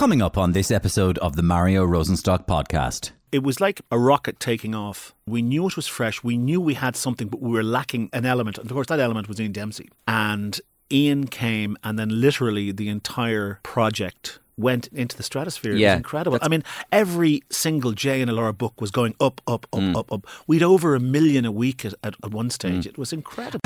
Coming 0.00 0.22
up 0.22 0.38
on 0.38 0.52
this 0.52 0.70
episode 0.70 1.18
of 1.18 1.36
the 1.36 1.42
Mario 1.42 1.86
Rosenstock 1.86 2.46
podcast. 2.46 3.10
It 3.32 3.42
was 3.42 3.60
like 3.60 3.82
a 3.90 3.98
rocket 3.98 4.40
taking 4.40 4.74
off. 4.74 5.14
We 5.26 5.42
knew 5.42 5.66
it 5.66 5.76
was 5.76 5.86
fresh. 5.86 6.24
We 6.24 6.38
knew 6.38 6.58
we 6.58 6.72
had 6.72 6.96
something, 6.96 7.28
but 7.28 7.42
we 7.42 7.50
were 7.50 7.62
lacking 7.62 8.08
an 8.14 8.24
element. 8.24 8.56
And 8.56 8.64
of 8.70 8.74
course, 8.74 8.86
that 8.86 8.98
element 8.98 9.28
was 9.28 9.38
Ian 9.38 9.52
Dempsey. 9.52 9.90
And 10.08 10.58
Ian 10.90 11.26
came, 11.26 11.76
and 11.84 11.98
then 11.98 12.18
literally 12.18 12.72
the 12.72 12.88
entire 12.88 13.60
project 13.62 14.38
went 14.56 14.86
into 14.86 15.18
the 15.18 15.22
stratosphere. 15.22 15.74
Yeah, 15.74 15.88
it 15.88 15.90
was 15.90 15.96
incredible. 15.98 16.38
I 16.40 16.48
mean, 16.48 16.64
every 16.90 17.42
single 17.50 17.92
JNLR 17.92 18.56
book 18.56 18.80
was 18.80 18.90
going 18.90 19.14
up, 19.20 19.42
up, 19.46 19.66
up, 19.70 19.80
mm. 19.80 19.94
up, 19.94 20.10
up. 20.10 20.26
We'd 20.46 20.62
over 20.62 20.94
a 20.94 21.00
million 21.00 21.44
a 21.44 21.52
week 21.52 21.84
at, 21.84 21.92
at, 22.02 22.14
at 22.24 22.30
one 22.30 22.48
stage. 22.48 22.84
Mm. 22.84 22.86
It 22.86 22.96
was 22.96 23.12
incredible. 23.12 23.60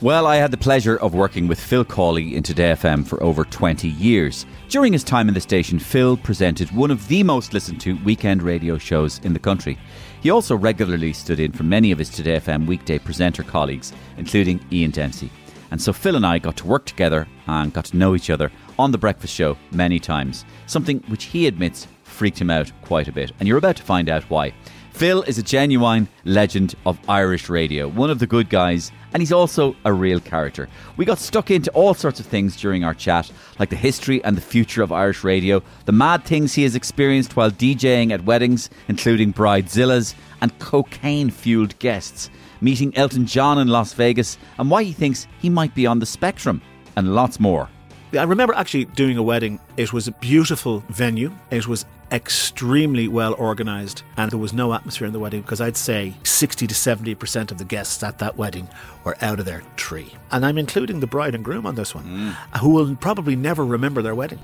Well, 0.00 0.28
I 0.28 0.36
had 0.36 0.52
the 0.52 0.56
pleasure 0.56 0.96
of 0.96 1.12
working 1.12 1.48
with 1.48 1.58
Phil 1.58 1.84
Cawley 1.84 2.36
in 2.36 2.44
Today 2.44 2.70
FM 2.70 3.04
for 3.04 3.20
over 3.20 3.44
20 3.44 3.88
years. 3.88 4.46
During 4.68 4.92
his 4.92 5.02
time 5.02 5.26
in 5.26 5.34
the 5.34 5.40
station, 5.40 5.80
Phil 5.80 6.16
presented 6.16 6.70
one 6.70 6.92
of 6.92 7.08
the 7.08 7.24
most 7.24 7.52
listened 7.52 7.80
to 7.80 7.98
weekend 8.04 8.40
radio 8.40 8.78
shows 8.78 9.18
in 9.24 9.32
the 9.32 9.40
country. 9.40 9.76
He 10.22 10.30
also 10.30 10.54
regularly 10.54 11.12
stood 11.12 11.40
in 11.40 11.50
for 11.50 11.64
many 11.64 11.90
of 11.90 11.98
his 11.98 12.10
Today 12.10 12.38
FM 12.38 12.68
weekday 12.68 13.00
presenter 13.00 13.42
colleagues, 13.42 13.92
including 14.18 14.64
Ian 14.70 14.92
Dempsey. 14.92 15.32
And 15.72 15.82
so 15.82 15.92
Phil 15.92 16.14
and 16.14 16.24
I 16.24 16.38
got 16.38 16.56
to 16.58 16.66
work 16.68 16.86
together 16.86 17.26
and 17.48 17.72
got 17.72 17.86
to 17.86 17.96
know 17.96 18.14
each 18.14 18.30
other 18.30 18.52
on 18.78 18.92
The 18.92 18.98
Breakfast 18.98 19.34
Show 19.34 19.58
many 19.72 19.98
times, 19.98 20.44
something 20.66 21.02
which 21.08 21.24
he 21.24 21.48
admits 21.48 21.88
freaked 22.04 22.40
him 22.40 22.50
out 22.50 22.70
quite 22.82 23.08
a 23.08 23.12
bit. 23.12 23.32
And 23.40 23.48
you're 23.48 23.58
about 23.58 23.76
to 23.76 23.82
find 23.82 24.08
out 24.08 24.22
why. 24.30 24.52
Phil 24.98 25.22
is 25.22 25.38
a 25.38 25.44
genuine 25.44 26.08
legend 26.24 26.74
of 26.84 26.98
Irish 27.08 27.48
radio, 27.48 27.86
one 27.86 28.10
of 28.10 28.18
the 28.18 28.26
good 28.26 28.50
guys, 28.50 28.90
and 29.12 29.22
he's 29.22 29.30
also 29.30 29.76
a 29.84 29.92
real 29.92 30.18
character. 30.18 30.68
We 30.96 31.04
got 31.04 31.20
stuck 31.20 31.52
into 31.52 31.70
all 31.70 31.94
sorts 31.94 32.18
of 32.18 32.26
things 32.26 32.56
during 32.56 32.82
our 32.82 32.94
chat, 32.94 33.30
like 33.60 33.70
the 33.70 33.76
history 33.76 34.24
and 34.24 34.36
the 34.36 34.40
future 34.40 34.82
of 34.82 34.90
Irish 34.90 35.22
radio, 35.22 35.62
the 35.84 35.92
mad 35.92 36.24
things 36.24 36.52
he 36.52 36.64
has 36.64 36.74
experienced 36.74 37.36
while 37.36 37.52
DJing 37.52 38.10
at 38.10 38.24
weddings, 38.24 38.70
including 38.88 39.32
bridezillas 39.32 40.16
and 40.40 40.58
cocaine 40.58 41.30
fueled 41.30 41.78
guests, 41.78 42.28
meeting 42.60 42.92
Elton 42.96 43.24
John 43.24 43.58
in 43.58 43.68
Las 43.68 43.92
Vegas, 43.92 44.36
and 44.58 44.68
why 44.68 44.82
he 44.82 44.92
thinks 44.92 45.28
he 45.40 45.48
might 45.48 45.76
be 45.76 45.86
on 45.86 46.00
the 46.00 46.06
spectrum, 46.06 46.60
and 46.96 47.14
lots 47.14 47.38
more. 47.38 47.70
I 48.12 48.22
remember 48.22 48.54
actually 48.54 48.86
doing 48.86 49.18
a 49.18 49.22
wedding. 49.22 49.60
It 49.76 49.92
was 49.92 50.08
a 50.08 50.12
beautiful 50.12 50.82
venue. 50.88 51.32
It 51.50 51.66
was 51.66 51.84
extremely 52.10 53.06
well 53.06 53.34
organised, 53.34 54.02
and 54.16 54.30
there 54.30 54.38
was 54.38 54.52
no 54.52 54.72
atmosphere 54.72 55.06
in 55.06 55.12
the 55.12 55.18
wedding 55.18 55.42
because 55.42 55.60
I'd 55.60 55.76
say 55.76 56.14
60 56.22 56.66
to 56.66 56.74
70% 56.74 57.50
of 57.50 57.58
the 57.58 57.64
guests 57.64 58.02
at 58.02 58.18
that 58.18 58.36
wedding 58.36 58.68
were 59.04 59.16
out 59.20 59.38
of 59.38 59.44
their 59.44 59.62
tree. 59.76 60.14
And 60.30 60.46
I'm 60.46 60.56
including 60.56 61.00
the 61.00 61.06
bride 61.06 61.34
and 61.34 61.44
groom 61.44 61.66
on 61.66 61.74
this 61.74 61.94
one, 61.94 62.04
mm. 62.04 62.58
who 62.60 62.70
will 62.70 62.96
probably 62.96 63.36
never 63.36 63.64
remember 63.64 64.00
their 64.00 64.14
wedding. 64.14 64.38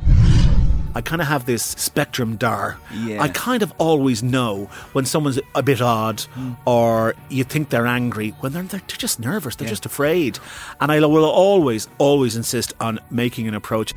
I 0.95 1.01
kind 1.01 1.21
of 1.21 1.29
have 1.29 1.45
this 1.47 1.63
spectrum 1.63 2.37
dar. 2.37 2.79
Yeah. 2.93 3.21
I 3.21 3.29
kind 3.29 3.63
of 3.63 3.73
always 3.79 4.23
know 4.23 4.67
when 4.93 5.05
someone's 5.05 5.41
a 5.55 5.63
bit 5.63 5.81
odd 5.83 6.21
hmm. 6.21 6.53
or 6.67 7.15
you 7.29 7.45
think 7.45 7.71
they're 7.71 7.87
angry 7.87 8.31
when 8.41 8.53
they're, 8.53 8.63
they're 8.63 8.81
just 8.87 9.19
nervous, 9.19 9.57
they're 9.57 9.69
just 9.69 9.87
afraid. 9.87 10.39
And 10.81 10.93
I 10.93 11.01
will 11.01 11.25
always, 11.25 11.89
always 11.99 12.37
insist 12.37 12.73
on 12.81 13.01
making 13.11 13.49
an 13.49 13.55
approach. 13.55 13.93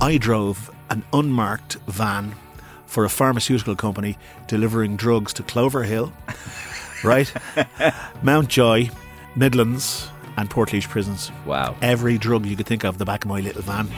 I 0.00 0.18
drove 0.18 0.70
an 0.90 1.04
unmarked 1.12 1.74
van 1.88 2.34
for 2.86 3.04
a 3.04 3.10
pharmaceutical 3.10 3.74
company 3.74 4.16
delivering 4.46 4.96
drugs 4.96 5.32
to 5.34 5.42
Cloverhill, 5.42 6.12
right? 7.04 7.32
Mountjoy, 8.22 8.90
Midlands, 9.34 10.08
and 10.36 10.48
Portlaoise 10.48 10.88
prisons. 10.88 11.32
Wow. 11.44 11.74
Every 11.82 12.18
drug 12.18 12.46
you 12.46 12.56
could 12.56 12.66
think 12.66 12.84
of, 12.84 12.98
the 12.98 13.04
back 13.04 13.24
of 13.24 13.30
my 13.30 13.40
little 13.40 13.62
van. 13.62 13.88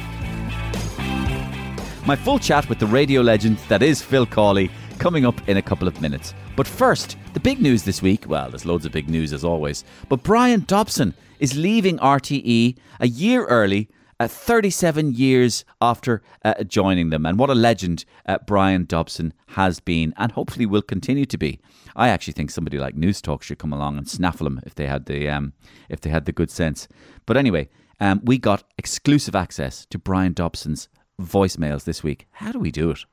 My 2.06 2.14
full 2.14 2.38
chat 2.38 2.68
with 2.68 2.78
the 2.78 2.86
radio 2.86 3.20
legend 3.20 3.58
that 3.66 3.82
is 3.82 4.00
Phil 4.00 4.26
Cawley 4.26 4.70
coming 5.00 5.26
up 5.26 5.48
in 5.48 5.56
a 5.56 5.62
couple 5.62 5.88
of 5.88 6.00
minutes. 6.00 6.34
But 6.54 6.68
first, 6.68 7.16
the 7.32 7.40
big 7.40 7.60
news 7.60 7.82
this 7.82 8.00
week 8.00 8.26
well, 8.28 8.48
there's 8.48 8.64
loads 8.64 8.86
of 8.86 8.92
big 8.92 9.10
news 9.10 9.32
as 9.32 9.42
always, 9.42 9.82
but 10.08 10.22
Brian 10.22 10.62
Dobson 10.68 11.14
is 11.40 11.56
leaving 11.56 11.98
RTE 11.98 12.76
a 13.00 13.08
year 13.08 13.44
early. 13.46 13.88
Uh, 14.18 14.26
37 14.26 15.12
years 15.12 15.62
after 15.82 16.22
uh, 16.42 16.64
joining 16.64 17.10
them, 17.10 17.26
and 17.26 17.38
what 17.38 17.50
a 17.50 17.54
legend 17.54 18.06
uh, 18.24 18.38
Brian 18.46 18.86
Dobson 18.86 19.34
has 19.48 19.78
been, 19.78 20.14
and 20.16 20.32
hopefully 20.32 20.64
will 20.64 20.80
continue 20.80 21.26
to 21.26 21.36
be. 21.36 21.60
I 21.94 22.08
actually 22.08 22.32
think 22.32 22.50
somebody 22.50 22.78
like 22.78 22.94
News 22.94 23.20
Talk 23.20 23.42
should 23.42 23.58
come 23.58 23.74
along 23.74 23.98
and 23.98 24.08
snaffle 24.08 24.46
him 24.46 24.58
if 24.64 24.74
they 24.74 24.86
had 24.86 25.04
the 25.04 25.28
um, 25.28 25.52
if 25.90 26.00
they 26.00 26.08
had 26.08 26.24
the 26.24 26.32
good 26.32 26.50
sense. 26.50 26.88
But 27.26 27.36
anyway, 27.36 27.68
um, 28.00 28.22
we 28.24 28.38
got 28.38 28.64
exclusive 28.78 29.34
access 29.34 29.84
to 29.90 29.98
Brian 29.98 30.32
Dobson's 30.32 30.88
voicemails 31.20 31.84
this 31.84 32.02
week. 32.02 32.26
How 32.32 32.52
do 32.52 32.58
we 32.58 32.70
do 32.70 32.90
it? 32.90 33.04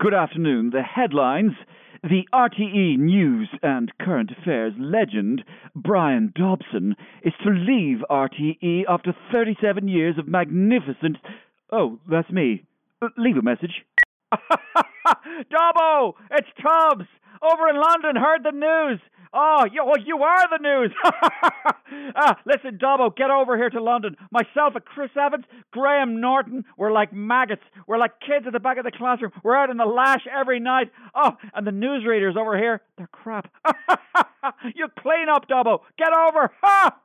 Good 0.00 0.14
afternoon. 0.14 0.70
The 0.70 0.82
headlines. 0.82 1.52
The 2.02 2.28
RTE 2.34 2.98
News 2.98 3.48
and 3.62 3.90
Current 3.98 4.30
Affairs 4.30 4.74
legend, 4.78 5.42
Brian 5.74 6.34
Dobson, 6.36 6.96
is 7.22 7.32
to 7.42 7.50
leave 7.50 8.00
RTE 8.10 8.82
after 8.86 9.16
37 9.32 9.88
years 9.88 10.18
of 10.18 10.28
magnificent. 10.28 11.16
Oh, 11.72 11.98
that's 12.10 12.30
me. 12.30 12.64
Leave 13.16 13.38
a 13.38 13.42
message. 13.42 13.86
Dobbo! 15.50 16.12
It's 16.30 16.48
Tubbs! 16.60 17.06
Over 17.42 17.68
in 17.68 17.76
London, 17.76 18.16
heard 18.16 18.42
the 18.42 18.52
news! 18.52 19.00
Oh, 19.36 19.64
you, 19.70 19.84
well, 19.84 19.98
you 19.98 20.18
are 20.22 20.48
the 20.48 20.62
news! 20.62 20.92
ah, 22.16 22.36
listen, 22.46 22.78
Dobbo, 22.78 23.14
get 23.16 23.30
over 23.30 23.56
here 23.56 23.70
to 23.70 23.82
London. 23.82 24.16
Myself 24.30 24.76
and 24.76 24.84
Chris 24.84 25.10
Evans, 25.20 25.44
Graham 25.72 26.20
Norton, 26.20 26.64
we're 26.78 26.92
like 26.92 27.12
maggots. 27.12 27.62
We're 27.88 27.98
like 27.98 28.20
kids 28.20 28.46
at 28.46 28.52
the 28.52 28.60
back 28.60 28.78
of 28.78 28.84
the 28.84 28.92
classroom. 28.92 29.32
We're 29.42 29.56
out 29.56 29.70
in 29.70 29.76
the 29.76 29.86
lash 29.86 30.22
every 30.32 30.60
night. 30.60 30.92
Oh, 31.14 31.32
and 31.52 31.66
the 31.66 31.72
newsreaders 31.72 32.36
over 32.36 32.56
here, 32.56 32.80
they're 32.96 33.08
crap. 33.08 33.52
you 34.76 34.86
clean 35.00 35.28
up, 35.28 35.48
Dobbo. 35.48 35.80
Get 35.98 36.10
over. 36.12 36.52
Ha! 36.62 36.96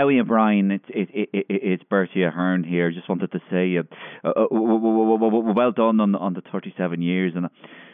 Uh, 0.00 0.02
uh, 0.02 0.06
how 0.06 0.08
are 0.08 0.12
you, 0.12 0.24
Brian? 0.24 0.70
It's 0.70 0.84
it, 0.88 1.08
it, 1.12 1.28
it, 1.32 1.46
it's 1.48 1.82
Bertie 1.84 2.22
Ahern 2.24 2.64
here. 2.64 2.90
Just 2.90 3.08
wanted 3.08 3.32
to 3.32 3.40
say, 3.50 3.76
uh, 3.78 4.28
uh, 4.28 4.48
w- 4.50 5.52
well 5.54 5.72
done 5.72 6.00
on 6.00 6.14
on 6.14 6.34
the 6.34 6.42
37 6.52 7.02
years, 7.02 7.32
and 7.36 7.46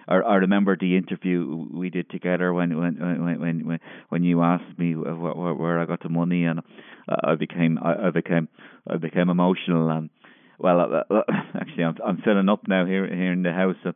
I, 0.08 0.14
I 0.16 0.34
remember 0.36 0.76
the 0.76 0.96
interview 0.96 1.66
we 1.72 1.90
did 1.90 2.10
together 2.10 2.52
when 2.52 2.76
when 2.78 2.98
when 2.98 3.40
when 3.40 3.80
when, 4.08 4.24
you 4.24 4.42
asked 4.42 4.78
me 4.78 4.94
where, 4.94 5.14
where, 5.54 5.80
I 5.80 5.86
got 5.86 6.02
the 6.02 6.08
money, 6.08 6.44
and 6.44 6.60
I 7.08 7.34
became 7.34 7.78
I, 7.82 8.10
became 8.10 8.48
I 8.88 8.96
became 8.96 9.28
emotional, 9.28 9.90
and 9.90 10.10
well, 10.58 10.80
uh, 10.80 11.20
actually, 11.60 11.84
I'm 11.84 11.96
I'm 12.04 12.22
filling 12.24 12.48
up 12.48 12.68
now 12.68 12.86
here 12.86 13.06
here 13.06 13.32
in 13.32 13.42
the 13.42 13.52
house. 13.52 13.94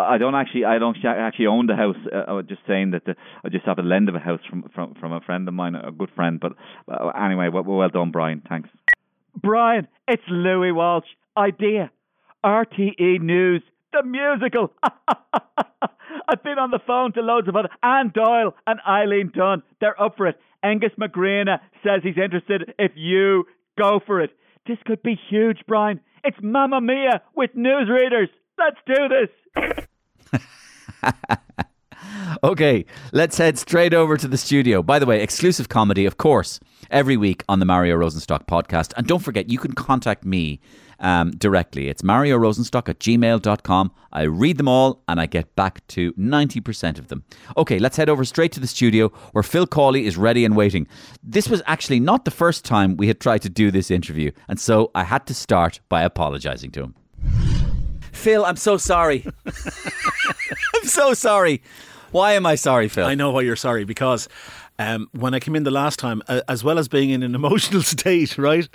I 0.00 0.18
don't 0.18 0.34
actually, 0.34 0.64
I 0.64 0.78
don't 0.78 0.96
actually 1.04 1.46
own 1.46 1.66
the 1.66 1.76
house. 1.76 1.96
Uh, 2.12 2.24
I 2.28 2.32
was 2.32 2.46
just 2.46 2.60
saying 2.66 2.92
that 2.92 3.04
the, 3.04 3.14
I 3.44 3.48
just 3.48 3.64
have 3.66 3.78
a 3.78 3.82
lend 3.82 4.08
of 4.08 4.14
a 4.14 4.18
house 4.18 4.40
from 4.48 4.68
from 4.74 4.94
from 4.94 5.12
a 5.12 5.20
friend 5.20 5.46
of 5.48 5.54
mine, 5.54 5.74
a 5.74 5.90
good 5.90 6.10
friend. 6.14 6.40
But 6.40 6.52
uh, 6.88 7.08
anyway, 7.08 7.48
well, 7.52 7.64
well 7.64 7.88
done, 7.88 8.10
Brian. 8.10 8.42
Thanks. 8.48 8.68
Brian, 9.40 9.86
it's 10.06 10.22
Louis 10.28 10.72
Walsh. 10.72 11.06
Idea, 11.36 11.90
RTE 12.44 13.20
News, 13.20 13.62
the 13.92 14.02
musical. 14.02 14.72
I've 14.82 16.42
been 16.42 16.58
on 16.58 16.70
the 16.70 16.80
phone 16.86 17.12
to 17.12 17.20
loads 17.20 17.48
of 17.48 17.56
other 17.56 17.70
Anne 17.82 18.12
Doyle 18.14 18.54
and 18.66 18.80
Eileen 18.86 19.32
Dunne. 19.34 19.62
They're 19.80 20.00
up 20.00 20.16
for 20.16 20.26
it. 20.26 20.38
Aengus 20.64 20.96
Mac 20.96 21.12
Grianna 21.12 21.60
says 21.82 22.00
he's 22.02 22.18
interested 22.22 22.74
if 22.78 22.92
you 22.96 23.44
go 23.78 24.00
for 24.04 24.20
it. 24.20 24.30
This 24.66 24.78
could 24.84 25.02
be 25.02 25.18
huge, 25.30 25.60
Brian. 25.66 26.00
It's 26.24 26.36
Mamma 26.42 26.80
Mia 26.80 27.22
with 27.34 27.50
newsreaders. 27.56 28.28
Let's 28.58 28.76
do 28.86 29.08
this. 29.08 29.84
Okay, 32.44 32.84
let's 33.12 33.38
head 33.38 33.58
straight 33.58 33.94
over 33.94 34.16
to 34.16 34.28
the 34.28 34.38
studio. 34.38 34.82
By 34.82 34.98
the 34.98 35.06
way, 35.06 35.22
exclusive 35.22 35.68
comedy, 35.68 36.06
of 36.06 36.18
course, 36.18 36.60
every 36.90 37.16
week 37.16 37.42
on 37.48 37.58
the 37.58 37.64
Mario 37.64 37.96
Rosenstock 37.96 38.46
podcast. 38.46 38.92
And 38.96 39.06
don't 39.06 39.22
forget, 39.22 39.50
you 39.50 39.58
can 39.58 39.72
contact 39.72 40.24
me 40.24 40.60
um, 41.00 41.30
directly. 41.32 41.88
It's 41.88 42.02
Mario 42.04 42.38
Rosenstock 42.38 42.88
at 42.88 43.00
gmail.com. 43.00 43.92
I 44.12 44.22
read 44.22 44.56
them 44.58 44.68
all 44.68 45.02
and 45.08 45.20
I 45.20 45.26
get 45.26 45.54
back 45.56 45.86
to 45.88 46.12
90% 46.12 46.98
of 46.98 47.08
them. 47.08 47.24
Okay, 47.56 47.78
let's 47.78 47.96
head 47.96 48.08
over 48.08 48.24
straight 48.24 48.52
to 48.52 48.60
the 48.60 48.66
studio 48.66 49.08
where 49.32 49.42
Phil 49.42 49.66
Cawley 49.66 50.06
is 50.06 50.16
ready 50.16 50.44
and 50.44 50.56
waiting. 50.56 50.86
This 51.22 51.48
was 51.48 51.62
actually 51.66 52.00
not 52.00 52.24
the 52.24 52.30
first 52.30 52.64
time 52.64 52.96
we 52.96 53.08
had 53.08 53.20
tried 53.20 53.42
to 53.42 53.48
do 53.48 53.70
this 53.70 53.90
interview, 53.90 54.30
and 54.48 54.60
so 54.60 54.90
I 54.94 55.04
had 55.04 55.26
to 55.26 55.34
start 55.34 55.80
by 55.88 56.02
apologising 56.02 56.70
to 56.72 56.82
him. 56.82 56.94
Phil, 58.18 58.44
I'm 58.44 58.56
so 58.56 58.76
sorry. 58.76 59.24
I'm 60.74 60.84
so 60.84 61.14
sorry. 61.14 61.62
Why 62.10 62.32
am 62.32 62.46
I 62.46 62.56
sorry, 62.56 62.88
Phil? 62.88 63.06
I 63.06 63.14
know 63.14 63.30
why 63.30 63.42
you're 63.42 63.56
sorry 63.56 63.84
because 63.84 64.28
um, 64.78 65.08
when 65.12 65.34
I 65.34 65.40
came 65.40 65.54
in 65.56 65.62
the 65.64 65.70
last 65.70 65.98
time, 65.98 66.22
uh, 66.28 66.40
as 66.48 66.64
well 66.64 66.78
as 66.78 66.88
being 66.88 67.10
in 67.10 67.22
an 67.22 67.34
emotional 67.40 67.82
state, 67.82 68.36
right? 68.38 68.68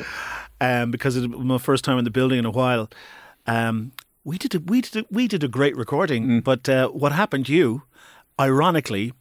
Um, 0.62 0.92
because 0.92 1.18
it 1.18 1.30
was 1.30 1.40
my 1.40 1.58
first 1.58 1.84
time 1.84 1.98
in 1.98 2.04
the 2.06 2.12
building 2.12 2.40
in 2.40 2.46
a 2.46 2.52
while. 2.52 2.90
Um, 3.46 3.92
we 4.24 4.38
did 4.38 4.56
a, 4.56 4.60
we 4.60 4.82
did 4.82 4.96
a, 5.04 5.06
we 5.12 5.28
did 5.28 5.44
a 5.44 5.48
great 5.50 5.76
recording, 5.76 6.26
Mm. 6.28 6.44
but 6.44 6.70
uh, 6.70 6.88
what 6.90 7.12
happened 7.12 7.46
to 7.48 7.54
you, 7.54 7.84
ironically, 8.40 9.12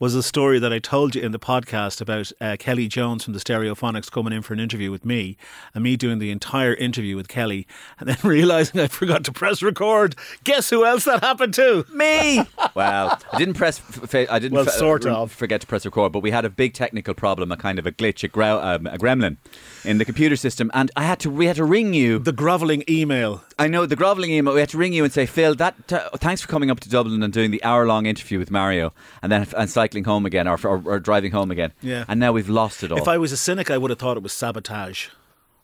was 0.00 0.14
a 0.14 0.22
story 0.22 0.58
that 0.58 0.72
I 0.72 0.78
told 0.78 1.14
you 1.14 1.20
in 1.20 1.30
the 1.30 1.38
podcast 1.38 2.00
about 2.00 2.32
uh, 2.40 2.56
Kelly 2.58 2.88
Jones 2.88 3.22
from 3.22 3.34
the 3.34 3.38
Stereophonics 3.38 4.10
coming 4.10 4.32
in 4.32 4.40
for 4.40 4.54
an 4.54 4.58
interview 4.58 4.90
with 4.90 5.04
me, 5.04 5.36
and 5.74 5.84
me 5.84 5.94
doing 5.94 6.18
the 6.18 6.30
entire 6.30 6.72
interview 6.72 7.16
with 7.16 7.28
Kelly, 7.28 7.66
and 7.98 8.08
then 8.08 8.16
realizing 8.24 8.80
I 8.80 8.86
forgot 8.86 9.24
to 9.24 9.32
press 9.32 9.62
record. 9.62 10.16
Guess 10.42 10.70
who 10.70 10.86
else 10.86 11.04
that 11.04 11.22
happened 11.22 11.52
to? 11.54 11.84
Me. 11.92 12.38
well, 12.74 13.20
I 13.30 13.38
didn't 13.38 13.54
press. 13.54 13.82
I 14.14 14.38
didn't. 14.38 14.52
Well, 14.52 14.66
f- 14.66 14.72
sort 14.72 15.04
re- 15.04 15.12
of. 15.12 15.32
forget 15.32 15.60
to 15.60 15.66
press 15.66 15.84
record, 15.84 16.12
but 16.12 16.20
we 16.20 16.30
had 16.30 16.46
a 16.46 16.50
big 16.50 16.72
technical 16.72 17.12
problem, 17.12 17.52
a 17.52 17.58
kind 17.58 17.78
of 17.78 17.86
a 17.86 17.92
glitch, 17.92 18.24
a, 18.24 18.66
um, 18.66 18.86
a 18.86 18.96
gremlin 18.96 19.36
in 19.84 19.98
the 19.98 20.06
computer 20.06 20.36
system, 20.36 20.70
and 20.72 20.90
I 20.96 21.02
had 21.02 21.20
to. 21.20 21.30
We 21.30 21.44
had 21.44 21.56
to 21.56 21.64
ring 21.64 21.92
you. 21.92 22.20
The 22.20 22.32
groveling 22.32 22.84
email. 22.88 23.44
I 23.58 23.68
know 23.68 23.84
the 23.84 23.96
groveling 23.96 24.30
email. 24.30 24.54
We 24.54 24.60
had 24.60 24.70
to 24.70 24.78
ring 24.78 24.94
you 24.94 25.04
and 25.04 25.12
say, 25.12 25.26
Phil, 25.26 25.54
that 25.56 25.92
uh, 25.92 26.08
thanks 26.16 26.40
for 26.40 26.48
coming 26.48 26.70
up 26.70 26.80
to 26.80 26.88
Dublin 26.88 27.22
and 27.22 27.30
doing 27.30 27.50
the 27.50 27.62
hour-long 27.62 28.06
interview 28.06 28.38
with 28.38 28.50
Mario, 28.50 28.94
and 29.20 29.30
then 29.30 29.46
and 29.54 29.68
cycling 29.90 30.04
home 30.04 30.26
again, 30.26 30.46
or, 30.46 30.58
or, 30.64 30.82
or 30.84 31.00
driving 31.00 31.32
home 31.32 31.50
again. 31.50 31.72
Yeah. 31.82 32.04
And 32.08 32.20
now 32.20 32.32
we've 32.32 32.48
lost 32.48 32.82
it 32.82 32.92
all. 32.92 32.98
If 32.98 33.08
I 33.08 33.18
was 33.18 33.32
a 33.32 33.36
cynic, 33.36 33.70
I 33.70 33.78
would 33.78 33.90
have 33.90 33.98
thought 33.98 34.16
it 34.16 34.22
was 34.22 34.32
sabotage. 34.32 35.08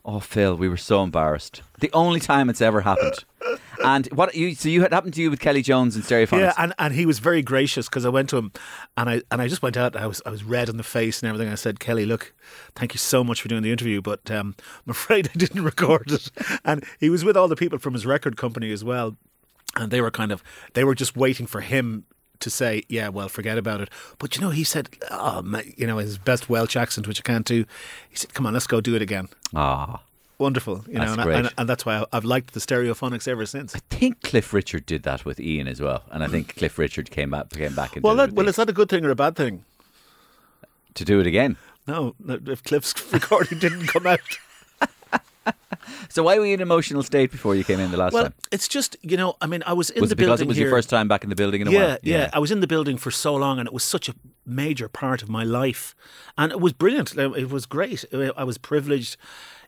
Oh, 0.03 0.19
Phil, 0.21 0.55
we 0.55 0.69
were 0.69 0.77
so 0.77 1.03
embarrassed. 1.03 1.61
The 1.79 1.91
only 1.91 2.21
time 2.21 2.49
it's 2.49 2.61
ever 2.61 2.81
happened. 2.81 3.25
and 3.83 4.07
what 4.07 4.33
you 4.35 4.55
so 4.55 4.69
you 4.69 4.81
had 4.81 4.93
happened 4.93 5.13
to 5.15 5.21
you 5.21 5.29
with 5.29 5.41
Kelly 5.41 5.61
Jones 5.61 5.95
and 5.97 6.05
Stereophonics? 6.05 6.39
Yeah, 6.39 6.53
and, 6.57 6.73
and 6.79 6.93
he 6.93 7.05
was 7.05 7.19
very 7.19 7.41
gracious 7.41 7.87
because 7.89 8.05
I 8.05 8.09
went 8.09 8.29
to 8.29 8.37
him 8.37 8.53
and 8.95 9.09
I 9.09 9.21
and 9.31 9.41
I 9.41 9.49
just 9.49 9.61
went 9.61 9.75
out. 9.75 9.95
And 9.95 10.03
I 10.03 10.07
was 10.07 10.21
I 10.25 10.29
was 10.29 10.45
red 10.45 10.69
in 10.69 10.77
the 10.77 10.83
face 10.83 11.21
and 11.21 11.27
everything. 11.27 11.51
I 11.51 11.55
said, 11.55 11.81
Kelly, 11.81 12.05
look, 12.05 12.33
thank 12.73 12.93
you 12.93 12.99
so 12.99 13.21
much 13.21 13.41
for 13.41 13.49
doing 13.49 13.63
the 13.63 13.71
interview, 13.71 14.01
but 14.01 14.31
um, 14.31 14.55
I'm 14.85 14.91
afraid 14.91 15.27
I 15.27 15.37
didn't 15.37 15.63
record 15.71 16.09
it. 16.09 16.31
And 16.63 16.85
he 16.99 17.09
was 17.09 17.25
with 17.25 17.35
all 17.35 17.49
the 17.49 17.57
people 17.57 17.77
from 17.77 17.93
his 17.93 18.05
record 18.05 18.37
company 18.37 18.71
as 18.71 18.85
well, 18.85 19.17
and 19.75 19.91
they 19.91 19.99
were 19.99 20.11
kind 20.11 20.31
of 20.31 20.41
they 20.73 20.85
were 20.85 20.95
just 20.95 21.17
waiting 21.17 21.47
for 21.47 21.59
him 21.59 22.05
to 22.39 22.49
say, 22.49 22.83
yeah, 22.89 23.09
well, 23.09 23.29
forget 23.29 23.57
about 23.57 23.81
it. 23.81 23.89
But 24.19 24.35
you 24.35 24.41
know, 24.41 24.49
he 24.49 24.63
said, 24.63 24.89
oh, 25.11 25.41
ma- 25.41 25.61
you 25.75 25.87
know, 25.87 25.97
his 25.97 26.17
best 26.17 26.49
Welsh 26.49 26.75
accent, 26.75 27.07
which 27.07 27.19
I 27.19 27.23
can't 27.23 27.45
do. 27.45 27.65
He 28.09 28.15
said, 28.15 28.33
come 28.33 28.45
on, 28.45 28.53
let's 28.53 28.67
go 28.67 28.81
do 28.81 28.95
it 28.95 29.01
again. 29.01 29.29
Ah. 29.55 30.01
Wonderful, 30.39 30.85
you 30.87 30.93
know, 30.99 31.13
and, 31.13 31.21
great. 31.23 31.35
and, 31.35 31.49
and 31.57 31.67
that's 31.67 31.83
why 31.83 31.97
I- 31.97 32.05
I've 32.13 32.23
liked 32.25 32.53
the 32.53 32.59
Stereophonics 32.59 33.27
ever 33.27 33.45
since. 33.47 33.75
I 33.75 33.79
think 33.89 34.21
Cliff 34.21 34.53
Richard 34.53 34.85
did 34.85 35.01
that 35.03 35.25
with 35.25 35.39
Ian 35.39 35.67
as 35.67 35.81
well, 35.81 36.03
and 36.11 36.23
I 36.23 36.27
think 36.27 36.55
Cliff 36.55 36.77
Richard 36.77 37.09
came 37.09 37.31
back 37.31 37.49
came 37.49 37.73
back 37.73 37.95
and 37.95 38.03
Well, 38.03 38.15
that, 38.17 38.33
well, 38.33 38.47
is 38.47 38.55
that 38.57 38.69
a 38.69 38.73
good 38.73 38.87
thing 38.87 39.03
or 39.03 39.09
a 39.09 39.15
bad 39.15 39.35
thing? 39.35 39.63
to 40.93 41.05
do 41.05 41.19
it 41.19 41.27
again. 41.27 41.57
No, 41.87 42.13
no, 42.19 42.39
if 42.47 42.63
Cliff's 42.63 42.93
recording 43.13 43.59
didn't 43.59 43.87
come 43.87 44.05
out. 44.07 44.19
So 46.09 46.23
why 46.23 46.37
were 46.37 46.45
you 46.45 46.53
in 46.53 46.59
an 46.59 46.67
emotional 46.67 47.03
state 47.03 47.31
before 47.31 47.55
you 47.55 47.63
came 47.63 47.79
in 47.79 47.91
the 47.91 47.97
last 47.97 48.13
Well, 48.13 48.23
time? 48.23 48.33
it's 48.51 48.67
just 48.67 48.97
you 49.01 49.17
know, 49.17 49.35
I 49.41 49.47
mean, 49.47 49.63
I 49.65 49.73
was 49.73 49.89
in 49.89 50.01
Was 50.01 50.09
the 50.09 50.13
it 50.13 50.17
because 50.17 50.39
building 50.39 50.45
it 50.45 50.49
was 50.49 50.57
here. 50.57 50.67
your 50.67 50.75
first 50.75 50.89
time 50.89 51.07
back 51.07 51.23
in 51.23 51.29
the 51.29 51.35
building 51.35 51.61
in 51.61 51.67
a 51.67 51.71
yeah, 51.71 51.87
while? 51.87 51.97
yeah, 52.03 52.29
I 52.33 52.39
was 52.39 52.51
in 52.51 52.59
the 52.59 52.67
building 52.67 52.97
for 52.97 53.11
so 53.11 53.35
long, 53.35 53.59
and 53.59 53.67
it 53.67 53.73
was 53.73 53.83
such 53.83 54.09
a 54.09 54.15
major 54.45 54.89
part 54.89 55.21
of 55.21 55.29
my 55.29 55.43
life, 55.43 55.95
and 56.37 56.51
it 56.51 56.59
was 56.59 56.73
brilliant. 56.73 57.15
It 57.17 57.49
was 57.49 57.65
great. 57.65 58.03
I 58.13 58.43
was 58.43 58.57
privileged. 58.57 59.17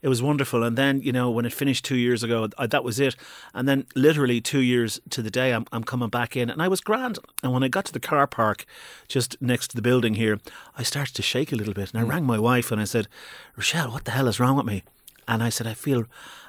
It 0.01 0.07
was 0.07 0.21
wonderful. 0.21 0.63
And 0.63 0.77
then 0.77 1.01
you 1.01 1.11
know, 1.11 1.29
when 1.29 1.45
it 1.45 1.53
finished 1.53 1.83
two 1.85 1.97
years 1.97 2.23
ago, 2.23 2.49
I, 2.57 2.67
that 2.67 2.83
was 2.83 2.99
it. 2.99 3.15
And 3.53 3.67
then 3.67 3.85
literally 3.95 4.39
two 4.41 4.61
years 4.61 4.99
to 5.09 5.21
the 5.21 5.31
day, 5.31 5.51
I'm, 5.53 5.65
I'm 5.71 5.83
coming 5.83 6.09
back 6.09 6.35
in, 6.37 6.49
and 6.49 6.61
I 6.61 6.67
was 6.67 6.81
grand. 6.81 7.19
And 7.43 7.51
when 7.53 7.63
I 7.63 7.67
got 7.67 7.85
to 7.85 7.93
the 7.93 7.99
car 7.99 8.27
park 8.27 8.65
just 9.07 9.41
next 9.41 9.69
to 9.69 9.75
the 9.75 9.81
building 9.81 10.15
here, 10.15 10.39
I 10.77 10.83
started 10.83 11.15
to 11.15 11.21
shake 11.21 11.51
a 11.51 11.55
little 11.55 11.73
bit, 11.73 11.91
and 11.91 11.99
I 11.99 12.03
hmm. 12.03 12.11
rang 12.11 12.25
my 12.25 12.39
wife 12.39 12.71
and 12.71 12.81
I 12.81 12.85
said, 12.85 13.07
"Rochelle, 13.55 13.91
what 13.91 14.05
the 14.05 14.11
hell 14.11 14.27
is 14.27 14.39
wrong 14.39 14.57
with 14.57 14.65
me?" 14.65 14.83
And 15.29 15.43
I 15.43 15.49
said, 15.49 15.67
"I 15.67 15.75
feel, 15.75 16.05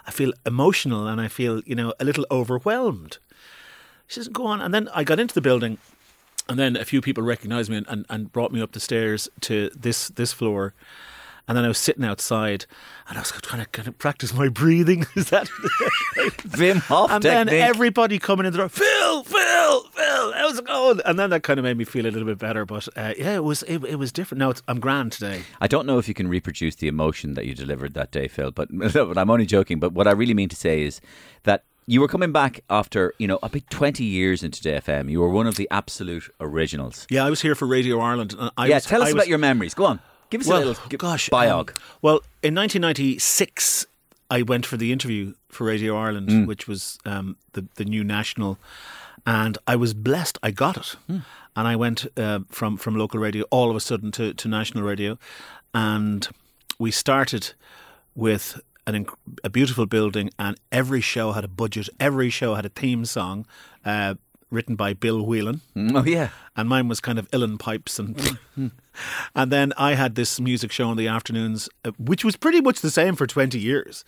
I 0.06 0.10
feel 0.10 0.32
emotional, 0.44 1.06
and 1.06 1.20
I 1.20 1.28
feel, 1.28 1.60
you 1.66 1.76
know, 1.76 1.92
a 2.00 2.04
little 2.04 2.26
overwhelmed." 2.30 3.18
She 4.08 4.14
says, 4.14 4.28
"Go 4.28 4.46
on." 4.46 4.60
And 4.60 4.72
then 4.74 4.88
I 4.94 5.04
got 5.04 5.20
into 5.20 5.34
the 5.34 5.40
building, 5.40 5.78
and 6.48 6.58
then 6.58 6.76
a 6.76 6.84
few 6.84 7.00
people 7.00 7.22
recognised 7.22 7.70
me 7.70 7.76
and, 7.76 7.86
and, 7.88 8.06
and 8.08 8.32
brought 8.32 8.52
me 8.52 8.62
up 8.62 8.72
the 8.72 8.80
stairs 8.80 9.28
to 9.42 9.70
this 9.76 10.08
this 10.08 10.32
floor. 10.32 10.72
And 11.48 11.56
then 11.56 11.64
I 11.64 11.68
was 11.68 11.78
sitting 11.78 12.04
outside, 12.04 12.66
and 13.08 13.18
I 13.18 13.20
was 13.20 13.30
trying 13.30 13.62
to 13.62 13.68
kind 13.70 13.88
of 13.88 13.98
practice 13.98 14.32
my 14.32 14.48
breathing. 14.48 15.06
Is 15.14 15.30
that? 15.30 15.48
Wim 16.16 16.78
Hof 16.78 17.10
and 17.10 17.22
technique. 17.22 17.50
then 17.50 17.68
everybody 17.68 18.18
coming 18.18 18.46
in 18.46 18.52
the 18.52 18.58
door, 18.58 18.68
Phil, 18.68 19.24
Phil, 19.24 19.82
Phil, 19.84 20.32
how's 20.32 20.58
it 20.58 20.66
going? 20.66 21.00
And 21.04 21.18
then 21.18 21.30
that 21.30 21.42
kind 21.42 21.58
of 21.58 21.64
made 21.64 21.76
me 21.76 21.84
feel 21.84 22.06
a 22.06 22.10
little 22.10 22.26
bit 22.26 22.38
better. 22.38 22.64
But 22.64 22.88
uh, 22.96 23.14
yeah, 23.16 23.36
it 23.36 23.44
was 23.44 23.62
it, 23.64 23.84
it 23.84 23.96
was 23.96 24.12
different. 24.12 24.40
Now 24.40 24.52
I'm 24.68 24.80
grand 24.80 25.12
today. 25.12 25.42
I 25.60 25.66
don't 25.66 25.86
know 25.86 25.98
if 25.98 26.08
you 26.08 26.14
can 26.14 26.28
reproduce 26.28 26.76
the 26.76 26.88
emotion 26.88 27.34
that 27.34 27.46
you 27.46 27.54
delivered 27.54 27.94
that 27.94 28.10
day, 28.10 28.28
Phil, 28.28 28.50
but, 28.50 28.68
but 28.72 29.18
I'm 29.18 29.30
only 29.30 29.46
joking. 29.46 29.80
But 29.80 29.92
what 29.92 30.06
I 30.06 30.12
really 30.12 30.34
mean 30.34 30.48
to 30.48 30.56
say 30.56 30.82
is 30.82 31.00
that 31.44 31.64
you 31.86 32.00
were 32.00 32.08
coming 32.08 32.30
back 32.30 32.60
after, 32.70 33.14
you 33.18 33.26
know, 33.26 33.38
about 33.42 33.68
20 33.70 34.04
years 34.04 34.44
into 34.44 34.62
FM. 34.62 35.10
You 35.10 35.20
were 35.20 35.28
one 35.28 35.48
of 35.48 35.56
the 35.56 35.66
absolute 35.72 36.30
originals. 36.38 37.06
Yeah, 37.10 37.24
I 37.24 37.30
was 37.30 37.40
here 37.42 37.56
for 37.56 37.66
Radio 37.66 37.98
Ireland. 37.98 38.34
And 38.38 38.50
I 38.56 38.66
yeah, 38.66 38.76
was, 38.76 38.86
tell 38.86 39.02
us 39.02 39.08
I 39.08 39.10
about 39.10 39.22
was, 39.22 39.28
your 39.28 39.38
memories. 39.38 39.74
Go 39.74 39.86
on. 39.86 40.00
Give 40.30 40.40
us 40.42 40.46
well, 40.46 40.62
a 40.62 40.64
little 40.64 40.88
gosh, 40.96 41.28
biog. 41.28 41.70
um, 41.70 41.74
well, 42.02 42.20
in 42.42 42.54
1996, 42.54 43.86
I 44.30 44.42
went 44.42 44.64
for 44.66 44.76
the 44.76 44.92
interview 44.92 45.34
for 45.48 45.64
Radio 45.64 45.96
Ireland, 45.96 46.28
Mm. 46.28 46.46
which 46.46 46.68
was 46.68 46.98
um, 47.04 47.36
the 47.52 47.66
the 47.74 47.84
new 47.84 48.04
national, 48.04 48.58
and 49.26 49.58
I 49.66 49.76
was 49.76 49.92
blessed. 49.94 50.38
I 50.42 50.50
got 50.52 50.76
it, 50.76 50.96
Mm. 51.08 51.24
and 51.56 51.68
I 51.68 51.76
went 51.76 52.06
uh, 52.16 52.40
from 52.48 52.76
from 52.76 52.94
local 52.96 53.20
radio 53.20 53.44
all 53.50 53.70
of 53.70 53.76
a 53.76 53.80
sudden 53.80 54.10
to 54.12 54.32
to 54.34 54.48
national 54.48 54.84
radio, 54.84 55.18
and 55.74 56.28
we 56.78 56.90
started 56.90 57.52
with. 58.14 58.60
An, 58.86 59.04
inc- 59.04 59.14
a 59.44 59.50
beautiful 59.50 59.86
building, 59.86 60.30
and 60.36 60.56
every 60.72 61.00
show 61.02 61.32
had 61.32 61.44
a 61.44 61.48
budget. 61.48 61.88
Every 62.00 62.28
show 62.30 62.54
had 62.56 62.64
a 62.66 62.70
theme 62.70 63.04
song 63.04 63.46
uh, 63.84 64.14
written 64.50 64.74
by 64.74 64.94
Bill 64.94 65.22
Whelan 65.24 65.60
Mm, 65.76 65.96
oh, 65.96 66.04
yeah. 66.04 66.30
and 66.56 66.68
mine 66.68 66.88
was 66.88 66.98
kind 67.00 67.18
of 67.18 67.30
Uilleann 67.30 67.58
pipes 67.58 67.98
and 68.00 68.16
and 69.34 69.50
then 69.50 69.72
I 69.76 69.94
had 69.94 70.14
this 70.14 70.40
music 70.40 70.72
show 70.72 70.90
in 70.90 70.96
the 70.96 71.08
afternoons, 71.08 71.68
uh, 71.84 71.92
which 71.98 72.24
was 72.24 72.36
pretty 72.36 72.60
much 72.60 72.80
the 72.80 72.90
same 72.90 73.16
for 73.16 73.26
twenty 73.26 73.58
years, 73.58 74.04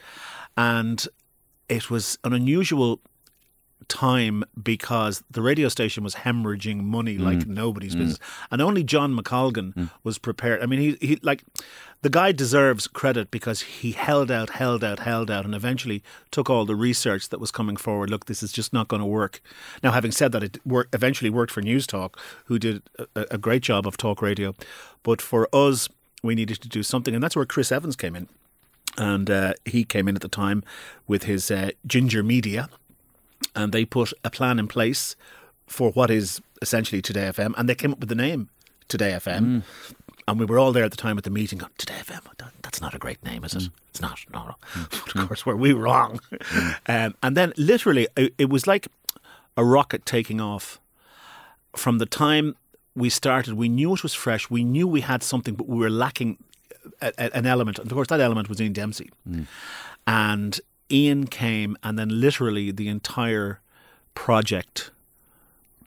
and 0.57 1.07
it 1.69 1.91
was 1.91 2.19
an 2.25 2.33
unusual 2.33 3.01
time 3.89 4.45
because 4.63 5.23
the 5.31 5.43
radio 5.43 5.69
station 5.69 6.03
was 6.05 6.17
hemorrhaging 6.17 6.83
money 6.83 7.19
like 7.19 7.47
nobody's 7.47 7.95
business, 7.95 8.19
and 8.51 8.61
only 8.63 8.83
John 8.85 9.17
McColgan 9.17 9.91
was 10.05 10.19
prepared. 10.19 10.63
I 10.63 10.67
mean, 10.67 10.81
he 10.81 11.07
he 11.07 11.19
like 11.23 11.45
the 12.03 12.11
guy 12.11 12.33
deserves 12.33 12.89
credit 12.89 13.31
because 13.31 13.61
he 13.63 13.93
held 13.93 14.31
out, 14.31 14.51
held 14.51 14.83
out, 14.83 14.99
held 15.01 15.31
out, 15.31 15.45
and 15.45 15.55
eventually 15.55 16.03
took 16.33 16.51
all 16.51 16.65
the 16.65 16.75
research 16.75 17.29
that 17.29 17.39
was 17.39 17.51
coming 17.53 17.77
forward. 17.77 18.11
Look, 18.11 18.27
this 18.27 18.43
is 18.43 18.51
just 18.53 18.73
not 18.73 18.89
going 18.89 19.01
to 19.01 19.07
work. 19.07 19.41
Now, 19.83 19.93
having 19.93 20.11
said 20.11 20.33
that, 20.33 20.43
it 20.43 20.59
wor- 20.67 20.89
eventually 20.93 21.31
worked 21.31 21.53
for 21.53 21.63
News 21.63 21.87
Talk, 21.87 22.19
who 22.47 22.59
did 22.59 22.83
a, 23.15 23.27
a 23.33 23.39
great 23.39 23.63
job 23.63 23.87
of 23.87 23.97
talk 23.97 24.21
radio, 24.21 24.55
but 25.05 25.23
for 25.23 25.49
us, 25.53 25.89
we 26.25 26.35
needed 26.35 26.61
to 26.63 26.69
do 26.69 26.83
something, 26.83 27.15
and 27.15 27.23
that's 27.23 27.37
where 27.37 27.45
Chris 27.47 27.71
Evans 27.73 27.97
came 27.97 28.17
in. 28.17 28.29
And 28.99 29.31
uh, 29.31 29.55
he 29.65 29.85
came 29.85 30.07
in 30.07 30.17
at 30.17 30.23
the 30.23 30.29
time 30.29 30.63
with 31.07 31.23
his 31.23 31.51
uh, 31.51 31.71
Ginger 31.87 32.23
Media, 32.23 32.69
and 33.55 33.73
they 33.73 33.85
put 33.85 34.13
a 34.25 34.31
plan 34.31 34.59
in 34.59 34.69
place 34.69 35.17
for 35.67 35.91
what 35.93 36.11
is 36.11 36.41
essentially 36.61 37.03
Today 37.03 37.31
FM, 37.33 37.55
and 37.57 37.69
they 37.69 37.75
came 37.75 37.93
up 37.93 38.01
with 38.01 38.09
the 38.09 38.15
name 38.15 38.49
Today 38.89 39.13
FM. 39.13 39.41
Mm. 39.41 39.63
And 40.29 40.39
we 40.39 40.47
were 40.47 40.59
all 40.59 40.73
there 40.73 40.85
at 40.85 40.93
the 40.93 40.97
time 40.97 41.19
at 41.19 41.25
the 41.25 41.31
meeting 41.31 41.59
going, 41.59 41.73
Today 41.79 41.99
FM, 42.05 42.21
that's 42.63 42.81
not 42.81 42.95
a 42.95 42.99
great 42.99 43.23
name, 43.25 43.45
is 43.45 43.55
it? 43.55 43.63
Mm. 43.65 43.71
It's 43.91 44.01
not, 44.01 44.21
no, 44.33 44.45
no. 44.45 44.55
But 44.75 44.91
mm. 44.91 45.23
of 45.23 45.29
course, 45.29 45.45
were 45.45 45.57
we 45.57 45.73
wrong? 45.73 46.21
um, 46.87 47.15
and 47.23 47.37
then 47.37 47.53
literally, 47.57 48.07
it, 48.17 48.35
it 48.39 48.49
was 48.49 48.67
like 48.67 48.89
a 49.57 49.65
rocket 49.65 50.07
taking 50.07 50.41
off. 50.41 50.81
From 51.75 51.99
the 51.99 52.07
time 52.07 52.55
we 52.95 53.09
started, 53.09 53.55
we 53.55 53.69
knew 53.69 53.95
it 53.95 54.03
was 54.03 54.15
fresh, 54.15 54.49
we 54.51 54.63
knew 54.63 54.87
we 54.87 55.01
had 55.01 55.23
something, 55.23 55.55
but 55.55 55.69
we 55.69 55.79
were 55.79 55.91
lacking 55.91 56.39
a, 57.01 57.13
a- 57.19 57.37
an 57.37 57.47
element. 57.47 57.79
And 57.79 57.91
of 57.91 57.95
course, 57.95 58.09
that 58.09 58.21
element 58.21 58.49
was 58.49 58.61
Ian 58.61 58.73
Dempsey. 58.73 59.11
And 60.07 60.61
Ian 60.93 61.27
came, 61.27 61.77
and 61.83 61.99
then 61.99 62.21
literally 62.21 62.71
the 62.71 62.89
entire 62.89 63.61
project 64.15 64.91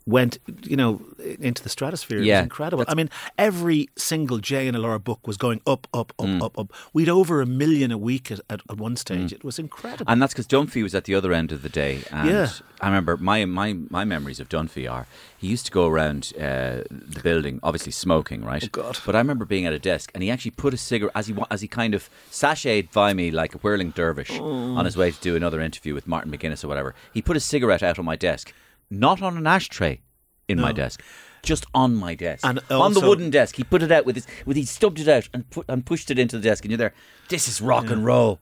went, 0.07 0.37
you 0.63 0.75
know, 0.75 1.01
into 1.39 1.63
the 1.63 1.69
stratosphere. 1.69 2.19
It 2.19 2.25
Yeah, 2.25 2.41
was 2.41 2.43
incredible. 2.43 2.85
I 2.87 2.93
mean, 2.93 3.09
every 3.39 3.89
single 3.95 4.37
JNLR 4.39 5.03
book 5.03 5.25
was 5.25 5.35
going 5.35 5.61
up, 5.65 5.87
up, 5.93 6.13
up, 6.19 6.27
Mm. 6.27 6.43
up, 6.43 6.59
up. 6.59 6.71
We'd 6.93 7.09
over 7.09 7.41
a 7.41 7.45
million 7.47 7.91
a 7.91 7.97
week 7.97 8.31
at, 8.31 8.39
at, 8.49 8.61
at 8.69 8.77
one 8.77 8.95
stage. 8.97 9.33
It 9.33 9.43
was 9.43 9.57
incredible. 9.57 10.05
And 10.11 10.21
that's 10.21 10.33
because 10.33 10.45
Dunphy 10.47 10.83
was 10.83 10.93
at 10.93 11.05
the 11.05 11.15
other 11.15 11.33
end 11.33 11.51
of 11.51 11.63
the 11.63 11.69
day. 11.69 12.03
And 12.11 12.29
Yeah. 12.29 12.49
I 12.81 12.87
remember 12.87 13.17
my, 13.17 13.45
my, 13.45 13.73
my 13.89 14.05
memories 14.05 14.39
of 14.39 14.47
Dunphy 14.47 14.89
are 14.91 15.07
he 15.37 15.47
used 15.47 15.65
to 15.65 15.71
go 15.71 15.87
around 15.87 16.33
uh, 16.37 16.83
the 16.91 17.21
building, 17.23 17.59
obviously 17.63 17.91
smoking, 17.91 18.43
right? 18.43 18.63
Oh, 18.63 18.67
God. 18.71 18.99
But 19.07 19.15
I 19.15 19.17
remember 19.19 19.45
being 19.45 19.65
at 19.65 19.73
a 19.73 19.79
desk 19.79 20.11
and 20.13 20.21
he 20.21 20.29
actually 20.29 20.51
put 20.51 20.73
a 20.73 20.77
cigarette 20.77 21.13
as 21.15 21.27
he 21.27 21.35
as 21.49 21.61
he 21.61 21.67
kind 21.67 21.95
of 21.95 22.09
sashayed 22.31 22.91
by 22.91 23.13
me 23.13 23.31
like 23.31 23.55
a 23.55 23.57
whirling 23.59 23.89
dervish 23.91 24.29
Oh. 24.39 24.75
on 24.75 24.85
his 24.85 24.95
way 24.95 25.09
to 25.11 25.19
do 25.19 25.35
another 25.35 25.61
interview 25.61 25.93
with 25.95 26.05
Martin 26.07 26.31
McGuinness 26.31 26.63
or 26.63 26.67
whatever. 26.67 26.93
He 27.13 27.21
put 27.23 27.35
a 27.37 27.39
cigarette 27.39 27.81
out 27.83 27.97
on 27.97 28.05
my 28.05 28.15
desk, 28.15 28.53
not 28.89 29.21
on 29.21 29.37
an 29.37 29.47
ashtray 29.47 30.01
in 30.47 30.59
my 30.59 30.71
desk. 30.71 31.01
Just 31.43 31.65
on 31.75 31.95
my 31.95 32.15
desk, 32.15 32.43
And 32.43 32.59
on 32.71 32.93
the 32.93 33.01
wooden 33.01 33.29
desk, 33.29 33.55
he 33.55 33.63
put 33.63 33.83
it 33.83 33.91
out 33.91 34.03
with 34.05 34.15
his, 34.15 34.25
with 34.47 34.57
he 34.57 34.65
stubbed 34.65 34.99
it 34.99 35.07
out 35.07 35.29
and 35.31 35.47
put 35.51 35.65
and 35.69 35.85
pushed 35.85 36.09
it 36.09 36.17
into 36.17 36.37
the 36.37 36.43
desk, 36.43 36.63
and 36.65 36.71
you're 36.71 36.77
there. 36.77 36.93
This 37.29 37.47
is 37.47 37.61
rock 37.61 37.91
and 37.91 38.03
roll. 38.03 38.39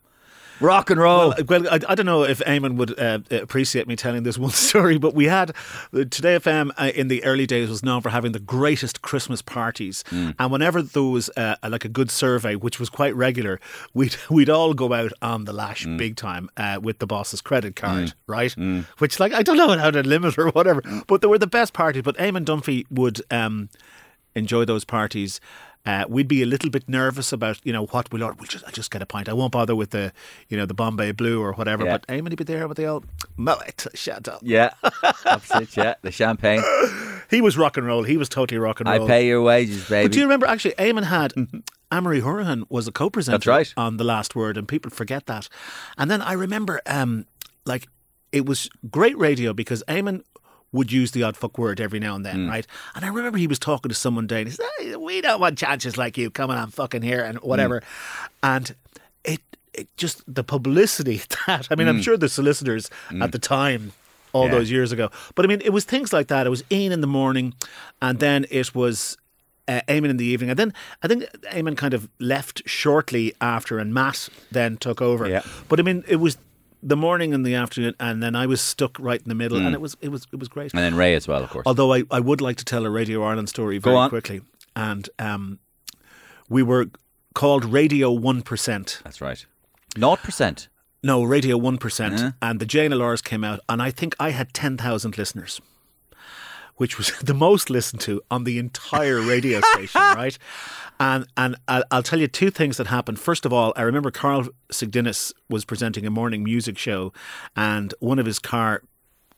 Rock 0.60 0.90
and 0.90 1.00
roll. 1.00 1.30
Well, 1.30 1.36
well 1.48 1.68
I, 1.70 1.80
I 1.90 1.96
don't 1.96 2.06
know 2.06 2.24
if 2.24 2.40
Eamon 2.40 2.76
would 2.78 2.98
uh, 3.00 3.20
appreciate 3.32 3.88
me 3.88 3.96
telling 3.96 4.24
this 4.24 4.38
one 4.48 4.52
story, 4.52 4.98
but 4.98 5.14
we 5.14 5.26
had 5.26 5.52
uh, 5.94 6.04
Today 6.10 6.38
FM 6.38 6.72
uh, 6.78 6.92
in 6.96 7.08
the 7.08 7.24
early 7.24 7.46
days 7.46 7.70
was 7.70 7.84
known 7.84 8.02
for 8.02 8.10
having 8.10 8.32
the 8.32 8.40
greatest 8.40 9.02
Christmas 9.02 9.42
parties, 9.42 10.04
Mm. 10.12 10.36
and 10.40 10.52
whenever 10.52 10.82
there 10.82 11.04
was 11.04 11.30
uh, 11.38 11.56
like 11.68 11.86
a 11.86 11.90
good 11.90 12.12
survey, 12.12 12.56
which 12.56 12.80
was 12.80 12.90
quite 12.90 13.16
regular, 13.16 13.60
we'd 13.94 14.16
we'd 14.30 14.50
all 14.50 14.74
go 14.74 14.94
out 14.94 15.12
on 15.22 15.46
the 15.46 15.54
lash 15.54 15.86
Mm. 15.86 15.98
big 15.98 16.16
time 16.16 16.50
uh, 16.58 16.80
with 16.82 17.00
the 17.00 17.08
boss's 17.08 17.42
credit 17.42 17.76
card, 17.76 18.14
right? 18.28 18.56
Which 19.00 19.20
like 19.20 19.34
I 19.34 19.42
don't 19.44 19.58
know 19.58 19.78
how 19.78 19.92
to 19.92 20.02
limit 20.04 20.38
or 20.38 20.50
whatever, 20.50 20.82
but 21.08 21.22
they 21.22 21.28
were 21.28 21.40
the 21.40 21.48
best 21.48 21.74
parties. 21.74 22.04
But 22.04 22.18
Eamon 22.18 22.46
Dunphy 22.46 22.86
would 22.92 23.22
um, 23.32 23.70
enjoy 24.36 24.66
those 24.66 24.86
parties. 24.86 25.40
Uh, 25.86 26.06
we'd 26.08 26.30
be 26.30 26.42
a 26.42 26.46
little 26.46 26.70
bit 26.70 26.88
nervous 26.88 27.34
about, 27.34 27.60
you 27.66 27.74
know, 27.74 27.86
what 27.88 28.12
we'll. 28.12 28.22
We'll 28.22 28.48
just, 28.48 28.63
I'll 28.63 28.72
just 28.72 28.90
get 28.90 29.02
a 29.02 29.06
pint. 29.06 29.28
I 29.28 29.34
won't 29.34 29.52
bother 29.52 29.75
with 29.75 29.90
the, 29.90 30.13
you 30.48 30.56
know, 30.56 30.66
the 30.66 30.74
Bombay 30.74 31.12
Blue 31.12 31.42
or 31.42 31.52
whatever. 31.54 31.84
Yeah. 31.84 31.98
But 31.98 32.08
Eamon 32.08 32.30
would 32.30 32.38
be 32.38 32.44
there 32.46 32.68
with 32.70 32.78
the 32.78 32.86
old 32.86 33.06
Moet 33.36 33.88
Chateau. 33.94 34.40
Yeah, 34.42 34.74
that's 35.25 35.54
it. 35.56 35.75
Yeah, 35.75 35.96
the 36.02 36.12
champagne. 36.12 36.63
He 37.30 37.42
was 37.42 37.58
rock 37.58 37.78
and 37.78 37.88
roll. 37.88 38.04
He 38.04 38.16
was 38.16 38.30
totally 38.30 38.60
rock 38.60 38.80
and 38.80 38.88
roll. 38.88 39.06
I 39.06 39.08
pay 39.08 39.25
your 39.28 39.42
wages, 39.42 39.90
baby. 39.90 40.06
But 40.06 40.12
do 40.12 40.20
you 40.20 40.25
remember 40.25 40.46
actually 40.46 40.75
Eamon 40.75 41.06
had 41.06 41.34
Ann 41.92 42.04
Marie 42.04 42.22
Hourihane 42.22 42.66
was 42.70 42.88
a 42.88 42.92
co-presenter 42.92 43.38
That's 43.38 43.48
right. 43.48 43.74
on 43.75 43.98
The 43.98 44.04
Last 44.04 44.36
Word 44.36 44.56
and 44.56 44.68
people 44.68 44.92
forget 44.92 45.25
that. 45.25 45.50
And 45.98 46.12
then 46.12 46.22
I 46.22 46.34
remember 46.34 46.80
um 46.86 47.25
like 47.66 47.88
it 48.32 48.46
was 48.46 48.70
great 48.92 49.18
radio 49.18 49.52
because 49.52 49.84
Eamon 49.88 50.24
would 50.74 50.92
use 50.92 51.12
the 51.12 51.24
odd 51.24 51.38
fuck 51.38 51.58
word 51.58 51.80
every 51.80 52.00
now 52.00 52.15
and 52.15 52.25
Hmm. 52.25 52.32
then, 52.32 52.50
right? 52.50 52.68
And 52.96 53.06
I 53.06 53.08
remember 53.08 53.38
he 53.38 53.48
was 53.48 53.60
talking 53.60 53.88
to 53.89 53.96
someone 53.96 54.27
and 54.30 54.48
he 54.48 54.51
said, 54.53 54.65
hey, 54.80 54.96
we 54.98 55.22
don't 55.22 55.39
want 55.39 55.58
chances 55.58 55.98
like 55.98 56.18
you 56.18 56.30
coming 56.30 56.58
on 56.58 56.70
fucking 56.72 57.03
here 57.03 57.24
and 57.24 57.38
whatever. 57.39 57.80
Hmm. 57.80 58.46
And 58.56 58.75
it 59.24 59.42
it 59.74 59.88
just 59.98 60.22
the 60.27 60.44
publicity 60.44 61.22
that 61.48 61.68
I 61.72 61.75
mean 61.75 61.88
Hmm. 61.88 61.96
I'm 61.98 62.01
sure 62.01 62.18
the 62.18 62.27
solicitors 62.30 62.89
at 63.22 63.32
the 63.32 63.39
time 63.39 63.94
all 64.34 64.46
Yeah. 64.46 64.51
those 64.51 64.72
years 64.72 64.92
ago. 64.92 65.10
But 65.36 65.46
I 65.46 65.48
mean, 65.48 65.62
it 65.63 65.70
was 65.70 65.86
things 65.86 66.12
like 66.12 66.27
that. 66.27 66.46
It 66.48 66.50
was 66.50 66.63
Ian 66.72 66.92
in 66.92 67.01
the 67.01 67.08
morning, 67.08 67.53
and 68.01 68.20
then 68.20 68.46
it 68.50 68.74
was 68.75 69.15
uh, 69.68 69.80
Eamon 69.88 70.10
in 70.10 70.18
the 70.18 70.25
evening, 70.25 70.50
and 70.50 70.58
then 70.60 70.74
I 71.03 71.08
think 71.08 71.24
Eamon 71.53 71.77
kind 71.77 71.94
of 71.94 72.10
left 72.20 72.63
shortly 72.65 73.34
after, 73.39 73.77
and 73.80 73.94
Matt 73.94 74.27
then 74.51 74.75
took 74.77 75.01
over. 75.01 75.30
Yeah. 75.30 75.44
But 75.70 75.80
I 75.80 75.84
mean, 75.84 76.03
it 76.08 76.18
was 76.18 76.38
the 76.86 76.96
morning 76.98 77.34
and 77.34 77.46
the 77.46 77.56
afternoon, 77.56 77.94
and 78.00 78.22
then 78.22 78.36
I 78.36 78.46
was 78.46 78.60
stuck 78.62 79.00
right 79.00 79.22
in 79.22 79.30
the 79.30 79.36
middle, 79.36 79.58
Mm. 79.60 79.66
and 79.68 79.75
it 79.75 79.82
was 79.82 79.96
it 80.02 80.10
was 80.10 80.28
it 80.34 80.40
was 80.40 80.50
great. 80.50 80.74
and 80.74 80.82
then 80.82 80.96
Ray 80.96 81.16
as 81.16 81.28
well, 81.28 81.44
of 81.44 81.50
course. 81.50 81.63
Although 81.66 81.94
I, 81.94 82.04
I 82.12 82.20
would 82.20 82.42
like 82.42 82.58
to 82.58 82.66
tell 82.66 82.86
a 82.86 82.90
Radio 82.90 83.24
Ireland 83.24 83.50
story 83.50 83.78
very 83.78 84.10
quickly, 84.10 84.42
and 84.75 85.10
um, 85.20 85.60
we 86.50 86.62
were 86.63 86.88
called 87.34 87.66
Radio 87.66 88.12
One 88.12 88.42
Percent. 88.42 89.02
That's 89.04 89.22
right. 89.22 89.46
not 89.98 90.22
percent. 90.24 90.68
No, 91.06 91.22
Radio 91.24 91.60
1%. 91.60 92.18
Yeah. 92.18 92.32
And 92.42 92.62
the 92.62 92.66
JNLRs 92.66 93.22
came 93.22 93.44
out, 93.44 93.60
and 93.68 93.82
I 93.82 93.92
think 93.92 94.16
I 94.22 94.30
had 94.30 94.54
10,000 94.54 95.18
listeners, 95.18 95.60
which 96.77 96.98
was 96.98 97.12
the 97.24 97.34
most 97.34 97.70
listened 97.70 98.01
to 98.01 98.22
on 98.30 98.44
the 98.44 98.58
entire 98.60 99.22
radio 99.22 99.62
station, 99.62 100.01
right? 100.15 100.38
And 101.00 101.25
and 101.36 101.56
I'll, 101.68 101.84
I'll 101.92 102.03
tell 102.03 102.20
you 102.20 102.27
two 102.27 102.50
things 102.50 102.77
that 102.77 102.88
happened. 102.88 103.20
First 103.20 103.46
of 103.46 103.53
all, 103.53 103.74
I 103.75 103.82
remember 103.82 104.12
Carl 104.12 104.48
Sigdinis 104.70 105.34
was 105.50 105.65
presenting 105.65 106.06
a 106.06 106.10
morning 106.10 106.44
music 106.44 106.77
show, 106.77 107.13
and 107.56 107.94
one 108.00 108.20
of 108.20 108.25
his 108.25 108.39
car 108.39 108.84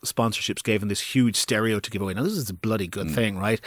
sponsorships 0.06 0.64
gave 0.64 0.82
him 0.84 0.90
this 0.90 1.02
huge 1.02 1.36
stereo 1.36 1.80
to 1.80 1.90
give 1.90 2.02
away. 2.02 2.14
Now, 2.14 2.24
this 2.24 2.34
is 2.34 2.50
a 2.50 2.54
bloody 2.54 2.88
good 2.88 3.10
thing, 3.12 3.38
right? 3.38 3.60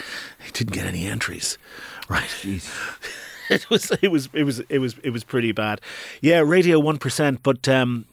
He 0.45 0.53
didn't 0.53 0.73
get 0.73 0.87
any 0.87 1.07
entries, 1.07 1.59
right? 2.09 2.31
it 2.45 3.71
was 3.71 3.91
it 4.03 4.09
was 4.11 4.29
it 4.33 4.45
was 4.45 4.61
it 4.69 4.79
was 4.79 4.97
it 5.03 5.11
was 5.11 5.25
pretty 5.25 5.53
bad. 5.53 5.81
Yeah, 6.21 6.41
radio 6.41 6.79
one 6.79 6.99
percent, 6.99 7.43
but 7.43 7.69
um, 7.69 8.07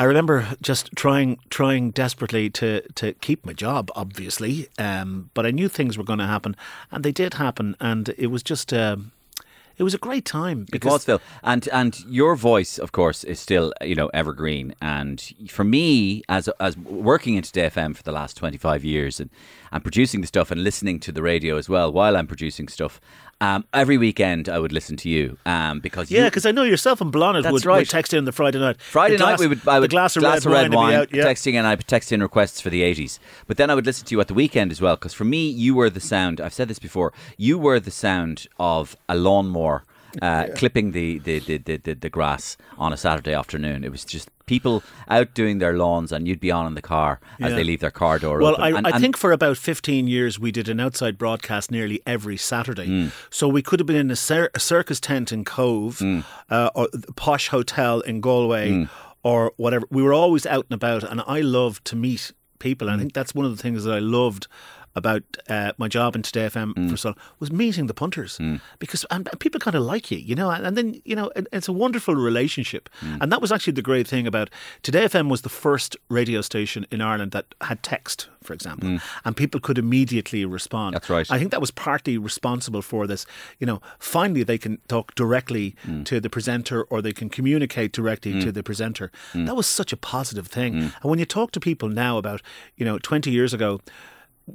I 0.00 0.04
remember 0.04 0.56
just 0.62 0.96
trying 0.96 1.38
trying 1.50 1.90
desperately 1.90 2.48
to 2.50 2.80
to 2.94 3.12
keep 3.12 3.44
my 3.44 3.52
job, 3.52 3.90
obviously. 3.94 4.66
Um, 4.78 5.28
but 5.34 5.44
I 5.44 5.50
knew 5.50 5.68
things 5.68 5.98
were 5.98 6.04
going 6.04 6.20
to 6.20 6.26
happen, 6.26 6.56
and 6.90 7.04
they 7.04 7.12
did 7.12 7.34
happen, 7.34 7.76
and 7.80 8.08
it 8.16 8.28
was 8.28 8.42
just. 8.42 8.72
Um, 8.72 9.12
it 9.76 9.82
was 9.82 9.94
a 9.94 9.98
great 9.98 10.26
time 10.26 10.66
It 10.74 10.84
was 10.84 11.06
Phil, 11.06 11.22
and 11.42 11.66
and 11.72 12.04
your 12.04 12.36
voice, 12.36 12.78
of 12.78 12.92
course, 12.92 13.24
is 13.24 13.40
still 13.40 13.72
you 13.82 13.94
know 13.94 14.08
evergreen. 14.12 14.74
And 14.80 15.22
for 15.48 15.64
me, 15.64 16.22
as 16.28 16.48
as 16.60 16.76
working 16.78 17.34
in 17.34 17.42
Today 17.42 17.68
FM 17.68 17.94
for 17.94 18.02
the 18.02 18.12
last 18.12 18.36
twenty 18.36 18.58
five 18.58 18.84
years, 18.84 19.20
and 19.20 19.30
and 19.72 19.82
producing 19.82 20.20
the 20.22 20.26
stuff 20.26 20.50
and 20.50 20.62
listening 20.62 21.00
to 21.00 21.12
the 21.12 21.22
radio 21.22 21.56
as 21.56 21.68
well 21.68 21.92
while 21.92 22.16
I'm 22.16 22.26
producing 22.26 22.68
stuff, 22.68 23.00
um, 23.40 23.64
every 23.72 23.96
weekend 23.96 24.48
I 24.48 24.58
would 24.58 24.72
listen 24.72 24.96
to 24.98 25.08
you 25.08 25.38
um, 25.46 25.80
because 25.80 26.10
Yeah, 26.10 26.24
because 26.24 26.44
I 26.44 26.52
know 26.52 26.62
yourself 26.62 27.00
and 27.00 27.12
Blonnet 27.12 27.50
would, 27.50 27.64
right. 27.64 27.78
would 27.78 27.88
text 27.88 28.12
in 28.12 28.24
the 28.24 28.32
Friday 28.32 28.58
night. 28.58 28.80
Friday 28.80 29.16
night 29.16 29.38
glass- 29.38 29.40
we 29.40 29.46
would 29.46 29.66
I 29.66 29.80
would 29.80 29.90
the 29.90 29.96
glass 29.96 30.16
of 30.16 30.22
red 30.22 30.74
wine, 30.74 30.98
would 30.98 31.10
be 31.10 31.20
out, 31.20 31.24
yeah. 31.24 31.32
texting 31.32 31.54
and 31.54 31.66
I 31.66 31.74
would 31.74 31.86
text 31.86 32.12
in 32.12 32.22
requests 32.22 32.60
for 32.60 32.70
the 32.70 32.82
eighties. 32.82 33.18
But 33.46 33.56
then 33.56 33.70
I 33.70 33.74
would 33.74 33.86
listen 33.86 34.06
to 34.06 34.14
you 34.14 34.20
at 34.20 34.28
the 34.28 34.34
weekend 34.34 34.70
as 34.72 34.80
well 34.80 34.96
because 34.96 35.14
for 35.14 35.24
me 35.24 35.48
you 35.48 35.74
were 35.74 35.90
the 35.90 36.00
sound. 36.00 36.40
I've 36.40 36.54
said 36.54 36.68
this 36.68 36.78
before. 36.78 37.12
You 37.36 37.58
were 37.58 37.80
the 37.80 37.90
sound 37.90 38.46
of 38.58 38.96
a 39.08 39.16
lawnmower. 39.16 39.84
Uh, 40.20 40.46
clipping 40.56 40.90
the 40.92 41.18
the, 41.20 41.38
the, 41.38 41.76
the, 41.76 41.94
the 41.94 42.10
grass 42.10 42.56
on 42.78 42.92
a 42.92 42.96
Saturday 42.96 43.32
afternoon. 43.32 43.84
It 43.84 43.90
was 43.92 44.04
just 44.04 44.28
people 44.46 44.82
out 45.08 45.32
doing 45.34 45.58
their 45.58 45.74
lawns, 45.74 46.10
and 46.10 46.26
you'd 46.26 46.40
be 46.40 46.50
on 46.50 46.66
in 46.66 46.74
the 46.74 46.82
car 46.82 47.20
as 47.40 47.50
Yeah. 47.50 47.56
they 47.56 47.64
leave 47.64 47.78
their 47.80 47.92
car 47.92 48.18
door 48.18 48.38
Well, 48.40 48.54
open. 48.54 48.64
I, 48.64 48.78
And- 48.78 48.86
I 48.88 48.98
think 48.98 49.16
for 49.16 49.30
about 49.30 49.56
15 49.56 50.08
years 50.08 50.40
we 50.40 50.50
did 50.50 50.68
an 50.68 50.80
outside 50.80 51.16
broadcast 51.16 51.70
nearly 51.70 52.00
every 52.06 52.36
Saturday. 52.36 52.86
Hmm. 52.86 53.08
So 53.30 53.46
we 53.46 53.62
could 53.62 53.78
have 53.78 53.86
been 53.86 53.94
in 53.96 54.10
a, 54.10 54.16
cir- 54.16 54.50
a 54.54 54.58
circus 54.58 54.98
tent 54.98 55.30
in 55.30 55.44
Cobh 55.44 55.98
Hmm. 56.00 56.20
uh, 56.50 56.70
or 56.74 56.88
the 56.92 57.12
posh 57.12 57.48
hotel 57.48 58.00
in 58.00 58.20
Galway 58.20 58.88
or 59.22 59.52
whatever. 59.56 59.86
We 59.90 60.02
were 60.02 60.12
always 60.14 60.44
out 60.46 60.66
and 60.70 60.74
about, 60.74 61.04
and 61.04 61.22
I 61.28 61.40
loved 61.42 61.84
to 61.86 61.94
meet 61.96 62.32
people. 62.58 62.88
And 62.88 62.96
I 62.96 62.98
think 62.98 63.12
that's 63.12 63.34
one 63.34 63.46
of 63.46 63.56
the 63.56 63.62
things 63.62 63.84
that 63.84 63.94
I 63.94 64.00
loved 64.00 64.48
about 64.96 65.22
uh, 65.48 65.72
my 65.78 65.86
job 65.88 66.16
in 66.16 66.22
Today 66.22 66.46
FM 66.46 66.72
Hmm. 66.74 66.88
for 66.88 66.96
so 66.96 67.08
long 67.10 67.16
was 67.38 67.50
meeting 67.52 67.86
the 67.86 67.94
punters 67.94 68.38
because 68.78 69.04
and, 69.10 69.28
and 69.30 69.38
people 69.40 69.60
kind 69.60 69.76
of 69.76 69.82
like 69.82 70.10
you, 70.10 70.18
you 70.18 70.34
know, 70.34 70.50
and, 70.50 70.66
and 70.66 70.76
then 70.76 71.00
you 71.04 71.14
know 71.16 71.30
it, 71.36 71.46
it's 71.52 71.68
a 71.68 71.72
wonderful 71.72 72.14
relationship, 72.16 72.88
Hmm. 73.00 73.16
and 73.20 73.30
that 73.32 73.40
was 73.40 73.52
actually 73.52 73.74
the 73.74 73.82
great 73.82 74.08
thing 74.08 74.26
about 74.26 74.50
Today 74.82 75.04
FM 75.04 75.28
was 75.30 75.42
the 75.42 75.48
first 75.48 75.96
radio 76.08 76.40
station 76.40 76.86
in 76.90 77.00
Ireland 77.00 77.32
that 77.32 77.46
had 77.60 77.82
text, 77.82 78.28
for 78.42 78.52
example, 78.52 78.98
and 79.24 79.36
people 79.36 79.60
could 79.60 79.78
immediately 79.78 80.44
respond. 80.44 80.94
That's 80.94 81.08
right. 81.10 81.30
I 81.30 81.38
think 81.38 81.50
that 81.52 81.60
was 81.60 81.70
partly 81.70 82.18
responsible 82.18 82.82
for 82.82 83.06
this. 83.06 83.26
You 83.60 83.66
know, 83.66 83.80
finally 83.98 84.42
they 84.44 84.58
can 84.58 84.78
talk 84.88 85.14
directly 85.14 85.76
Hmm. 85.84 86.02
to 86.04 86.20
the 86.20 86.28
presenter 86.30 86.82
or 86.90 87.00
they 87.02 87.12
can 87.12 87.28
communicate 87.28 87.92
directly 87.92 88.40
to 88.42 88.50
the 88.52 88.62
presenter. 88.62 89.10
That 89.34 89.56
was 89.56 89.66
such 89.66 89.92
a 89.92 89.96
positive 89.96 90.46
thing. 90.48 90.74
And 91.02 91.08
when 91.10 91.18
you 91.18 91.26
talk 91.26 91.52
to 91.52 91.60
people 91.60 91.88
now 91.88 92.18
about, 92.18 92.42
you 92.76 92.84
know, 92.84 92.98
20 92.98 93.30
years 93.30 93.54
ago, 93.54 93.80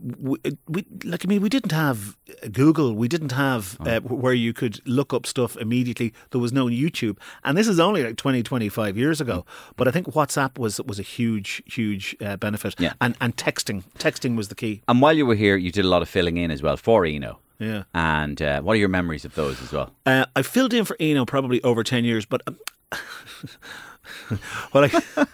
we, 0.02 0.38
we 0.68 0.86
like 1.04 1.26
I 1.26 1.28
mean 1.28 1.42
we 1.42 1.50
didn't 1.50 1.72
have 1.72 2.18
Google 2.52 2.94
we 2.96 3.08
didn't 3.08 3.32
have 3.32 3.78
uh, 3.82 4.00
where 4.02 4.34
you 4.34 4.54
could 4.54 4.82
look 4.88 5.14
up 5.14 5.26
stuff 5.26 5.56
immediately. 5.58 6.14
There 6.32 6.42
was 6.42 6.52
no 6.54 6.66
YouTube. 6.68 7.18
And 7.44 7.58
this 7.58 7.68
is 7.68 7.80
only 7.80 8.04
like 8.04 8.18
20 8.18 8.44
25 8.44 8.98
years 8.98 9.22
ago. 9.22 9.46
But 9.76 9.88
I 9.88 9.92
think 9.92 10.08
WhatsApp 10.08 10.58
was 10.58 10.80
was 10.82 11.00
a 11.00 11.04
huge 11.04 11.62
huge 11.66 12.16
uh, 12.22 12.38
benefit. 12.38 12.76
Yeah. 12.80 12.94
and 13.02 13.16
and 13.22 13.36
texting 13.36 13.84
texting 14.00 14.36
was 14.36 14.48
the 14.48 14.56
key. 14.56 14.82
And 14.88 15.02
while 15.02 15.14
you 15.14 15.26
were 15.26 15.36
here, 15.36 15.56
you 15.58 15.72
did 15.72 15.86
a 15.86 15.90
lot 15.90 16.02
of 16.02 16.10
filling 16.10 16.38
in 16.38 16.52
as 16.52 16.62
well 16.62 16.78
for 16.78 17.06
Eno. 17.06 17.40
yeah. 17.60 17.84
And 17.94 18.42
uh, 18.42 18.62
what 18.62 18.74
are 18.74 18.80
your 18.80 18.90
memories 18.90 19.26
of 19.26 19.34
those 19.36 19.62
as 19.62 19.72
well? 19.72 19.90
uh, 20.06 20.26
I 20.36 20.42
filled 20.42 20.74
in 20.74 20.86
for 20.86 20.96
Eno 21.00 21.26
probably 21.26 21.62
over 21.64 21.84
10 21.84 22.04
years 22.06 22.26
but 22.26 22.42
um, 22.48 22.58
well 24.74 24.86
I, 24.86 25.26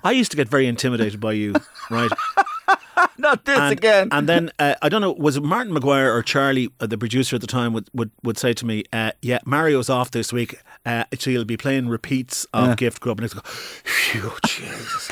I 0.04 0.12
used 0.12 0.30
to 0.32 0.36
get 0.36 0.48
very 0.48 0.66
intimidated 0.66 1.20
by 1.20 1.32
you 1.32 1.54
right 1.90 2.10
Not 3.18 3.44
this 3.44 3.58
and, 3.58 3.72
And 4.12 4.28
then 4.28 4.50
uh, 4.58 4.74
I 4.82 4.88
don't 4.88 5.00
know, 5.00 5.12
was 5.12 5.36
it 5.36 5.42
Martin 5.42 5.74
McGuire 5.74 6.12
or 6.14 6.22
Charlie, 6.22 6.70
uh, 6.80 6.86
the 6.86 6.98
producer 6.98 7.36
at 7.36 7.40
the 7.40 7.46
time, 7.46 7.72
would 7.72 7.88
would, 7.92 8.10
would 8.22 8.38
say 8.38 8.52
to 8.52 8.66
me, 8.66 8.84
uh, 8.92 9.12
"Yeah, 9.22 9.38
Mario's 9.44 9.88
off 9.90 10.10
this 10.10 10.32
week, 10.32 10.60
uh, 10.84 11.04
so 11.18 11.30
you'll 11.30 11.44
be 11.44 11.56
playing 11.56 11.88
repeats 11.88 12.46
of 12.52 12.76
Gift 12.76 13.00
Grub." 13.00 13.20
And 13.20 13.30
I 13.30 13.34
go, 13.34 13.40
"Phew, 13.44 14.32
Jesus." 14.46 15.10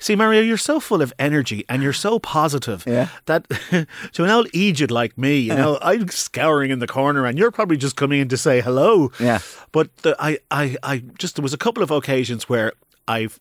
See, 0.00 0.16
Mario, 0.16 0.40
you're 0.40 0.56
so 0.56 0.80
full 0.80 1.02
of 1.02 1.12
energy 1.18 1.64
and 1.68 1.82
you're 1.82 1.92
so 1.92 2.18
positive 2.18 2.84
Yeah. 2.86 3.08
that 3.26 3.46
to 4.12 4.24
an 4.24 4.30
old 4.30 4.48
Egypt 4.52 4.90
like 4.90 5.16
me, 5.18 5.38
you 5.38 5.54
know, 5.54 5.78
I'm 5.82 6.08
scouring 6.08 6.70
in 6.70 6.78
the 6.78 6.86
corner 6.86 7.26
and 7.26 7.38
you're 7.38 7.50
probably 7.50 7.76
just 7.76 7.96
coming 7.96 8.20
in 8.20 8.28
to 8.30 8.36
say 8.36 8.60
hello. 8.60 9.12
Yeah. 9.20 9.40
But 9.72 9.94
the, 9.98 10.16
I, 10.18 10.38
I, 10.50 10.76
I 10.82 10.98
just, 11.18 11.36
there 11.36 11.42
was 11.42 11.52
a 11.54 11.58
couple 11.58 11.82
of 11.82 11.90
occasions 11.90 12.48
where 12.48 12.72
I've 13.06 13.38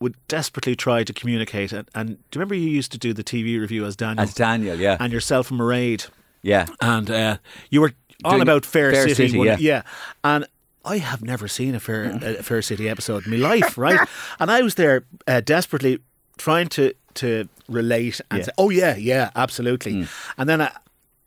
would 0.00 0.16
desperately 0.28 0.74
try 0.74 1.04
to 1.04 1.12
communicate. 1.12 1.72
And, 1.72 1.86
and 1.94 2.08
do 2.08 2.14
you 2.14 2.40
remember 2.40 2.54
you 2.54 2.68
used 2.70 2.90
to 2.92 2.98
do 2.98 3.12
the 3.12 3.22
TV 3.24 3.60
review 3.60 3.84
as 3.84 3.96
Daniel? 3.96 4.22
As 4.22 4.32
Daniel, 4.32 4.76
yeah. 4.76 4.96
and 4.98 5.12
yourself 5.12 5.50
and 5.50 5.60
Mairead. 5.60 6.08
yeah. 6.42 6.66
And 6.80 7.10
uh, 7.10 7.36
you 7.70 7.82
were 7.82 7.92
on 8.24 8.32
Doing 8.36 8.42
about 8.42 8.64
Fair, 8.64 8.92
Fair 8.92 9.02
City. 9.08 9.14
City, 9.28 9.38
one- 9.38 9.56
yeah. 9.60 9.82
And 10.24 10.46
I 10.84 10.98
have 10.98 11.22
never 11.22 11.48
seen 11.48 11.74
a 11.74 11.80
Fair, 11.80 12.10
hmm. 12.12 12.24
a 12.24 12.42
Fair 12.42 12.62
City 12.62 12.88
episode 12.88 13.26
in 13.26 13.30
my 13.32 13.36
life, 13.36 13.76
right? 13.76 14.00
And 14.40 14.50
I 14.50 14.62
was 14.62 14.74
there 14.74 15.04
uh, 15.26 15.40
desperately 15.40 15.98
trying 16.38 16.68
to, 16.70 16.94
to 17.14 17.48
relate 17.68 18.20
and 18.30 18.38
Yeah. 18.38 18.44
say, 18.46 18.52
oh, 18.56 18.70
yeah, 18.70 18.96
yeah, 18.96 19.30
absolutely. 19.36 19.92
Hmm. 19.92 20.04
And 20.38 20.48
then 20.48 20.60
I, 20.62 20.70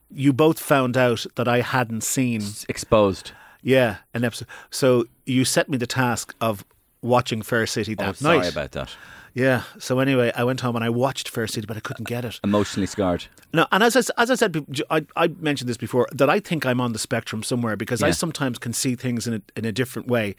you 0.10 0.33
both 0.33 0.60
found 0.60 0.98
out 0.98 1.25
that 1.36 1.48
I 1.48 1.62
hadn't 1.62 2.03
seen 2.03 2.41
Exposed. 2.67 3.31
Yeah, 3.62 3.98
an 4.13 4.24
episode. 4.24 4.48
So 4.69 5.05
you 5.25 5.45
set 5.45 5.69
me 5.69 5.77
the 5.77 5.88
task 5.88 6.36
of 6.41 6.65
watching 7.01 7.41
Fair 7.41 7.65
City 7.67 7.95
that 7.95 8.10
oh, 8.10 8.13
sorry 8.13 8.39
night. 8.39 8.51
about 8.51 8.72
that. 8.72 8.89
Yeah. 9.33 9.63
So 9.79 9.99
anyway, 9.99 10.31
I 10.35 10.43
went 10.43 10.61
home 10.61 10.75
and 10.75 10.85
I 10.85 10.89
watched 10.89 11.27
Fair 11.27 11.47
City, 11.47 11.65
but 11.65 11.75
I 11.75 11.79
couldn't 11.79 12.07
get 12.07 12.23
it. 12.23 12.39
Emotionally 12.43 12.85
scarred. 12.85 13.25
No, 13.51 13.65
and 13.71 13.83
as 13.83 13.95
I, 13.95 14.21
as 14.21 14.29
I 14.29 14.35
said, 14.35 14.65
I, 14.89 15.05
I 15.15 15.27
mentioned 15.27 15.69
this 15.69 15.77
before 15.77 16.07
that 16.11 16.29
I 16.29 16.39
think 16.39 16.65
I'm 16.65 16.79
on 16.79 16.93
the 16.93 16.99
spectrum 16.99 17.43
somewhere 17.43 17.75
because 17.75 18.03
I 18.03 18.11
sometimes 18.11 18.59
can 18.59 18.73
see 18.73 18.95
things 18.95 19.27
in 19.27 19.35
a, 19.35 19.41
in 19.55 19.65
a 19.65 19.71
different 19.71 20.07
way. 20.07 20.35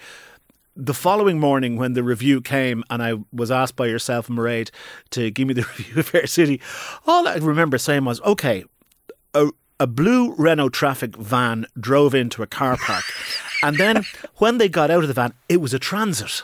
The 0.76 0.94
following 0.94 1.38
morning, 1.38 1.76
when 1.76 1.92
the 1.92 2.02
review 2.02 2.40
came, 2.40 2.82
and 2.90 3.00
I 3.00 3.14
was 3.32 3.50
asked 3.50 3.76
by 3.76 3.86
yourself 3.86 4.28
and 4.28 4.36
Mairead 4.36 4.70
to 5.10 5.30
give 5.30 5.46
me 5.46 5.54
the 5.54 5.62
review 5.78 6.00
of 6.00 6.08
Fair 6.08 6.26
City, 6.26 6.60
all 7.06 7.28
I 7.28 7.36
remember 7.36 7.78
saying 7.78 8.04
was, 8.04 8.20
"Okay, 8.22 8.64
a, 9.34 9.50
a 9.78 9.86
blue 9.86 10.34
Renault 10.34 10.70
traffic 10.70 11.16
van 11.16 11.66
drove 11.78 12.12
into 12.14 12.42
a 12.42 12.48
car 12.48 12.76
park, 12.76 13.04
and 13.62 13.76
then 13.76 14.04
when 14.38 14.58
they 14.58 14.68
got 14.68 14.90
out 14.90 15.02
of 15.02 15.08
the 15.08 15.14
van, 15.14 15.34
it 15.48 15.60
was 15.60 15.74
a 15.74 15.78
transit." 15.78 16.42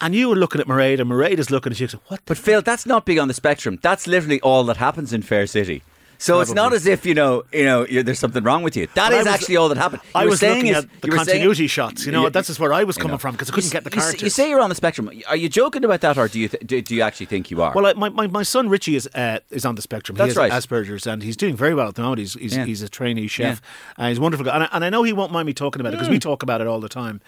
And 0.00 0.14
you 0.14 0.28
were 0.28 0.36
looking 0.36 0.60
at 0.60 0.68
Mairead, 0.68 1.00
and 1.00 1.10
Mairead 1.10 1.38
is 1.38 1.50
looking 1.50 1.72
at 1.72 1.80
you. 1.80 1.88
What? 2.06 2.20
But 2.24 2.38
Phil, 2.38 2.62
that's 2.62 2.86
not 2.86 3.04
big 3.04 3.18
on 3.18 3.26
the 3.26 3.34
spectrum. 3.34 3.78
That's 3.82 4.06
literally 4.06 4.40
all 4.40 4.62
that 4.64 4.76
happens 4.76 5.12
in 5.12 5.22
Fair 5.22 5.46
City. 5.46 5.82
So 6.20 6.40
it's 6.40 6.52
not 6.52 6.72
as 6.72 6.84
if 6.86 7.06
you 7.06 7.14
know, 7.14 7.44
you 7.52 7.64
know, 7.64 7.86
you're, 7.86 8.02
there's 8.02 8.18
something 8.18 8.42
wrong 8.42 8.64
with 8.64 8.76
you. 8.76 8.88
That 8.94 9.10
But 9.10 9.12
is 9.12 9.18
was- 9.24 9.34
actually 9.34 9.56
all 9.56 9.68
that 9.68 9.78
happened. 9.78 10.02
You 10.04 10.10
I 10.16 10.26
was 10.26 10.40
saying 10.40 10.56
looking 10.66 10.70
is- 10.72 10.84
at 10.84 11.00
the 11.00 11.06
you 11.08 11.12
were 11.12 11.18
saying- 11.18 11.26
continuity 11.38 11.66
shots. 11.68 12.04
You 12.04 12.10
know, 12.10 12.24
Yeah. 12.24 12.28
that's 12.30 12.48
just 12.48 12.58
where 12.58 12.72
I 12.72 12.82
was 12.82 12.96
You 12.96 13.02
coming 13.02 13.12
know. 13.14 13.18
from 13.18 13.32
because 13.36 13.48
I 13.50 13.54
couldn't 13.54 13.68
s- 13.68 13.72
get 13.72 13.84
the 13.84 13.90
you 13.90 14.00
characters. 14.00 14.22
You 14.22 14.30
say 14.30 14.50
you're 14.50 14.60
on 14.60 14.68
the 14.68 14.74
spectrum. 14.74 15.08
Are 15.28 15.36
you 15.36 15.48
joking 15.48 15.84
about 15.84 16.00
that, 16.00 16.18
or 16.18 16.26
do 16.26 16.40
you 16.40 16.48
th- 16.48 16.62
do, 16.66 16.82
do 16.82 16.94
you 16.96 17.02
actually 17.02 17.26
think 17.26 17.52
you 17.52 17.62
are? 17.62 17.72
Well, 17.72 17.86
I, 17.86 17.92
my, 17.92 18.08
my, 18.08 18.26
my 18.26 18.42
son 18.42 18.68
Richie 18.68 18.96
is 18.96 19.06
uh, 19.14 19.38
is 19.50 19.64
on 19.64 19.76
the 19.76 19.82
spectrum. 19.82 20.16
That's 20.18 20.34
he 20.34 20.40
has 20.40 20.50
right. 20.50 20.52
Asperger's, 20.52 21.06
and 21.06 21.22
he's 21.22 21.36
doing 21.36 21.56
very 21.56 21.72
well 21.74 21.86
at 21.88 21.94
the 21.94 22.02
moment. 22.02 22.18
He's 22.18 22.34
he's, 22.34 22.56
Yeah. 22.56 22.64
he's 22.64 22.82
a 22.82 22.88
trainee 22.88 23.28
chef, 23.28 23.62
and 23.96 24.08
he's 24.08 24.18
a 24.18 24.20
wonderful 24.20 24.44
guy. 24.44 24.54
And 24.56 24.64
I, 24.64 24.68
and 24.72 24.84
I 24.84 24.90
know 24.90 25.04
he 25.04 25.12
won't 25.12 25.30
mind 25.30 25.46
me 25.46 25.52
talking 25.54 25.80
about 25.80 25.92
it 25.94 25.98
because 25.98 26.08
we 26.10 26.18
talk 26.18 26.42
about 26.42 26.60
it 26.60 26.66
all 26.66 26.80
the 26.80 26.88
time. 26.88 27.20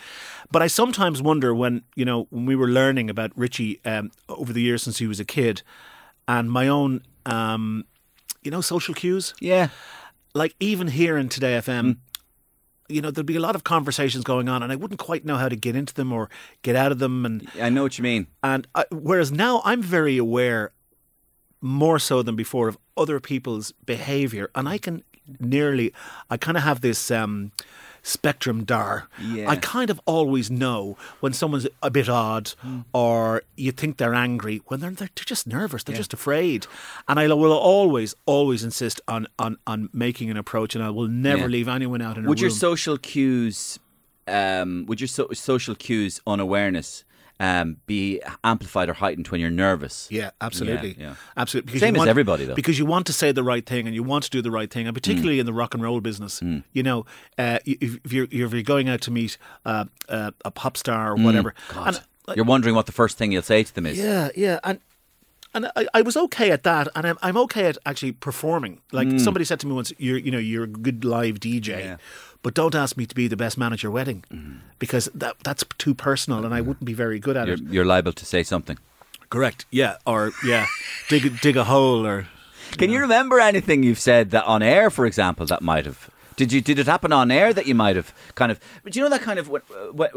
But 0.50 0.62
I 0.62 0.66
sometimes 0.66 1.23
wonder 1.23 1.54
when 1.54 1.82
you 1.94 2.04
know 2.04 2.26
when 2.30 2.44
we 2.44 2.56
were 2.56 2.66
learning 2.68 3.09
about 3.09 3.30
Richie 3.37 3.78
um, 3.85 4.11
over 4.28 4.52
the 4.52 4.61
years 4.62 4.82
since 4.82 4.99
he 4.99 5.06
was 5.06 5.20
a 5.20 5.25
kid, 5.25 5.62
and 6.26 6.50
my 6.50 6.66
own 6.66 7.02
um, 7.26 7.85
you 8.42 8.50
know 8.50 8.61
social 8.61 8.94
cues. 8.94 9.35
yeah. 9.40 9.68
Like 10.32 10.54
even 10.61 10.88
here 10.88 11.16
in 11.16 11.28
Today 11.28 11.54
FM. 11.54 11.97
You 12.88 13.00
know, 13.00 13.12
there'd 13.12 13.25
be 13.25 13.37
a 13.37 13.40
lot 13.40 13.54
of 13.54 13.62
conversations 13.62 14.25
going 14.25 14.49
on, 14.49 14.64
and 14.64 14.73
I 14.73 14.76
wouldn't 14.76 14.99
quite 14.99 15.25
know 15.25 15.37
how 15.37 15.49
to 15.49 15.54
get 15.54 15.76
into 15.76 15.94
them 15.94 16.12
or 16.12 16.28
get 16.62 16.75
out 16.75 16.90
of 16.90 16.99
them. 16.99 17.25
And 17.25 17.49
I 17.61 17.68
know 17.68 17.85
what 17.85 17.99
you 17.99 18.02
mean. 18.02 18.26
and 18.42 18.66
I, 18.75 18.85
whereas 18.90 19.30
now 19.30 19.62
I'm 19.64 19.80
very 19.80 20.16
aware, 20.18 20.73
more 21.61 22.00
so 22.00 22.23
than 22.23 22.35
before, 22.35 22.66
of 22.66 22.78
other 22.97 23.20
people's 23.20 23.70
behaviour, 23.87 24.50
and 24.56 24.68
I 24.68 24.78
can 24.78 25.04
nearly, 25.38 25.92
I 26.30 26.37
kind 26.37 26.56
of 26.56 26.64
have 26.64 26.80
this 26.80 27.12
um, 27.12 27.52
spectrum 28.02 28.64
dar. 28.64 29.09
Yeah. 29.21 29.49
I 29.50 29.57
kind 29.57 29.90
of 29.90 30.00
always 30.07 30.50
know 30.50 30.97
when 31.21 31.33
someone's 31.33 31.66
a 31.83 31.90
bit 31.90 32.09
odd, 32.09 32.52
or 32.92 33.42
you 33.57 33.73
think 33.73 33.97
they're 33.99 34.14
angry 34.14 34.62
when 34.66 34.80
they're 34.80 34.90
they're 34.90 35.09
just 35.14 35.47
nervous, 35.47 35.83
they're 35.85 35.97
just 35.97 36.12
afraid, 36.12 36.66
and 37.09 37.19
I 37.21 37.26
will 37.28 37.52
always, 37.52 38.14
always 38.26 38.64
insist 38.64 39.00
on 39.09 39.26
on 39.38 39.59
on 39.66 39.88
making 39.92 40.30
an 40.30 40.37
approach, 40.37 40.75
and 40.75 40.83
I 40.85 40.90
will 40.90 41.09
never 41.09 41.42
Yeah. 41.42 41.47
leave 41.49 41.69
anyone 41.69 42.02
out 42.02 42.16
in 42.19 42.25
a 42.25 42.28
Would 42.28 42.40
your 42.40 42.50
social 42.50 42.99
cues, 42.99 43.78
um, 44.28 44.85
would 44.87 45.00
your 45.00 45.09
so- 45.09 45.28
social 45.33 45.75
cues 45.75 46.21
unawareness 46.26 47.04
um, 47.40 47.78
be 47.87 48.20
amplified 48.44 48.88
or 48.88 48.92
heightened 48.92 49.26
when 49.28 49.40
you're 49.40 49.50
nervous? 49.50 50.06
Yeah, 50.11 50.30
absolutely. 50.40 50.94
Yeah, 50.99 51.06
yeah. 51.09 51.14
Absolutely. 51.37 51.66
Because 51.66 51.80
Same 51.80 51.94
you 51.94 51.97
as 51.97 51.99
want- 52.00 52.11
everybody, 52.11 52.44
though. 52.44 52.54
Because 52.54 52.78
you 52.78 52.87
want 52.87 53.06
to 53.06 53.12
say 53.12 53.32
the 53.32 53.42
right 53.42 53.66
thing 53.66 53.87
and 53.87 53.94
you 53.94 54.02
want 54.04 54.25
to 54.25 54.30
do 54.30 54.42
the 54.42 54.50
right 54.50 54.70
thing, 54.70 54.87
and 54.87 54.94
particularly 54.94 55.38
Mm. 55.38 55.40
in 55.40 55.47
the 55.47 55.52
rock 55.52 55.75
and 55.75 55.82
roll 55.82 56.00
business. 56.00 56.40
You 56.73 56.82
know, 56.82 57.06
uh, 57.38 57.59
if, 57.64 57.99
if, 58.04 58.12
you're, 58.12 58.26
if 58.30 58.52
you're 58.52 58.62
going 58.62 58.88
out 58.88 59.00
to 59.02 59.11
meet 59.11 59.38
uh, 59.64 59.87
uh, 60.09 60.30
a 60.44 60.50
pop 60.50 60.76
star 60.76 61.12
or 61.12 61.16
whatever. 61.16 61.54
Mm. 61.70 61.75
God. 61.75 61.87
And, 62.28 62.37
You're 62.37 62.44
wondering 62.44 62.76
what 62.76 62.87
the 62.87 62.92
first 62.92 63.18
thing 63.18 63.32
you'll 63.32 63.42
say 63.42 63.64
to 63.64 63.75
them 63.75 63.87
is. 63.87 63.99
yeah, 63.99 64.28
yeah. 64.37 64.61
And 64.62 64.78
and 65.52 65.66
I, 65.75 65.87
I 65.94 66.02
was 66.02 66.16
okay 66.16 66.52
at 66.52 66.62
that, 66.62 66.87
and 66.94 67.04
I'm, 67.04 67.18
I'm 67.23 67.37
okay 67.38 67.66
at 67.66 67.76
actually 67.85 68.12
performing. 68.12 68.82
Like 68.92 69.18
somebody 69.18 69.44
said 69.44 69.59
to 69.61 69.66
me 69.66 69.73
once, 69.73 69.92
"You're 69.99 70.16
you 70.18 70.30
know 70.30 70.38
you're 70.38 70.62
a 70.62 70.69
good 70.69 71.04
live 71.04 71.41
DJ, 71.41 71.75
Mm. 71.75 71.84
Yeah. 71.84 71.97
But 72.43 72.55
don't 72.55 72.75
ask 72.75 72.97
me 72.97 73.07
to 73.07 73.15
be 73.15 73.29
the 73.29 73.37
best 73.37 73.59
man 73.59 73.73
at 73.73 73.83
your 73.83 73.93
wedding 73.93 74.25
because 74.79 75.09
that 75.15 75.37
that's 75.45 75.65
too 75.79 75.95
personal, 75.95 76.45
and 76.45 76.55
I 76.55 76.61
wouldn't 76.61 76.85
be 76.85 76.95
very 76.95 77.19
good 77.19 77.37
at 77.37 77.47
You're, 77.47 77.57
it." 77.57 77.63
you're 77.63 77.85
liable 77.85 78.13
to 78.13 78.26
say 78.26 78.43
something. 78.43 78.79
Correct. 79.31 79.65
Yeah. 79.71 79.97
Or 80.07 80.33
yeah, 80.45 80.67
dig 81.09 81.41
dig 81.41 81.57
a 81.57 81.65
hole 81.65 82.07
or. 82.07 82.26
Can 82.73 82.91
you 82.91 83.00
remember 83.00 83.41
anything 83.41 83.83
you've 83.83 83.99
said 83.99 84.31
that 84.31 84.45
on 84.45 84.63
air, 84.63 84.91
for 84.91 85.07
example, 85.07 85.47
that 85.47 85.63
might 85.63 85.87
have? 85.87 86.09
Did 86.41 86.53
you 86.55 86.61
did 86.63 86.79
it 86.79 86.87
happen 86.87 87.13
on 87.13 87.31
air 87.31 87.53
that 87.53 87.67
you 87.67 87.75
might 87.75 87.97
have 87.97 88.15
kind 88.35 88.50
of? 88.50 88.59
But 88.83 88.97
you 88.97 89.03
know 89.03 89.11
that 89.11 89.21
kind 89.21 89.39
of 89.39 89.47
when, 89.50 89.61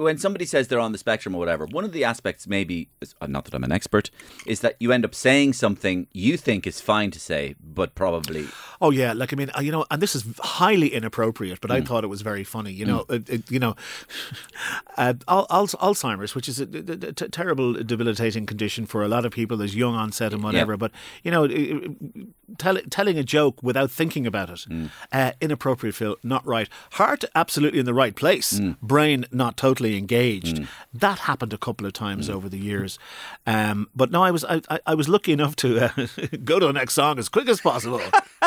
when 0.05 0.17
somebody 0.17 0.45
says 0.45 0.69
they're 0.69 0.79
on 0.87 0.93
the 0.93 0.97
spectrum 0.97 1.35
or 1.35 1.39
whatever. 1.39 1.65
One 1.65 1.83
of 1.83 1.91
the 1.91 2.05
aspects, 2.05 2.47
maybe, 2.47 2.87
is- 3.01 3.13
uh, 3.21 3.27
not 3.27 3.43
that 3.45 3.53
I'm 3.53 3.63
an 3.65 3.73
expert, 3.73 4.09
is 4.45 4.61
that 4.61 4.77
you 4.79 4.93
end 4.93 5.03
up 5.03 5.13
saying 5.13 5.51
something 5.53 6.07
you 6.13 6.37
think 6.37 6.65
is 6.65 6.79
fine 6.79 7.11
to 7.11 7.19
say, 7.19 7.55
but 7.61 7.93
probably 7.93 8.47
Oh 8.79 8.91
yeah, 8.91 9.11
like 9.13 9.33
I 9.33 9.35
mean, 9.35 9.49
uh, 9.57 9.61
you 9.61 9.71
know, 9.71 9.85
and 9.91 10.01
this 10.01 10.15
is 10.15 10.23
highly 10.39 10.89
inappropriate, 10.93 11.59
but 11.61 11.71
I 11.71 11.81
Mm. 11.81 11.87
thought 11.87 12.03
it 12.05 12.07
was 12.15 12.21
very 12.21 12.43
funny. 12.45 12.71
You 12.71 12.85
know, 12.85 13.05
it, 13.09 13.29
it, 13.29 13.51
you 13.51 13.59
know, 13.59 13.75
uh, 14.97 15.13
al- 15.27 15.47
al- 15.49 15.67
Alzheimer's, 15.67 16.35
which 16.35 16.47
is 16.49 16.59
a 16.59 16.65
terrible, 17.13 17.73
debilitating 17.73 18.45
condition 18.45 18.85
for 18.85 19.03
a 19.03 19.07
lot 19.07 19.25
of 19.25 19.31
people. 19.31 19.57
There's 19.57 19.75
young 19.75 19.95
onset 19.95 20.33
and 20.33 20.43
whatever, 20.43 20.77
but 20.77 20.91
you 21.23 21.31
know, 21.31 21.47
tell, 22.57 22.77
telling 22.89 23.17
a 23.17 23.23
joke 23.23 23.61
without 23.63 23.91
thinking 23.91 24.25
about 24.27 24.49
it, 24.49 24.65
Mm. 24.69 24.89
uh, 25.11 25.31
inappropriate. 25.41 25.95
Phil, 25.95 26.12
not 26.23 26.45
right. 26.45 26.67
Heart 26.93 27.23
absolutely 27.35 27.79
in 27.79 27.85
the 27.85 27.93
right 27.93 28.15
place. 28.15 28.59
Mm. 28.59 28.79
Brain 28.81 29.25
not 29.31 29.57
totally 29.57 29.97
engaged. 29.97 30.67
That 30.93 31.19
happened 31.19 31.53
a 31.53 31.57
couple 31.57 31.87
of 31.87 31.93
times 31.93 32.27
Mm. 32.29 32.33
over 32.35 32.49
the 32.49 32.59
years. 32.59 32.99
Um, 33.47 33.89
but 33.95 34.11
no, 34.11 34.23
I 34.23 34.31
was 34.31 34.43
I, 34.45 34.61
I, 34.85 34.93
was 34.95 35.09
lucky 35.09 35.31
enough 35.33 35.55
to 35.57 35.85
uh, 35.85 36.07
go 36.43 36.59
to 36.59 36.67
the 36.67 36.73
next 36.73 36.93
song 36.93 37.19
as 37.19 37.29
quick 37.29 37.47
as 37.49 37.59
possible. 37.61 38.01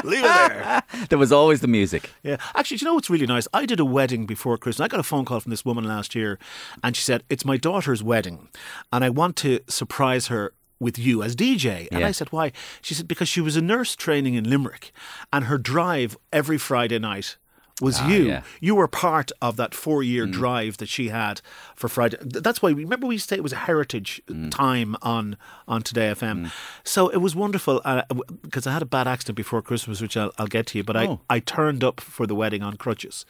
Leave 0.04 0.24
it 0.24 0.48
there. 0.48 0.82
there 1.08 1.18
was 1.18 1.32
always 1.32 1.60
the 1.60 1.68
music. 1.68 2.10
Yeah. 2.22 2.36
Actually, 2.54 2.78
do 2.78 2.84
you 2.84 2.90
know 2.90 2.94
what's 2.94 3.10
really 3.10 3.26
nice? 3.26 3.48
I 3.52 3.66
did 3.66 3.80
a 3.80 3.84
wedding 3.84 4.26
before 4.26 4.56
Christmas. 4.58 4.84
I 4.84 4.88
got 4.88 5.00
a 5.00 5.02
phone 5.02 5.24
call 5.24 5.40
from 5.40 5.50
this 5.50 5.64
woman 5.64 5.84
last 5.84 6.14
year, 6.14 6.38
and 6.82 6.94
she 6.96 7.02
said, 7.02 7.22
It's 7.28 7.44
my 7.44 7.56
daughter's 7.56 8.02
wedding, 8.02 8.48
and 8.92 9.04
I 9.04 9.10
want 9.10 9.36
to 9.36 9.60
surprise 9.68 10.26
her 10.28 10.52
with 10.78 10.98
you 10.98 11.22
as 11.22 11.34
DJ. 11.34 11.88
And 11.90 12.00
Yeah. 12.00 12.08
I 12.08 12.10
said, 12.12 12.28
Why? 12.32 12.52
She 12.82 12.92
said, 12.94 13.08
Because 13.08 13.28
she 13.28 13.40
was 13.40 13.56
a 13.56 13.62
nurse 13.62 13.96
training 13.96 14.34
in 14.34 14.48
Limerick, 14.48 14.92
and 15.32 15.44
her 15.46 15.58
drive 15.58 16.16
every 16.32 16.58
Friday 16.58 16.98
night 16.98 17.36
was 17.80 18.00
ah, 18.00 18.08
you. 18.08 18.24
yeah. 18.24 18.42
You 18.60 18.74
were 18.74 18.88
part 18.88 19.32
of 19.40 19.56
that 19.56 19.74
four 19.74 20.02
year 20.02 20.26
mm. 20.26 20.32
drive 20.32 20.78
that 20.78 20.88
she 20.88 21.08
had 21.08 21.40
for 21.74 21.88
Friday. 21.88 22.16
That's 22.22 22.62
why, 22.62 22.70
remember, 22.70 23.06
we 23.06 23.16
used 23.16 23.28
to 23.28 23.34
say 23.34 23.38
it 23.38 23.42
was 23.42 23.52
a 23.52 23.56
heritage 23.56 24.22
mm. 24.26 24.50
time 24.50 24.96
on, 25.02 25.36
on 25.68 25.82
Today 25.82 26.12
FM. 26.12 26.46
Mm. 26.46 26.52
So 26.84 27.08
it 27.08 27.18
was 27.18 27.36
wonderful 27.36 27.82
uh, 27.84 28.02
because 28.42 28.66
I 28.66 28.72
had 28.72 28.82
a 28.82 28.86
bad 28.86 29.06
accident 29.06 29.36
before 29.36 29.62
Christmas, 29.62 30.00
which 30.00 30.16
I'll, 30.16 30.32
I'll 30.38 30.46
get 30.46 30.66
to 30.68 30.78
you. 30.78 30.84
But 30.84 30.96
Oh. 30.96 31.20
I, 31.28 31.36
I 31.36 31.38
turned 31.40 31.84
up 31.84 32.00
for 32.00 32.26
the 32.26 32.34
wedding 32.34 32.62
on 32.62 32.76
crutches 32.76 33.24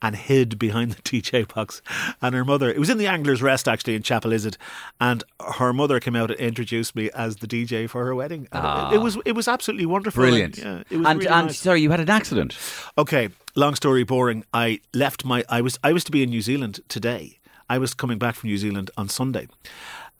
and 0.00 0.16
hid 0.16 0.58
behind 0.58 0.92
the 0.92 1.02
DJ 1.22 1.52
box. 1.52 1.82
And 2.20 2.34
her 2.34 2.44
mother, 2.44 2.70
it 2.70 2.78
was 2.78 2.90
in 2.90 2.98
the 2.98 3.06
Angler's 3.06 3.42
Rest 3.42 3.68
actually 3.68 3.94
in 3.94 4.02
Chapelizod, 4.02 4.56
and 5.00 5.22
her 5.56 5.72
mother 5.72 6.00
came 6.00 6.16
out 6.16 6.30
and 6.30 6.40
introduced 6.40 6.96
me 6.96 7.10
as 7.14 7.36
the 7.36 7.46
DJ 7.46 7.88
for 7.88 8.04
her 8.04 8.14
wedding. 8.14 8.48
And 8.52 8.64
it, 8.64 8.96
it 8.96 8.98
ah. 8.98 9.02
was 9.02 9.18
it 9.24 9.32
was 9.32 9.48
absolutely 9.48 9.86
wonderful. 9.86 10.22
Brilliant. 10.22 10.58
Yeah, 10.58 10.82
it 10.90 10.96
was 10.96 11.06
and 11.06 11.18
really 11.18 11.28
and 11.28 11.46
nice. 11.46 11.58
sorry, 11.58 11.80
you 11.80 11.90
had 11.90 12.00
an 12.00 12.10
accident. 12.10 12.56
Okay, 12.98 13.28
long 13.54 13.74
story 13.74 14.04
boring. 14.04 14.44
I 14.52 14.80
left 14.94 15.24
my 15.24 15.44
I 15.48 15.60
was 15.60 15.78
I 15.82 15.92
was 15.92 16.04
to 16.04 16.12
be 16.12 16.22
in 16.22 16.30
New 16.30 16.40
Zealand 16.40 16.80
today. 16.88 17.38
I 17.68 17.78
was 17.78 17.94
coming 17.94 18.18
back 18.18 18.34
from 18.34 18.48
New 18.48 18.58
Zealand 18.58 18.90
on 18.96 19.08
Sunday. 19.08 19.48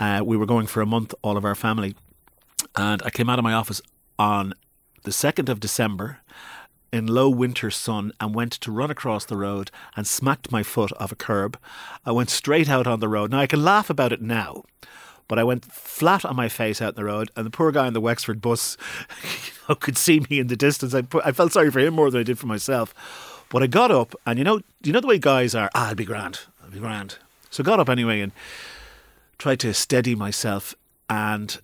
Uh, 0.01 0.23
we 0.25 0.37
were 0.37 0.47
going 0.47 0.67
for 0.67 0.81
a 0.81 0.87
month, 0.87 1.15
all 1.23 1.37
of 1.37 1.45
our 1.45 1.55
family, 1.55 1.95
and 2.77 3.03
I 3.03 3.11
came 3.11 3.29
out 3.29 3.39
of 3.39 3.43
my 3.43 3.53
office 3.53 3.83
on 4.19 4.55
the 5.05 5.13
second 5.13 5.49
of 5.49 5.61
December 5.61 6.19
in 6.93 7.07
low 7.07 7.29
winter 7.29 7.71
sun 7.71 8.13
and 8.21 8.35
went 8.35 8.53
to 8.53 8.71
run 8.71 8.91
across 8.91 9.25
the 9.25 9.37
road 9.37 9.71
and 9.97 10.07
smacked 10.07 10.53
my 10.53 10.63
foot 10.63 10.93
off 10.99 11.13
a 11.13 11.17
curb. 11.17 11.59
I 12.05 12.13
went 12.13 12.31
straight 12.31 12.69
out 12.69 12.87
on 12.87 13.01
the 13.01 13.09
road. 13.09 13.31
Now 13.31 13.41
I 13.41 13.47
can 13.47 13.65
laugh 13.65 13.89
about 13.89 14.13
it 14.13 14.21
now. 14.21 14.65
But 15.33 15.39
I 15.39 15.45
went 15.45 15.65
flat 15.65 16.27
on 16.27 16.37
my 16.37 16.51
face 16.51 16.83
out 16.83 16.91
in 16.91 16.95
the 16.95 17.07
road, 17.07 17.31
and 17.35 17.47
the 17.47 17.51
poor 17.51 17.73
guy 17.73 17.87
in 17.87 17.95
the 17.95 18.03
Wexford 18.03 18.43
bus 18.43 18.77
you 19.23 19.53
know, 19.67 19.75
could 19.75 19.97
see 19.97 20.21
me 20.29 20.39
in 20.39 20.49
the 20.49 20.57
distance. 20.57 20.95
I, 20.95 21.05
I 21.25 21.33
felt 21.33 21.55
sorry 21.55 21.71
for 21.71 21.79
him 21.79 21.95
more 21.95 22.11
than 22.11 22.21
I 22.21 22.23
did 22.23 22.39
for 22.39 22.47
myself. 22.47 23.47
But 23.49 23.63
I 23.63 23.67
got 23.67 23.91
up, 23.91 24.15
and 24.27 24.39
you 24.39 24.45
know, 24.45 24.61
you 24.83 24.93
know 24.93 25.01
the 25.01 25.07
way 25.07 25.19
guys 25.19 25.55
are. 25.55 25.71
Ah, 25.75 25.89
I'll 25.89 25.95
be 25.95 26.05
grand. 26.05 26.41
I'll 26.63 26.71
be 26.71 26.81
grand. 26.81 27.17
So 27.49 27.63
I 27.63 27.65
got 27.65 27.81
up 27.81 27.89
anyway 27.89 28.21
and 28.21 28.33
tried 29.39 29.61
to 29.61 29.73
steady 29.73 30.15
myself, 30.15 30.75
and 31.09 31.59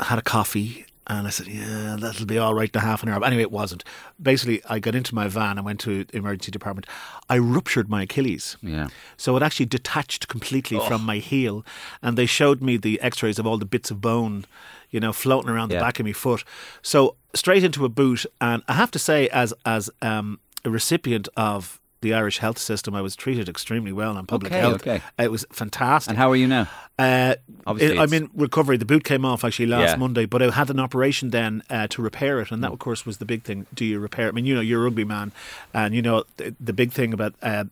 had 0.00 0.18
a 0.18 0.22
coffee. 0.22 0.84
And 1.06 1.26
I 1.26 1.30
said, 1.30 1.48
yeah, 1.48 1.96
that'll 1.98 2.24
be 2.24 2.38
all 2.38 2.54
right 2.54 2.70
in 2.72 2.78
a 2.78 2.82
half 2.82 3.02
an 3.02 3.10
hour. 3.10 3.20
But 3.20 3.26
anyway, 3.26 3.42
it 3.42 3.52
wasn't. 3.52 3.84
Basically, 4.20 4.62
I 4.68 4.78
got 4.78 4.94
into 4.94 5.14
my 5.14 5.28
van 5.28 5.58
and 5.58 5.64
went 5.64 5.80
to 5.80 6.04
the 6.04 6.16
emergency 6.16 6.50
department. 6.50 6.86
I 7.28 7.36
ruptured 7.36 7.90
my 7.90 8.02
Achilles. 8.02 8.56
Yeah. 8.62 8.88
So 9.18 9.36
it 9.36 9.42
actually 9.42 9.66
detached 9.66 10.28
completely 10.28 10.78
from 10.80 11.04
my 11.04 11.18
heel, 11.18 11.64
and 12.00 12.16
they 12.16 12.26
showed 12.26 12.62
me 12.62 12.78
the 12.78 13.00
X-rays 13.02 13.38
of 13.38 13.46
all 13.46 13.58
the 13.58 13.66
bits 13.66 13.90
of 13.90 14.00
bone, 14.00 14.46
you 14.90 14.98
know, 14.98 15.12
floating 15.12 15.50
around 15.50 15.68
the 15.70 15.78
back 15.78 16.00
of 16.00 16.06
my 16.06 16.12
foot. 16.12 16.42
So 16.80 17.16
straight 17.34 17.64
into 17.64 17.84
a 17.84 17.90
boot, 17.90 18.24
and 18.40 18.62
I 18.66 18.72
have 18.72 18.90
to 18.92 18.98
say, 18.98 19.28
as 19.28 19.52
as 19.66 19.90
um, 20.00 20.40
a 20.64 20.70
recipient 20.70 21.28
of 21.36 21.80
the 22.04 22.14
Irish 22.14 22.38
health 22.38 22.58
system. 22.58 22.94
I 22.94 23.02
was 23.02 23.16
treated 23.16 23.48
extremely 23.48 23.90
well 23.92 24.16
on 24.16 24.26
public 24.26 24.52
Okay, 24.52 24.60
health. 24.60 24.82
okay. 24.86 25.00
It 25.18 25.32
was 25.32 25.44
fantastic. 25.50 26.10
And 26.10 26.18
how 26.18 26.30
are 26.30 26.36
you 26.36 26.46
now? 26.46 26.68
Uh, 26.98 27.34
Obviously 27.66 27.96
it- 27.96 28.00
I'm 28.00 28.12
in 28.12 28.30
recovery. 28.34 28.76
The 28.76 28.84
boot 28.84 29.02
came 29.02 29.24
off 29.24 29.42
actually 29.44 29.66
last 29.66 29.90
Yeah. 29.90 29.96
Monday, 29.96 30.26
but 30.26 30.40
I 30.42 30.50
had 30.50 30.70
an 30.70 30.78
operation 30.78 31.30
then 31.30 31.62
uh, 31.68 31.88
to 31.88 32.00
repair 32.02 32.40
it, 32.40 32.52
and 32.52 32.62
that, 32.62 32.70
of 32.72 32.78
course, 32.78 33.04
was 33.04 33.16
the 33.18 33.24
big 33.24 33.42
thing. 33.42 33.66
Do 33.74 33.84
you 33.84 33.98
repair? 33.98 34.26
it? 34.26 34.28
I 34.28 34.32
mean, 34.32 34.46
you 34.46 34.54
know, 34.54 34.60
you're 34.60 34.80
a 34.82 34.84
rugby 34.84 35.04
man, 35.04 35.32
and 35.72 35.94
you 35.94 36.02
know 36.02 36.22
the, 36.36 36.54
the 36.60 36.72
big 36.72 36.92
thing 36.92 37.12
about. 37.12 37.34
Uh, 37.42 37.64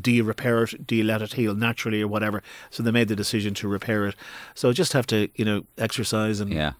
do 0.00 0.10
you 0.10 0.24
repair 0.24 0.62
it? 0.62 0.86
Do 0.86 0.96
you 0.96 1.04
let 1.04 1.20
it 1.20 1.34
heal 1.34 1.54
naturally 1.54 2.00
or 2.00 2.08
whatever? 2.08 2.42
So 2.70 2.82
they 2.82 2.90
made 2.90 3.08
the 3.08 3.16
decision 3.16 3.52
to 3.54 3.68
repair 3.68 4.06
it. 4.06 4.14
So 4.54 4.70
I 4.70 4.72
just 4.72 4.94
have 4.94 5.06
to, 5.08 5.28
you 5.34 5.44
know, 5.44 5.64
exercise 5.76 6.40
and 6.40 6.50
Yeah. 6.50 6.72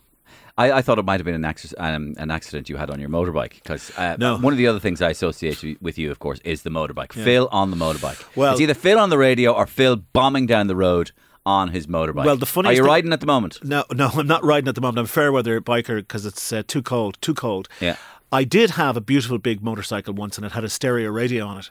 I, 0.59 0.73
I 0.73 0.83
thought 0.83 0.99
it 0.99 1.05
might 1.05 1.19
have 1.19 1.25
been 1.25 1.43
an, 1.43 1.55
um, 1.79 2.15
an 2.19 2.31
accident 2.31 2.69
you 2.69 2.77
had 2.77 2.91
on 2.91 3.01
your 3.01 3.09
motorbike 3.09 3.55
because 3.55 3.91
uh, 3.97 4.17
No. 4.19 4.37
one 4.37 4.53
of 4.53 4.59
the 4.59 4.67
other 4.67 4.81
things 4.81 5.01
I 5.01 5.11
associate 5.11 5.81
with 5.81 5.97
you, 5.99 6.11
of 6.11 6.19
course, 6.19 6.41
is 6.45 6.63
the 6.63 6.71
motorbike. 6.71 7.13
Phil 7.13 7.49
on 7.51 7.71
the 7.71 7.77
motorbike. 7.77 8.23
Well- 8.37 8.53
it's 8.53 8.61
either 8.61 8.75
Phil 8.75 8.99
on 8.99 9.09
the 9.11 9.19
radio 9.19 9.53
or 9.53 9.67
Phil 9.67 9.97
bombing 9.97 10.47
down 10.47 10.67
the 10.67 10.77
road 10.77 11.13
on 11.47 11.71
his 11.71 11.87
motorbike. 11.87 12.25
Well, 12.27 12.37
the 12.37 12.47
funny 12.47 12.69
are 12.69 12.73
you 12.73 12.79
thing- 12.83 12.87
riding 12.87 13.13
at 13.13 13.21
the 13.21 13.27
moment? 13.27 13.59
No, 13.65 13.85
no, 13.93 14.09
I'm 14.15 14.27
not 14.27 14.45
riding 14.45 14.69
at 14.69 14.75
the 14.75 14.81
moment. 14.81 14.99
I'm 14.99 15.05
a 15.07 15.09
fair 15.09 15.33
weather 15.33 15.61
biker 15.61 15.97
because 15.97 16.27
it's 16.27 16.53
uh, 16.53 16.63
too 16.67 16.83
cold. 16.83 17.17
Too 17.21 17.35
cold. 17.35 17.69
Yeah. 17.81 17.97
I 18.31 18.45
did 18.45 18.71
have 18.71 18.97
a 18.97 19.01
beautiful 19.01 19.39
big 19.39 19.63
motorcycle 19.63 20.15
once, 20.15 20.37
and 20.39 20.47
it 20.47 20.53
had 20.53 20.65
a 20.65 20.69
stereo 20.69 21.11
radio 21.11 21.45
on 21.47 21.59
it, 21.59 21.71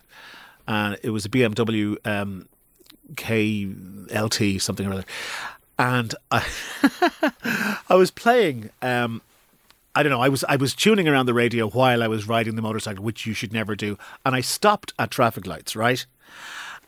and 0.67 0.98
it 1.04 1.10
was 1.12 1.26
a 1.26 1.30
BMW 1.30 1.96
um, 2.06 2.48
KLT 3.15 4.62
something 4.62 4.86
or 4.88 4.94
other, 4.94 5.06
and 5.82 6.15
I 6.30 6.46
I 7.89 7.96
was 7.96 8.12
playing. 8.12 8.70
Um, 8.82 9.22
I 9.96 10.04
don't 10.04 10.12
know. 10.12 10.22
I 10.22 10.30
was 10.30 10.44
I 10.48 10.56
was 10.56 10.74
tuning 10.74 11.08
around 11.08 11.26
the 11.26 11.34
radio 11.34 11.67
while 11.70 12.02
I 12.04 12.08
was 12.08 12.28
riding 12.28 12.56
the 12.56 12.62
motorcycle, 12.62 13.04
which 13.04 13.26
you 13.26 13.34
should 13.34 13.52
never 13.52 13.76
do. 13.76 13.98
And 14.26 14.36
I 14.36 14.41
stopped 14.41 14.94
at 14.98 15.12
traffic 15.12 15.46
lights, 15.46 15.76
right? 15.76 16.06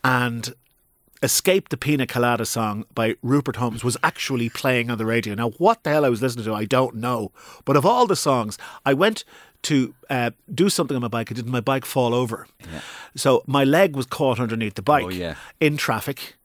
And 0.02 0.54
Escape 1.22 1.68
the 1.70 1.76
Pina 1.76 2.06
Colada 2.06 2.44
song 2.44 2.84
by 2.94 3.16
Rupert 3.22 3.56
Holmes 3.56 3.82
was 3.84 3.96
actually 4.02 4.48
playing 4.50 4.90
on 4.90 4.98
the 4.98 5.06
radio. 5.06 5.34
Now, 5.34 5.50
what 5.50 5.82
the 5.82 5.90
hell 5.90 6.04
I 6.04 6.08
was 6.10 6.20
listening 6.22 6.44
to, 6.46 6.54
I 6.54 6.64
don't 6.66 6.96
know. 6.96 7.32
But 7.64 7.76
of 7.76 7.86
all 7.86 8.06
the 8.06 8.16
songs, 8.16 8.58
I 8.84 8.92
went 8.94 9.24
to 9.62 9.94
uh, 10.10 10.30
do 10.54 10.68
something 10.68 10.94
on 10.94 11.00
my 11.00 11.08
bike. 11.08 11.30
I 11.30 11.34
did 11.34 11.46
my 11.46 11.60
bike 11.60 11.86
fall 11.86 12.12
over. 12.12 12.46
So 13.16 13.42
my 13.46 13.64
leg 13.64 13.96
was 13.96 14.04
caught 14.04 14.38
underneath 14.38 14.74
the 14.74 14.82
bike 14.82 15.04
Oh, 15.06 15.08
yeah. 15.10 15.36
in 15.60 15.78
traffic 15.78 16.36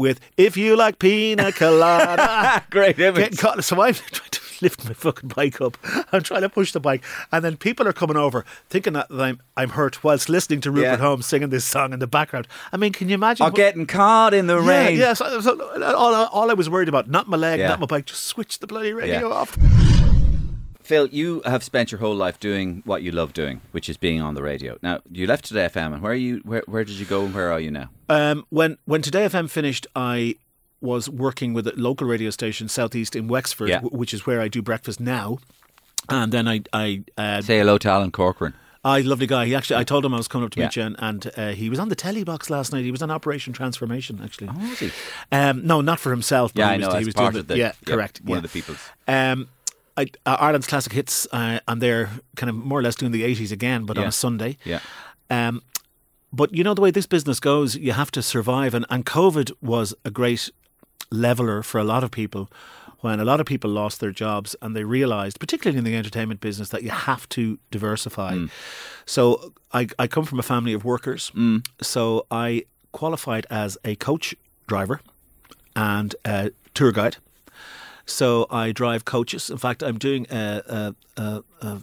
with 0.00 0.18
If 0.38 0.56
You 0.56 0.76
Like 0.76 0.98
Pina 0.98 1.52
Colada. 1.52 2.64
Great 2.70 2.96
Getting 2.96 3.22
image. 3.24 3.38
caught. 3.38 3.62
So 3.62 3.80
I'm 3.82 3.92
trying 4.12 4.30
to 4.30 4.40
lift 4.62 4.84
my 4.86 4.94
fucking 4.94 5.28
bike 5.28 5.60
up. 5.60 5.76
I'm 6.10 6.22
trying 6.22 6.40
to 6.40 6.48
push 6.48 6.72
the 6.72 6.80
bike, 6.80 7.04
and 7.30 7.44
then 7.44 7.58
people 7.58 7.86
are 7.86 7.92
coming 7.92 8.16
over 8.16 8.44
thinking 8.70 8.94
that 8.94 9.08
I'm 9.10 9.40
I'm 9.58 9.70
hurt 9.70 10.02
whilst 10.02 10.30
listening 10.30 10.62
to 10.62 10.70
Rupert 10.70 10.84
Yeah. 10.92 10.96
Holmes 10.96 11.26
singing 11.26 11.50
this 11.50 11.66
song 11.66 11.92
in 11.92 11.98
the 11.98 12.06
background. 12.06 12.48
I 12.72 12.78
mean, 12.78 12.92
can 12.92 13.08
you 13.10 13.14
imagine? 13.14 13.44
Or 13.44 13.50
what- 13.50 13.56
getting 13.56 13.86
caught 13.86 14.32
in 14.32 14.46
the 14.46 14.58
yeah, 14.60 14.68
rain. 14.68 14.98
yeah. 14.98 15.12
So, 15.12 15.40
so 15.42 15.82
all, 15.94 16.14
all 16.14 16.50
I 16.50 16.54
was 16.54 16.70
worried 16.70 16.88
about, 16.88 17.08
not 17.10 17.28
my 17.28 17.36
leg, 17.36 17.60
Yeah. 17.60 17.68
not 17.68 17.80
my 17.80 17.86
bike, 17.86 18.06
just 18.06 18.24
switch 18.24 18.58
the 18.58 18.66
bloody 18.66 18.92
radio 18.94 19.30
off. 19.30 19.54
Phil, 20.90 21.06
you 21.06 21.40
have 21.44 21.62
spent 21.62 21.92
your 21.92 22.00
whole 22.00 22.16
life 22.16 22.40
doing 22.40 22.82
what 22.84 23.04
you 23.04 23.12
love 23.12 23.32
doing, 23.32 23.60
which 23.70 23.88
is 23.88 23.96
being 23.96 24.20
on 24.20 24.34
the 24.34 24.42
radio. 24.42 24.76
Now, 24.82 24.98
you 25.08 25.24
left 25.28 25.44
Today 25.44 25.68
FM, 25.72 25.92
and 25.94 26.02
where 26.02 26.10
are 26.10 26.16
you? 26.16 26.38
Where, 26.44 26.64
where 26.66 26.82
did 26.82 26.96
you 26.96 27.06
go, 27.06 27.24
and 27.24 27.32
where 27.32 27.52
are 27.52 27.60
you 27.60 27.70
now? 27.70 27.90
Um, 28.08 28.44
when 28.48 28.76
when 28.86 29.00
Today 29.00 29.24
FM 29.26 29.48
finished, 29.48 29.86
I 29.94 30.34
was 30.80 31.08
working 31.08 31.54
with 31.54 31.68
a 31.68 31.74
local 31.76 32.08
radio 32.08 32.30
station 32.30 32.68
southeast 32.68 33.14
in 33.14 33.28
Wexford, 33.28 33.68
Yeah. 33.68 33.82
w- 33.82 33.96
which 33.96 34.12
is 34.12 34.26
where 34.26 34.40
I 34.40 34.48
do 34.48 34.62
breakfast 34.62 34.98
now. 34.98 35.38
And 36.08 36.32
then 36.32 36.48
I 36.48 36.62
I 36.72 37.04
uh, 37.16 37.40
Say 37.40 37.58
hello 37.58 37.78
to 37.78 37.88
Alan 37.88 38.10
Corcoran. 38.10 38.54
I 38.82 39.02
lovely 39.02 39.26
guy. 39.28 39.44
He 39.46 39.54
actually 39.54 39.76
I 39.76 39.84
told 39.84 40.04
him 40.04 40.12
I 40.12 40.16
was 40.16 40.26
coming 40.26 40.46
up 40.46 40.52
to 40.52 40.60
meet 40.60 40.74
you, 40.74 40.82
and, 40.82 40.96
and 40.98 41.30
uh, 41.36 41.48
he 41.50 41.70
was 41.70 41.78
on 41.78 41.88
the 41.90 41.94
telly 41.94 42.24
box 42.24 42.50
last 42.50 42.72
night. 42.72 42.82
He 42.82 42.90
was 42.90 43.02
on 43.02 43.10
Operation 43.12 43.52
Transformation, 43.52 44.20
actually. 44.24 44.48
Oh, 44.48 44.58
was 44.58 44.78
he? 44.80 44.90
Um, 45.30 45.64
no, 45.64 45.82
not 45.82 46.00
for 46.00 46.10
himself. 46.10 46.52
But 46.54 46.60
Yeah, 46.62 46.68
he 46.68 46.72
I 46.72 46.76
was, 46.78 46.88
know. 46.94 46.98
He 46.98 47.04
was 47.04 47.14
part 47.14 47.32
doing 47.34 47.40
of 47.42 47.46
the 47.48 47.58
yeah, 47.58 47.72
correct. 47.84 48.22
one 48.24 48.30
yeah. 48.30 48.36
of 48.38 48.42
the 48.42 48.48
people's. 48.48 48.80
Um, 49.06 49.48
I, 50.00 50.06
uh, 50.30 50.36
Ireland's 50.40 50.66
classic 50.66 50.92
hits, 50.92 51.26
uh, 51.32 51.60
and 51.68 51.80
they're 51.82 52.10
kind 52.36 52.50
of 52.50 52.56
more 52.56 52.78
or 52.78 52.82
less 52.82 52.96
doing 52.96 53.12
the 53.12 53.24
eighties 53.24 53.52
again, 53.52 53.84
but 53.86 53.96
on 53.98 54.04
a 54.08 54.12
Sunday. 54.12 54.56
Yeah. 54.64 54.80
Um, 55.28 55.62
but 56.32 56.54
you 56.54 56.62
know 56.64 56.74
the 56.74 56.82
way 56.82 56.92
this 56.92 57.06
business 57.06 57.40
goes, 57.40 57.76
you 57.76 57.92
have 57.92 58.10
to 58.12 58.22
survive, 58.22 58.74
and, 58.76 58.86
and 58.88 59.04
COVID 59.04 59.52
was 59.60 59.94
a 60.04 60.10
great 60.10 60.50
leveler 61.10 61.62
for 61.62 61.78
a 61.80 61.84
lot 61.84 62.04
of 62.04 62.10
people 62.10 62.48
when 63.02 63.18
a 63.18 63.24
lot 63.24 63.40
of 63.40 63.46
people 63.46 63.70
lost 63.70 64.00
their 64.00 64.12
jobs 64.12 64.54
and 64.60 64.76
they 64.76 64.84
realized, 64.84 65.40
particularly 65.40 65.78
in 65.78 65.84
the 65.84 65.96
entertainment 65.96 66.40
business, 66.40 66.68
that 66.68 66.82
you 66.82 66.90
have 66.90 67.26
to 67.30 67.58
diversify. 67.70 68.32
So 69.06 69.52
I, 69.72 69.88
I 69.98 70.06
come 70.06 70.24
from 70.24 70.38
a 70.38 70.42
family 70.42 70.74
of 70.74 70.84
workers, 70.84 71.32
so 71.80 72.26
I 72.30 72.64
qualified 72.92 73.46
as 73.50 73.78
a 73.84 73.96
coach 73.96 74.34
driver 74.66 75.00
and 75.74 76.14
a 76.24 76.50
tour 76.74 76.92
guide. 76.92 77.16
So 78.10 78.46
I 78.50 78.72
drive 78.72 79.04
coaches. 79.04 79.50
In 79.50 79.58
fact, 79.58 79.82
I'm 79.82 79.98
doing 79.98 80.26
a 80.30 80.94
a, 81.16 81.22
a, 81.22 81.42
a, 81.62 81.82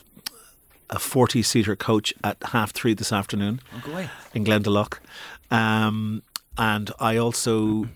a 0.90 1.00
40 1.00 1.42
seater 1.42 1.76
coach 1.76 2.14
at 2.24 2.38
half 2.52 2.72
three 2.72 2.94
this 2.94 3.12
afternoon 3.12 3.62
away. 3.86 4.10
in 4.34 4.44
Glendalough. 4.44 4.98
Um, 5.50 6.24
and 6.58 6.92
I 7.00 7.18
also 7.18 7.88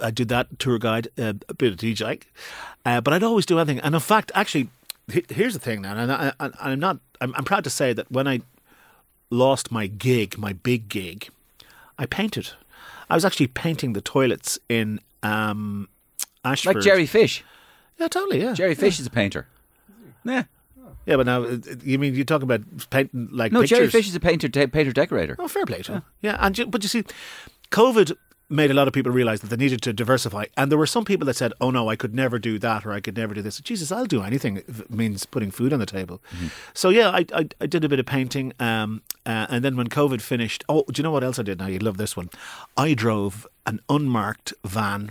I 0.00 0.10
did 0.10 0.28
that 0.28 0.58
tour 0.58 0.78
guide, 0.78 1.08
uh, 1.18 1.34
a 1.48 1.54
bit 1.54 1.72
of 1.72 1.78
DJ, 1.78 2.22
uh, 2.84 3.00
but 3.00 3.12
I'd 3.12 3.22
always 3.22 3.46
do 3.46 3.58
anything. 3.58 3.80
And 3.80 3.94
in 3.94 4.00
fact, 4.00 4.30
actually, 4.34 4.68
here's 5.28 5.54
the 5.54 5.60
thing 5.60 5.82
now, 5.82 5.96
and 5.96 6.12
I, 6.12 6.32
I'm 6.60 6.80
not. 6.80 6.98
I'm, 7.20 7.34
I'm 7.36 7.44
proud 7.44 7.64
to 7.64 7.70
say 7.70 7.92
that 7.92 8.10
when 8.10 8.26
I 8.28 8.40
lost 9.30 9.70
my 9.72 9.86
gig, 9.86 10.38
my 10.38 10.52
big 10.52 10.88
gig, 10.88 11.28
I 11.98 12.06
painted. 12.06 12.50
I 13.10 13.14
was 13.14 13.24
actually 13.24 13.48
painting 13.48 13.92
the 13.92 14.00
toilets 14.00 14.58
in 14.68 15.00
um, 15.22 15.88
Ashford. 16.44 16.76
Like 16.76 16.84
Jerry 16.84 17.06
Fish. 17.06 17.44
Yeah, 17.98 18.08
totally. 18.08 18.42
Yeah, 18.42 18.54
Jerry 18.54 18.74
Fish 18.74 18.98
is 19.00 19.06
a 19.06 19.10
painter. 19.10 19.46
Yeah. 20.24 20.44
Yeah, 21.06 21.16
but 21.16 21.26
now 21.26 21.42
uh, 21.42 21.58
you 21.82 21.98
mean 21.98 22.14
you 22.14 22.24
talk 22.24 22.42
about 22.42 22.62
painting 22.90 23.28
like 23.30 23.52
No, 23.52 23.60
pictures? 23.60 23.78
Jerry 23.78 23.90
Fish 23.90 24.08
is 24.08 24.14
a 24.14 24.20
painter, 24.20 24.48
de- 24.48 24.68
painter 24.68 24.92
decorator. 24.92 25.36
Oh, 25.38 25.48
fair 25.48 25.66
play 25.66 25.82
to 25.82 25.92
him. 25.94 26.02
Yeah, 26.22 26.38
and 26.40 26.56
you, 26.56 26.66
but 26.66 26.82
you 26.82 26.88
see, 26.88 27.04
COVID 27.70 28.16
made 28.50 28.70
a 28.70 28.74
lot 28.74 28.86
of 28.86 28.94
people 28.94 29.10
realize 29.12 29.40
that 29.40 29.48
they 29.48 29.56
needed 29.56 29.82
to 29.82 29.92
diversify, 29.92 30.46
and 30.56 30.70
there 30.70 30.78
were 30.78 30.86
some 30.86 31.04
people 31.04 31.26
that 31.26 31.36
said, 31.36 31.52
"Oh 31.60 31.70
no, 31.70 31.88
I 31.90 31.96
could 31.96 32.14
never 32.14 32.38
do 32.38 32.58
that, 32.58 32.86
or 32.86 32.92
I 32.92 33.00
could 33.00 33.16
never 33.18 33.34
do 33.34 33.42
this." 33.42 33.58
Jesus, 33.60 33.92
I'll 33.92 34.06
do 34.06 34.22
anything 34.22 34.58
if 34.66 34.80
it 34.80 34.90
means 34.90 35.26
putting 35.26 35.50
food 35.50 35.72
on 35.74 35.78
the 35.78 35.86
table. 35.86 36.22
So 36.72 36.88
yeah, 36.88 37.10
I, 37.10 37.26
I 37.34 37.48
I 37.60 37.66
did 37.66 37.84
a 37.84 37.88
bit 37.88 37.98
of 38.00 38.06
painting, 38.06 38.52
um, 38.58 39.02
uh, 39.26 39.46
and 39.50 39.62
then 39.64 39.76
when 39.76 39.88
COVID 39.88 40.20
finished, 40.22 40.64
oh, 40.70 40.84
do 40.90 41.00
you 41.00 41.02
know 41.02 41.10
what 41.10 41.24
else 41.24 41.38
I 41.38 41.42
did? 41.42 41.58
Now 41.58 41.66
you'd 41.66 41.82
love 41.82 41.98
this 41.98 42.16
one. 42.16 42.30
I 42.78 42.94
drove 42.94 43.46
an 43.66 43.80
unmarked 43.90 44.54
van 44.64 45.10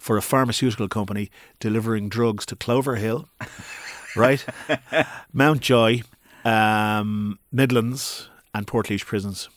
for 0.00 0.16
a 0.16 0.22
pharmaceutical 0.22 0.88
company 0.88 1.30
delivering 1.60 2.08
drugs 2.08 2.46
to 2.46 2.56
Cloverhill, 2.56 3.28
right, 4.16 4.44
Mountjoy, 5.32 6.00
um, 6.44 7.38
Midlands, 7.52 8.28
and 8.54 8.66
Portlaoise 8.66 9.04
prisons 9.04 9.48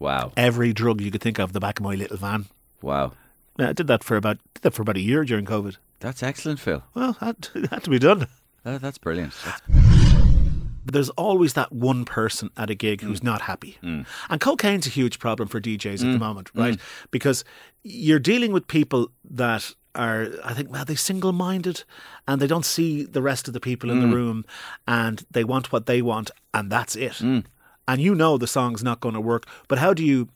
Wow. 0.00 0.32
every 0.36 0.72
drug 0.72 1.00
you 1.00 1.10
could 1.10 1.20
think 1.22 1.38
of 1.38 1.52
the 1.52 1.60
back 1.60 1.78
of 1.78 1.84
my 1.84 1.94
little 1.94 2.16
van. 2.16 2.46
Wow. 2.82 3.12
Yeah, 3.58 3.68
I 3.70 3.72
did 3.72 3.88
that 3.88 4.02
for 4.04 4.16
about 4.16 4.38
did 4.54 4.62
that 4.62 4.74
for 4.74 4.82
about 4.82 4.96
a 4.96 5.00
year 5.00 5.24
during 5.24 5.44
COVID. 5.44 5.76
That's 6.00 6.22
excellent, 6.22 6.60
Phil. 6.60 6.82
Well, 6.94 7.16
that 7.20 7.50
it 7.54 7.70
had 7.70 7.84
to 7.84 7.90
be 7.90 7.98
done. 7.98 8.26
That, 8.64 8.80
that's 8.80 8.98
brilliant. 8.98 9.34
That's, 9.44 10.07
But 10.88 10.94
there's 10.94 11.10
always 11.10 11.52
that 11.52 11.70
one 11.70 12.06
person 12.06 12.48
at 12.56 12.70
a 12.70 12.74
gig 12.74 13.02
who's 13.02 13.20
mm. 13.20 13.24
not 13.24 13.42
happy. 13.42 13.76
Mm. 13.82 14.06
And 14.30 14.40
cocaine's 14.40 14.86
a 14.86 14.88
huge 14.88 15.18
problem 15.18 15.46
for 15.46 15.60
DJs 15.60 15.96
at 15.96 15.98
the 15.98 16.06
mm. 16.06 16.18
moment, 16.18 16.50
right? 16.54 16.80
Because 17.10 17.44
you're 17.82 18.18
dealing 18.18 18.52
with 18.52 18.66
people 18.68 19.10
that 19.28 19.74
are, 19.94 20.28
I 20.42 20.54
think, 20.54 20.70
well, 20.70 20.86
they're 20.86 20.96
single 20.96 21.34
minded 21.34 21.84
and 22.26 22.40
they 22.40 22.46
don't 22.46 22.64
see 22.64 23.04
the 23.04 23.20
rest 23.20 23.48
of 23.48 23.52
the 23.52 23.60
people 23.60 23.90
in 23.90 24.00
the 24.00 24.16
room 24.16 24.46
and 24.86 25.26
they 25.30 25.44
want 25.44 25.72
what 25.72 25.84
they 25.84 26.00
want 26.00 26.30
and 26.54 26.72
that's 26.72 26.96
it. 26.96 27.20
And 27.86 28.00
you 28.00 28.14
know 28.14 28.38
the 28.38 28.46
song's 28.46 28.82
not 28.82 29.00
going 29.00 29.14
to 29.14 29.20
work. 29.20 29.44
But 29.68 29.76
how 29.76 29.92
do 29.92 30.02
you 30.02 30.30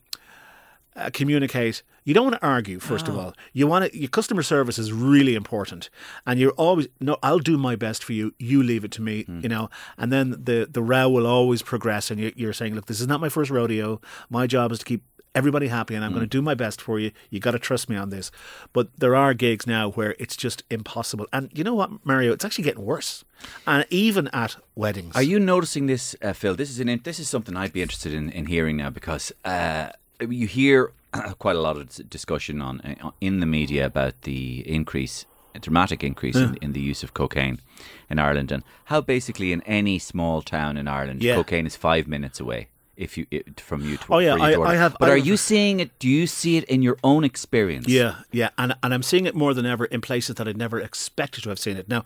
uh, 0.95 1.09
communicate? 1.13 1.83
You 2.05 2.13
don't 2.13 2.25
want 2.25 2.35
to 2.41 2.45
argue, 2.45 2.79
first 2.79 3.07
of 3.07 3.17
all. 3.17 3.33
You 3.53 3.65
want 3.65 3.85
to, 3.91 3.97
your 3.97 4.09
customer 4.09 4.43
service 4.43 4.77
is 4.77 4.91
really 4.91 5.35
important. 5.35 5.89
And 6.27 6.37
you're 6.39 6.51
always, 6.51 6.87
no, 6.99 7.17
I'll 7.23 7.39
do 7.39 7.57
my 7.57 7.75
best 7.77 8.03
for 8.03 8.11
you. 8.13 8.33
You 8.39 8.61
leave 8.61 8.83
it 8.83 8.91
to 8.91 9.01
me, 9.01 9.25
you 9.41 9.47
know. 9.47 9.69
And 9.97 10.11
then 10.11 10.31
the, 10.31 10.67
the 10.69 10.81
row 10.81 11.07
will 11.09 11.25
always 11.25 11.61
progress. 11.61 12.11
And 12.11 12.19
you- 12.19 12.33
you're 12.35 12.51
saying, 12.53 12.75
look, 12.75 12.87
this 12.87 12.99
is 12.99 13.07
not 13.07 13.21
my 13.21 13.29
first 13.29 13.49
rodeo. 13.51 14.01
My 14.29 14.47
job 14.47 14.71
is 14.73 14.79
to 14.79 14.85
keep 14.85 15.03
everybody 15.35 15.67
happy 15.67 15.95
and 15.95 16.05
I'm 16.05 16.11
going 16.11 16.21
to 16.21 16.27
do 16.27 16.43
my 16.43 16.53
best 16.53 16.79
for 16.79 16.99
you. 16.99 17.09
You 17.31 17.39
got 17.39 17.51
to 17.51 17.59
trust 17.59 17.89
me 17.89 17.95
on 17.95 18.09
this. 18.11 18.29
But 18.71 18.89
there 18.99 19.15
are 19.15 19.33
gigs 19.33 19.65
now 19.65 19.89
where 19.91 20.15
it's 20.19 20.35
just 20.35 20.63
impossible. 20.69 21.25
And 21.33 21.49
you 21.55 21.63
know 21.63 21.73
what, 21.73 22.05
Mario? 22.05 22.33
It's 22.33 22.45
actually 22.45 22.65
getting 22.65 22.85
worse. 22.85 23.23
And 23.65 23.83
even 23.89 24.27
at 24.27 24.57
weddings. 24.75 25.15
Are 25.15 25.23
you 25.23 25.39
noticing 25.39 25.87
this, 25.87 26.15
uh, 26.21 26.33
Phil? 26.33 26.53
This 26.53 26.69
is 26.69 26.79
an, 26.79 26.99
this 27.03 27.17
is 27.17 27.29
something 27.29 27.55
I'd 27.57 27.73
be 27.73 27.81
interested 27.81 28.13
in, 28.13 28.29
in 28.29 28.45
hearing 28.45 28.77
now 28.77 28.91
because 28.91 29.31
uh, 29.43 29.89
you 30.21 30.47
hear 30.47 30.91
quite 31.39 31.55
a 31.55 31.61
lot 31.61 31.77
of 31.77 32.09
discussion 32.09 32.61
on 32.61 32.81
uh, 32.81 33.11
in 33.21 33.39
the 33.39 33.45
media 33.45 33.85
about 33.85 34.21
the 34.23 34.63
increase, 34.67 35.25
a 35.55 35.59
dramatic 35.59 36.03
increase 36.03 36.35
in, 36.35 36.55
in 36.61 36.73
the 36.73 36.79
use 36.81 37.03
of 37.03 37.13
cocaine 37.13 37.59
in 38.09 38.19
Ireland, 38.19 38.51
and 38.51 38.63
how 38.85 39.01
basically 39.01 39.51
in 39.51 39.61
any 39.61 39.99
small 39.99 40.41
town 40.41 40.77
in 40.77 40.87
Ireland, 40.87 41.21
Yeah. 41.23 41.35
cocaine 41.35 41.65
is 41.67 41.75
five 41.75 42.07
minutes 42.07 42.39
away. 42.39 42.67
If 42.95 43.17
you 43.17 43.25
it, 43.31 43.59
from 43.59 43.81
you. 43.81 43.97
To, 43.97 44.03
Oh, 44.13 44.19
yeah, 44.19 44.33
for 44.37 44.47
you 44.49 44.55
to 44.57 44.61
I- 44.61 44.71
I 44.71 44.75
have- 44.75 44.95
But 44.99 45.09
I 45.09 45.13
are 45.13 45.17
have- 45.17 45.25
you 45.25 45.35
seeing 45.37 45.79
it? 45.79 45.97
Do 45.99 46.07
you 46.07 46.27
see 46.27 46.57
it 46.57 46.63
in 46.65 46.81
your 46.83 46.97
own 47.03 47.23
experience? 47.23 47.87
Yeah, 47.87 48.15
yeah, 48.31 48.49
and 48.57 48.75
and 48.83 48.93
I'm 48.93 49.03
seeing 49.03 49.25
it 49.25 49.35
more 49.35 49.53
than 49.53 49.65
ever 49.65 49.85
in 49.85 50.01
places 50.01 50.35
that 50.35 50.47
I'd 50.47 50.57
never 50.57 50.79
expected 50.79 51.43
to 51.43 51.49
have 51.49 51.59
seen 51.59 51.77
it. 51.77 51.89
Now, 51.89 52.03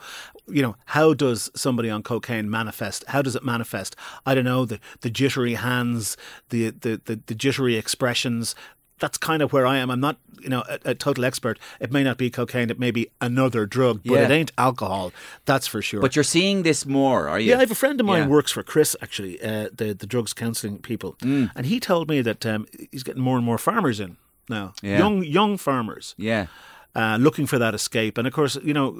you 0.48 0.62
know, 0.62 0.76
how 0.86 1.14
does 1.14 1.52
somebody 1.56 1.90
on 1.90 2.04
cocaine 2.04 2.50
manifest? 2.50 3.04
How 3.10 3.22
does 3.22 3.36
it 3.36 3.44
manifest? 3.44 3.96
I 4.26 4.34
don't 4.36 4.46
know 4.46 4.66
the 4.66 4.80
the 5.02 5.10
jittery 5.10 5.56
hands, 5.56 6.16
the 6.50 6.70
the 6.70 7.02
the, 7.06 7.20
the 7.26 7.36
jittery 7.36 7.76
expressions. 7.76 8.56
That's 9.00 9.18
kind 9.18 9.42
of 9.44 9.54
where 9.54 9.68
I 9.68 9.78
am. 9.78 9.92
I'm 9.92 10.00
not, 10.00 10.18
you 10.42 10.50
know, 10.50 10.64
a, 10.68 10.80
a 10.92 10.96
total 10.96 11.24
expert. 11.26 11.60
It 11.80 11.92
may 11.92 12.04
not 12.04 12.18
be 12.18 12.30
cocaine. 12.32 12.70
It 12.72 12.80
may 12.80 12.90
be 12.92 13.10
another 13.22 13.66
drug, 13.68 14.02
but 14.04 14.14
Yeah. 14.14 14.26
it 14.26 14.32
ain't 14.32 14.52
alcohol. 14.58 15.12
That's 15.46 15.68
for 15.68 15.82
sure. 15.84 16.02
But 16.02 16.16
you're 16.16 16.24
seeing 16.24 16.64
this 16.64 16.86
more, 16.86 17.28
are 17.30 17.40
you? 17.40 17.52
Yeah, 17.52 17.58
I 17.58 17.60
have 17.60 17.72
a 17.72 17.76
friend 17.76 18.00
of 18.00 18.06
mine 18.08 18.24
Yeah. 18.24 18.28
works 18.28 18.52
for 18.52 18.64
Chris 18.64 18.96
actually, 19.02 19.40
uh, 19.42 19.70
the 19.76 19.94
the 19.94 20.08
drugs 20.08 20.34
counselling 20.34 20.80
people, 20.80 21.16
Mm. 21.22 21.52
and 21.56 21.66
he 21.68 21.80
told 21.80 22.10
me 22.10 22.22
that 22.24 22.46
um, 22.46 22.66
he's 22.92 23.04
getting 23.04 23.22
more 23.22 23.38
and 23.38 23.46
more 23.46 23.58
farmers 23.60 24.00
in 24.00 24.18
now, 24.50 24.74
Yeah. 24.82 24.98
young 24.98 25.24
young 25.24 25.58
farmers 25.58 26.16
Yeah. 26.18 26.48
uh, 26.96 27.18
looking 27.20 27.46
for 27.48 27.60
that 27.60 27.74
escape. 27.76 28.18
And 28.18 28.28
of 28.28 28.34
course, 28.34 28.58
you 28.64 28.74
know, 28.74 28.96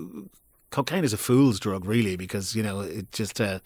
cocaine 0.70 1.04
is 1.06 1.14
a 1.14 1.18
fool's 1.18 1.60
drug, 1.60 1.86
really, 1.86 2.16
because 2.18 2.56
you 2.56 2.62
know 2.64 2.82
it 2.82 3.12
just 3.12 3.42
uh, 3.42 3.60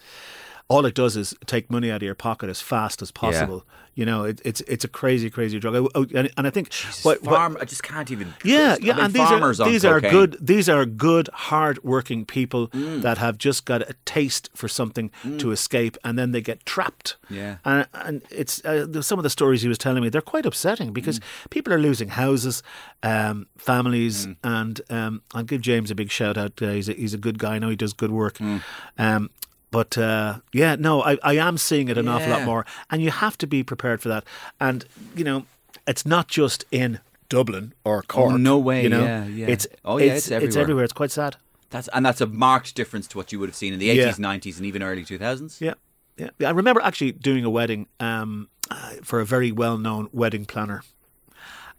all 0.71 0.85
it 0.85 0.95
does 0.95 1.13
is 1.17 1.35
take 1.45 1.65
money 1.69 1.89
out 1.91 1.97
of 1.97 2.03
your 2.03 2.15
pocket 2.15 2.49
as 2.49 2.61
fast 2.61 3.01
as 3.01 3.11
possible. 3.11 3.59
You 3.93 4.05
know, 4.05 4.23
it, 4.23 4.41
it's 4.45 4.61
it's 4.73 4.85
a 4.85 4.87
crazy, 4.87 5.29
crazy 5.29 5.59
drug. 5.59 5.75
Oh, 5.95 6.05
and, 6.19 6.31
and 6.37 6.47
I 6.47 6.49
think 6.49 6.71
what- 7.03 7.21
what- 7.23 7.35
Farm. 7.35 7.57
I 7.59 7.65
just 7.65 7.83
can't 7.83 8.09
even. 8.09 8.27
yeah, 8.43 8.77
I 8.79 8.83
yeah, 8.85 8.93
mean, 8.95 9.05
and 9.05 9.13
these 9.13 9.27
farmers 9.27 9.59
are 9.59 9.69
these 9.69 9.83
are 9.83 9.99
cocaine. 9.99 10.11
good. 10.17 10.31
These 10.53 10.69
are 10.69 10.85
good, 10.85 11.27
hard-working 11.33 12.25
people 12.25 12.69
Mm. 12.69 13.01
that 13.01 13.17
have 13.17 13.37
just 13.37 13.65
got 13.65 13.81
a 13.81 13.93
taste 14.05 14.49
for 14.55 14.67
something 14.69 15.11
to 15.39 15.51
escape, 15.51 15.97
and 16.05 16.17
then 16.17 16.31
they 16.31 16.41
get 16.41 16.65
trapped. 16.65 17.17
Yeah. 17.29 17.57
and, 17.65 17.85
and 17.93 18.21
it's 18.29 18.63
uh, 18.63 19.01
some 19.01 19.19
of 19.19 19.23
the 19.23 19.29
stories 19.29 19.61
he 19.61 19.67
was 19.67 19.77
telling 19.77 20.01
me. 20.03 20.09
They're 20.09 20.21
quite 20.33 20.45
upsetting 20.45 20.93
because 20.93 21.19
Mm. 21.19 21.49
people 21.49 21.73
are 21.73 21.79
losing 21.89 22.09
houses, 22.09 22.63
um, 23.03 23.47
families, 23.57 24.25
and 24.43 24.79
um, 24.89 25.21
I'll 25.35 25.43
give 25.43 25.61
James 25.61 25.91
a 25.91 25.95
big 25.95 26.11
shout 26.11 26.37
out. 26.37 26.53
Uh, 26.61 26.69
he's 26.77 26.87
a, 26.89 26.93
he's 26.93 27.13
a 27.13 27.17
good 27.17 27.37
guy. 27.39 27.55
I 27.55 27.59
know 27.59 27.69
he 27.69 27.75
does 27.75 27.93
good 27.93 28.11
work. 28.11 28.37
Mm. 28.37 28.61
Um, 28.97 29.29
but 29.71 29.97
uh, 29.97 30.39
yeah, 30.53 30.75
no, 30.75 31.01
I, 31.01 31.17
I 31.23 31.33
am 31.37 31.57
seeing 31.57 31.89
it 31.89 31.97
an 31.97 32.07
awful 32.07 32.29
lot 32.29 32.43
more, 32.43 32.65
and 32.89 33.01
you 33.01 33.09
have 33.11 33.37
to 33.39 33.47
be 33.47 33.63
prepared 33.63 34.01
for 34.01 34.09
that. 34.09 34.23
And 34.59 34.85
you 35.15 35.23
know, 35.23 35.45
it's 35.87 36.05
not 36.05 36.27
just 36.27 36.65
in 36.71 36.99
Dublin 37.29 37.73
or 37.83 38.03
Cork. 38.03 38.33
Oh, 38.33 38.37
no 38.37 38.57
way, 38.59 38.83
You 38.83 38.89
know, 38.89 39.03
yeah, 39.05 39.25
yeah. 39.25 39.47
It's 39.47 39.67
Oh, 39.85 39.97
yeah, 39.97 40.05
it's, 40.13 40.25
it's 40.27 40.31
everywhere. 40.31 40.61
everywhere. 40.61 40.83
It's 40.83 40.93
quite 40.93 41.11
sad. 41.11 41.37
That's 41.69 41.87
and 41.93 42.05
that's 42.05 42.19
a 42.21 42.27
marked 42.27 42.75
difference 42.75 43.07
to 43.07 43.17
what 43.17 43.31
you 43.31 43.39
would 43.39 43.47
have 43.49 43.55
seen 43.55 43.71
in 43.73 43.79
the 43.79 43.85
Yeah. 43.85 44.03
eighties, 44.03 44.19
nineties, 44.19 44.57
and 44.57 44.65
even 44.65 44.83
early 44.83 45.05
two 45.05 45.17
thousands. 45.17 45.61
Yeah, 45.61 45.75
yeah. 46.17 46.29
I 46.45 46.51
remember 46.51 46.81
actually 46.81 47.13
doing 47.13 47.45
a 47.45 47.49
wedding 47.49 47.87
um, 48.01 48.49
uh, 48.69 48.95
for 49.03 49.21
a 49.21 49.25
very 49.25 49.51
well-known 49.53 50.09
wedding 50.11 50.45
planner, 50.45 50.83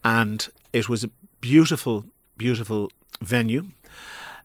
and 0.03 0.49
it 0.73 0.89
was 0.89 1.05
a 1.05 1.11
beautiful, 1.43 2.07
beautiful 2.39 2.91
venue. 3.21 3.67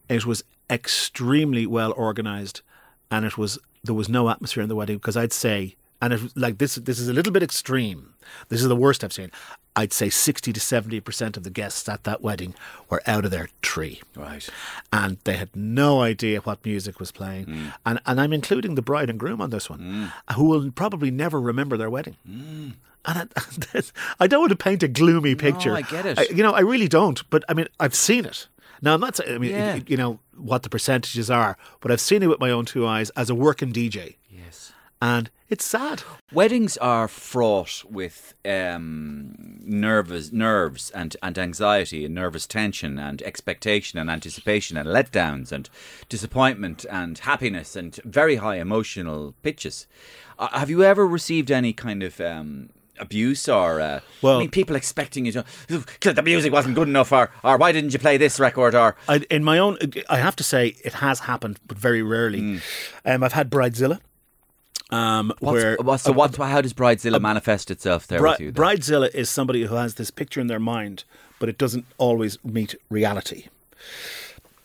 It 0.09 0.25
was 0.25 0.43
extremely 0.69 1.65
well 1.65 1.93
organized, 1.95 2.61
and 3.11 3.25
it 3.25 3.37
was 3.37 3.57
there 3.83 3.95
was 3.95 4.09
no 4.09 4.29
atmosphere 4.29 4.63
in 4.63 4.69
the 4.69 4.75
wedding 4.75 4.97
because 4.97 5.15
I'd 5.17 5.33
say, 5.33 5.75
and 6.01 6.13
it, 6.13 6.21
like 6.35 6.57
this, 6.57 6.75
this 6.75 6.99
is 6.99 7.07
a 7.07 7.13
little 7.13 7.31
bit 7.33 7.43
extreme. 7.43 8.13
This 8.49 8.61
is 8.61 8.67
the 8.67 8.75
worst 8.75 9.03
I've 9.03 9.13
seen. 9.13 9.31
I'd 9.75 9.93
say 9.93 10.09
sixty 10.09 10.51
to 10.51 10.59
seventy 10.59 10.99
percent 10.99 11.37
of 11.37 11.43
the 11.43 11.49
guests 11.49 11.87
at 11.87 12.03
that 12.03 12.21
wedding 12.21 12.55
were 12.89 13.01
out 13.05 13.25
of 13.25 13.31
their 13.31 13.49
tree 13.61 14.01
Right. 14.15 14.47
and 14.91 15.17
they 15.23 15.37
had 15.37 15.55
no 15.55 16.01
idea 16.01 16.39
what 16.41 16.65
music 16.65 16.99
was 16.99 17.11
playing. 17.11 17.45
Mm. 17.45 17.73
And 17.85 17.99
and 18.05 18.19
I'm 18.19 18.33
including 18.33 18.75
the 18.75 18.81
bride 18.81 19.09
and 19.09 19.19
groom 19.19 19.39
on 19.41 19.51
this 19.51 19.69
one, 19.69 20.11
who 20.35 20.45
will 20.45 20.71
probably 20.71 21.11
never 21.11 21.39
remember 21.39 21.77
their 21.77 21.89
wedding. 21.91 22.17
Mm. 22.27 22.73
And 23.05 23.29
I, 23.73 23.81
I 24.19 24.27
don't 24.27 24.41
want 24.41 24.49
to 24.49 24.57
paint 24.57 24.83
a 24.83 24.87
gloomy 24.89 25.35
picture. 25.35 25.73
I 25.73 25.81
get 25.81 26.05
it. 26.05 26.31
you 26.31 26.43
know, 26.43 26.51
I 26.51 26.59
really 26.61 26.87
don't. 26.89 27.23
But 27.29 27.45
I 27.47 27.53
mean, 27.53 27.67
I've 27.79 27.95
seen 27.95 28.25
it. 28.25 28.47
Now 28.81 28.93
I'm 28.93 29.01
not 29.01 29.15
saying. 29.15 29.33
I 29.33 29.37
mean, 29.37 29.51
Yeah. 29.51 29.79
you 29.87 29.97
know 29.97 30.19
what 30.35 30.63
the 30.63 30.69
percentages 30.69 31.29
are, 31.29 31.57
but 31.81 31.91
I've 31.91 32.01
seen 32.01 32.21
it 32.23 32.27
with 32.29 32.39
my 32.39 32.51
own 32.51 32.65
two 32.65 32.85
eyes 32.85 33.09
as 33.11 33.29
a 33.29 33.35
working 33.35 33.71
DJ, 33.73 34.15
Yes. 34.29 34.71
and 35.01 35.29
it's 35.49 35.65
sad. 35.65 36.03
Weddings 36.33 36.75
are 36.77 37.07
fraught 37.07 37.83
with 37.89 38.33
um, 38.45 39.33
nervous 39.63 40.31
nerves 40.31 40.89
and, 40.91 41.15
and 41.23 41.37
anxiety 41.39 42.05
and 42.05 42.13
nervous 42.13 42.45
tension 42.45 42.99
and 42.99 43.21
expectation 43.23 43.97
and 43.97 44.09
anticipation 44.09 44.75
and 44.77 44.87
letdowns 44.89 45.51
and 45.51 45.69
disappointment 46.09 46.85
and 46.91 47.17
happiness 47.19 47.75
and 47.75 47.95
very 48.03 48.35
high 48.37 48.57
emotional 48.57 49.33
pitches. 49.41 49.87
Uh, 50.37 50.49
have 50.59 50.69
you 50.69 50.83
ever 50.83 51.07
received 51.07 51.49
any 51.49 51.73
kind 51.73 52.03
of 52.03 52.19
um, 52.21 52.69
abuse 52.99 53.47
or 53.49 53.79
uh, 53.79 53.99
Well- 54.21 54.37
I 54.37 54.39
mean, 54.39 54.49
people 54.49 54.75
expecting 54.75 55.25
you 55.25 55.31
to 55.31 55.43
the 56.13 56.21
music 56.23 56.51
wasn't 56.53 56.75
good 56.75 56.87
enough 56.87 57.11
or 57.11 57.31
or 57.43 57.57
why 57.57 57.71
didn't 57.71 57.93
you 57.93 57.99
play 57.99 58.17
this 58.17 58.39
record 58.39 58.75
or 58.75 58.95
I, 59.07 59.17
in 59.29 59.43
my 59.43 59.57
own, 59.59 59.77
I 60.09 60.17
have 60.17 60.35
to 60.37 60.43
say 60.43 60.75
it 60.83 60.93
has 60.93 61.21
happened, 61.21 61.59
but 61.67 61.77
very 61.77 62.01
rarely. 62.01 62.41
Mm. 62.41 62.61
Um, 63.05 63.23
I've 63.23 63.33
had 63.33 63.49
bridezilla. 63.49 63.99
Um, 64.89 65.33
what's, 65.39 65.53
where 65.53 65.75
what, 65.81 65.97
so 65.99 66.13
what 66.13 66.35
how 66.37 66.61
does 66.61 66.73
Bridezilla 66.73 67.19
manifest 67.19 67.69
itself 67.69 68.07
there 68.07 68.19
Bri- 68.19 68.29
with 68.31 68.39
you? 68.39 68.51
then? 68.51 68.63
Bridezilla 68.63 69.13
is 69.13 69.29
somebody 69.29 69.63
who 69.63 69.75
has 69.75 69.95
this 69.95 70.11
picture 70.11 70.39
in 70.39 70.47
their 70.47 70.59
mind, 70.61 71.03
but 71.39 71.49
it 71.49 71.57
doesn't 71.57 71.85
always 71.97 72.37
meet 72.43 72.73
reality. 72.89 73.47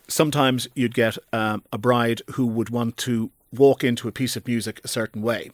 Sometimes 0.07 0.69
you'd 0.75 0.95
get 0.95 1.17
um, 1.33 1.63
a 1.73 1.79
bride 1.79 2.23
who 2.33 2.47
would 2.47 2.71
want 2.71 2.97
to 2.99 3.31
walk 3.53 3.83
into 3.83 4.07
a 4.09 4.13
piece 4.13 4.37
of 4.37 4.47
music 4.47 4.81
a 4.85 4.89
certain 4.89 5.23
way, 5.23 5.51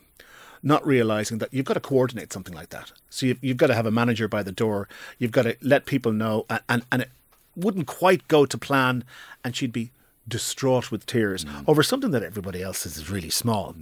not 0.63 0.87
realizing 0.87 1.39
that 1.39 1.53
you've 1.53 1.67
got 1.67 1.75
to 1.75 1.81
coordinate 1.81 2.33
something 2.33 2.55
like 2.55 2.71
that. 2.71 2.93
So 3.11 3.27
you've, 3.27 3.43
you've 3.43 3.57
got 3.57 3.69
to 3.69 3.75
have 3.75 3.87
a 3.87 3.91
manager 3.91 4.29
by 4.29 4.43
the 4.43 4.53
door. 4.53 4.89
You've 5.19 5.33
got 5.33 5.43
to 5.43 5.57
let 5.63 5.87
people 5.87 6.13
know, 6.13 6.47
and, 6.49 6.61
and, 6.69 6.83
and 6.91 7.03
it 7.03 7.11
wouldn't 7.57 7.87
quite 7.87 8.27
go 8.29 8.47
to 8.47 8.59
plan, 8.59 9.05
and 9.45 9.55
she'd 9.55 9.73
be 9.73 9.91
distraught 10.27 10.91
with 10.91 11.07
tears 11.07 11.47
over 11.67 11.83
something 11.83 12.11
that 12.11 12.23
everybody 12.23 12.63
else 12.63 12.85
is 12.85 13.11
really 13.11 13.31
small. 13.31 13.75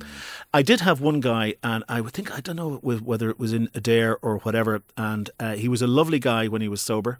I 0.54 0.62
did 0.62 0.80
have 0.80 1.00
one 1.00 1.20
guy, 1.20 1.54
and 1.62 1.82
I 1.88 2.00
would 2.00 2.12
think 2.12 2.36
I 2.36 2.40
don't 2.40 2.56
know 2.56 2.76
whether 2.76 3.28
it 3.30 3.38
was 3.38 3.52
in 3.52 3.68
Adare 3.68 4.16
or 4.22 4.38
whatever, 4.38 4.82
and 4.96 5.28
uh, 5.40 5.54
he 5.54 5.68
was 5.68 5.82
a 5.82 5.86
lovely 5.86 6.18
guy 6.18 6.46
when 6.46 6.62
he 6.62 6.68
was 6.68 6.80
sober. 6.80 7.18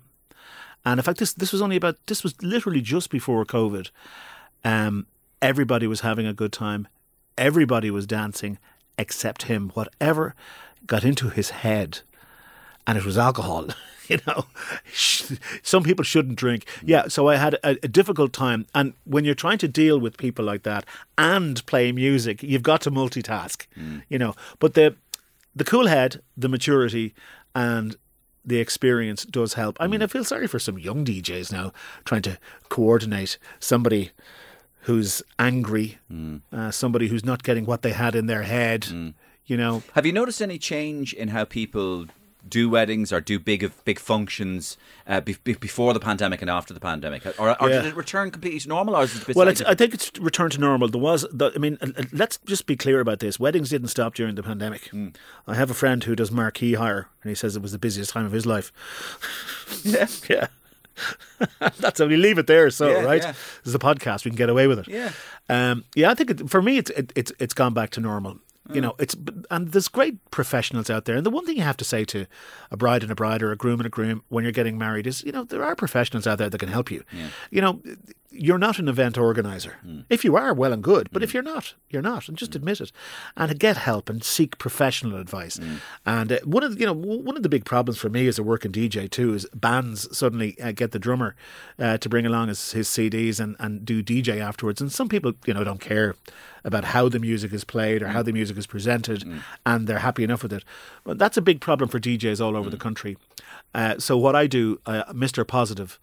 And 0.85 1.01
in 1.01 1.03
fact, 1.03 1.19
this 1.19 1.33
this 1.33 1.53
was 1.53 1.61
only 1.61 1.77
about 1.77 1.99
this 2.07 2.23
was 2.23 2.40
literally 2.40 2.81
just 2.81 3.11
before 3.11 3.45
COVID. 3.45 3.90
Um, 4.64 5.07
everybody 5.42 5.87
was 5.87 6.01
having 6.01 6.27
a 6.27 6.33
good 6.33 6.53
time. 6.53 6.87
Everybody 7.37 7.90
was 7.90 8.07
dancing 8.07 8.59
except 8.99 9.45
him. 9.45 9.71
Whatever 9.75 10.35
got 10.87 11.05
into 11.05 11.29
his 11.29 11.51
head, 11.51 12.01
and 12.87 12.97
it 12.97 13.05
was 13.05 13.19
alcohol. 13.19 13.69
You 14.09 14.21
know, 14.25 14.47
some 15.65 15.83
people 15.83 16.05
shouldn't 16.05 16.37
drink. 16.37 16.65
Mm. 16.65 16.83
Yeah, 16.85 17.09
so 17.09 17.27
I 17.27 17.35
had 17.35 17.55
a, 17.55 17.71
a 17.83 17.89
difficult 17.89 18.33
time. 18.33 18.65
And 18.73 18.93
when 19.03 19.25
you're 19.25 19.35
trying 19.35 19.59
to 19.59 19.67
deal 19.67 19.99
with 19.99 20.17
people 20.17 20.45
like 20.45 20.63
that 20.63 20.87
and 21.19 21.67
play 21.67 21.91
music, 21.91 22.41
you've 22.41 22.63
got 22.63 22.81
to 22.83 22.91
multitask. 22.93 23.67
Mm. 23.77 24.03
You 24.09 24.21
know, 24.21 24.37
but 24.61 24.75
the 24.75 24.95
the 25.57 25.65
cool 25.65 25.89
head, 25.89 26.23
the 26.37 26.49
maturity, 26.49 27.15
and 27.53 27.97
the 28.45 28.61
experience 28.61 29.25
does 29.25 29.55
help. 29.55 29.77
I 29.81 29.89
mean, 29.89 29.99
mm. 29.99 30.05
I 30.05 30.07
feel 30.07 30.23
sorry 30.23 30.47
for 30.47 30.61
some 30.61 30.79
young 30.79 31.05
DJs 31.05 31.51
now 31.51 31.73
trying 32.05 32.23
to 32.23 32.39
coordinate 32.69 33.39
somebody 33.59 34.13
who's 34.87 35.22
angry, 35.38 35.99
uh, 36.53 36.70
somebody 36.70 37.09
who's 37.09 37.25
not 37.25 37.42
getting 37.42 37.66
what 37.66 37.83
they 37.83 37.92
had 37.92 38.14
in 38.14 38.27
their 38.27 38.42
head. 38.42 38.87
You 39.46 39.57
know, 39.57 39.83
Have 39.94 40.05
you 40.07 40.12
noticed 40.12 40.40
any 40.42 40.59
change 40.59 41.12
in 41.12 41.29
how 41.29 41.44
people 41.44 42.07
do 42.49 42.68
weddings 42.70 43.12
or 43.12 43.20
do 43.20 43.40
big 43.40 43.72
big 43.85 43.99
functions 43.99 44.77
uh, 45.09 45.20
be, 45.20 45.37
be- 45.42 45.55
before 45.55 45.92
the 45.92 45.99
pandemic 45.99 46.40
and 46.42 46.49
after 46.51 46.72
the 46.72 46.79
pandemic, 46.79 47.27
or, 47.40 47.61
or 47.61 47.68
Yeah. 47.68 47.83
did 47.83 47.87
it 47.87 47.96
return 47.96 48.31
completely 48.31 48.61
to 48.61 48.68
normal, 48.68 48.94
or 48.96 49.03
is 49.03 49.16
it 49.16 49.22
a 49.22 49.27
bit? 49.27 49.35
well, 49.37 49.49
it's, 49.49 49.62
I 49.62 49.75
think 49.75 49.94
it's 49.94 50.12
returned 50.20 50.53
to 50.53 50.61
normal. 50.61 50.87
There 50.88 51.01
was, 51.01 51.27
the, 51.33 51.51
I 51.55 51.59
mean, 51.59 51.77
let's 52.12 52.38
just 52.44 52.66
be 52.66 52.77
clear 52.77 53.01
about 53.01 53.18
this. 53.18 53.40
Weddings 53.40 53.70
didn't 53.70 53.88
stop 53.88 54.14
during 54.14 54.37
the 54.37 54.42
pandemic. 54.44 54.90
I 55.49 55.55
have 55.57 55.70
a 55.70 55.75
friend 55.75 56.03
who 56.05 56.14
does 56.14 56.31
marquee 56.31 56.75
hire, 56.75 57.09
and 57.22 57.29
he 57.31 57.35
says 57.35 57.57
it 57.57 57.62
was 57.62 57.72
the 57.72 57.79
busiest 57.81 58.12
time 58.12 58.27
of 58.27 58.33
his 58.33 58.46
life. 58.46 58.72
Yeah. 59.85 60.07
yeah. 60.31 60.46
That's 61.79 61.99
how 62.01 62.07
we 62.07 62.17
leave 62.17 62.39
it 62.39 62.47
there. 62.47 62.71
So, 62.71 62.89
Yeah, 62.89 63.03
right? 63.03 63.23
yeah. 63.23 63.33
This 63.33 63.67
is 63.67 63.75
a 63.75 63.79
podcast. 63.79 64.25
We 64.25 64.31
can 64.31 64.37
get 64.37 64.49
away 64.49 64.67
with 64.67 64.79
it. 64.81 64.89
Yeah. 64.89 65.11
Um, 65.49 65.85
yeah, 65.95 66.11
I 66.11 66.15
think 66.15 66.31
it, 66.31 66.51
for 66.51 66.61
me, 66.63 66.79
it's 66.79 66.91
it, 66.91 67.13
it's 67.15 67.33
it's 67.39 67.55
gone 67.55 67.75
back 67.75 67.91
to 67.91 68.01
normal. 68.01 68.39
You 68.73 68.81
know, 68.81 68.97
it's 68.99 69.15
and 69.49 69.71
there's 69.71 69.87
great 69.87 70.17
professionals 70.33 70.91
out 70.91 71.05
there. 71.05 71.15
And 71.15 71.25
the 71.25 71.31
one 71.31 71.47
thing 71.47 71.57
you 71.57 71.63
have 71.63 71.77
to 71.77 71.85
say 71.85 72.05
to 72.07 72.27
a 72.73 72.77
bride 72.77 73.05
and 73.05 73.13
a 73.13 73.15
bride 73.15 73.41
or 73.41 73.53
a 73.53 73.57
groom 73.57 73.79
and 73.79 73.87
a 73.87 73.89
groom 73.89 74.25
when 74.29 74.43
you're 74.43 74.51
getting 74.53 74.77
married 74.77 75.07
is, 75.07 75.23
you 75.23 75.31
know, 75.31 75.45
there 75.45 75.63
are 75.63 75.77
professionals 75.77 76.27
out 76.27 76.39
there 76.39 76.51
that 76.51 76.59
can 76.59 76.69
help 76.69 76.91
you. 76.91 77.05
You 77.53 77.61
know, 77.61 77.81
you're 78.38 78.59
not 78.59 78.79
an 78.79 78.88
event 78.88 79.18
organizer. 79.18 79.77
If 80.09 80.25
you 80.25 80.37
are, 80.37 80.53
well 80.55 80.72
and 80.72 80.83
good. 80.83 81.09
But 81.12 81.22
if 81.22 81.35
you're 81.35 81.42
not, 81.42 81.75
you're 81.90 82.03
not, 82.03 82.29
and 82.29 82.37
just 82.37 82.55
admit 82.55 82.81
it, 82.81 82.92
and 83.37 83.59
get 83.59 83.77
help 83.77 84.09
and 84.09 84.22
seek 84.22 84.59
professional 84.59 85.18
advice. 85.18 85.59
And 86.05 86.33
uh, 86.33 86.38
one 86.44 86.62
of 86.62 86.75
the, 86.75 86.81
you 86.81 86.87
know 86.87 86.92
one 86.92 87.37
of 87.37 87.42
the 87.42 87.49
big 87.49 87.64
problems 87.64 87.99
for 87.99 88.09
me 88.09 88.27
as 88.27 88.38
a 88.38 88.42
working 88.42 88.72
DJ 88.72 89.11
too 89.11 89.35
is 89.35 89.46
bands 89.55 90.16
suddenly 90.16 90.61
uh, 90.61 90.72
get 90.72 90.92
the 90.92 90.99
drummer 90.99 91.35
uh, 91.79 91.99
to 91.99 92.09
bring 92.09 92.27
along 92.27 92.49
his, 92.49 92.72
his 92.72 92.88
CDs 92.88 93.40
and, 93.40 93.57
and 93.59 93.85
do 93.85 94.03
DJ 94.03 94.40
afterwards, 94.40 94.81
and 94.81 94.92
some 94.92 95.09
people 95.09 95.33
you 95.46 95.55
know 95.55 95.64
don't 95.64 95.81
care 95.81 96.14
about 96.64 96.85
how 96.85 97.09
the 97.09 97.20
music 97.20 97.53
is 97.53 97.64
played 97.64 98.03
or 98.03 98.09
how 98.09 98.22
the 98.22 98.33
music 98.33 98.57
is 98.57 98.66
presented, 98.66 99.25
and 99.64 99.87
they're 99.87 100.01
happy 100.01 100.25
enough 100.25 100.42
with 100.42 100.53
it. 100.53 100.64
But 101.05 101.16
that's 101.18 101.37
a 101.37 101.42
big 101.42 101.61
problem 101.61 101.88
for 101.88 102.01
DJs 102.01 102.44
all 102.44 102.57
over 102.57 102.68
the 102.70 102.77
country. 102.77 103.16
Uh, 103.72 103.99
so 103.99 104.16
what 104.16 104.35
I 104.35 104.46
do, 104.46 104.81
uh, 104.87 105.05
Mr. 105.12 105.46
Positive. 105.46 105.99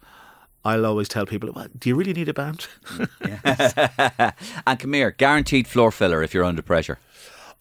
I'll 0.66 0.86
always 0.86 1.10
tell 1.10 1.26
people, 1.26 1.52
well, 1.52 1.68
do 1.78 1.90
you 1.90 1.96
really 1.96 2.14
need 2.14 2.30
a 2.30 2.34
band? 2.34 2.68
and 3.22 4.80
come 4.80 4.94
here, 4.94 5.12
guaranteed 5.12 5.68
floor 5.68 5.92
filler 5.92 6.24
if 6.24 6.34
you're 6.34 6.44
under 6.46 6.62
pressure. 6.62 7.00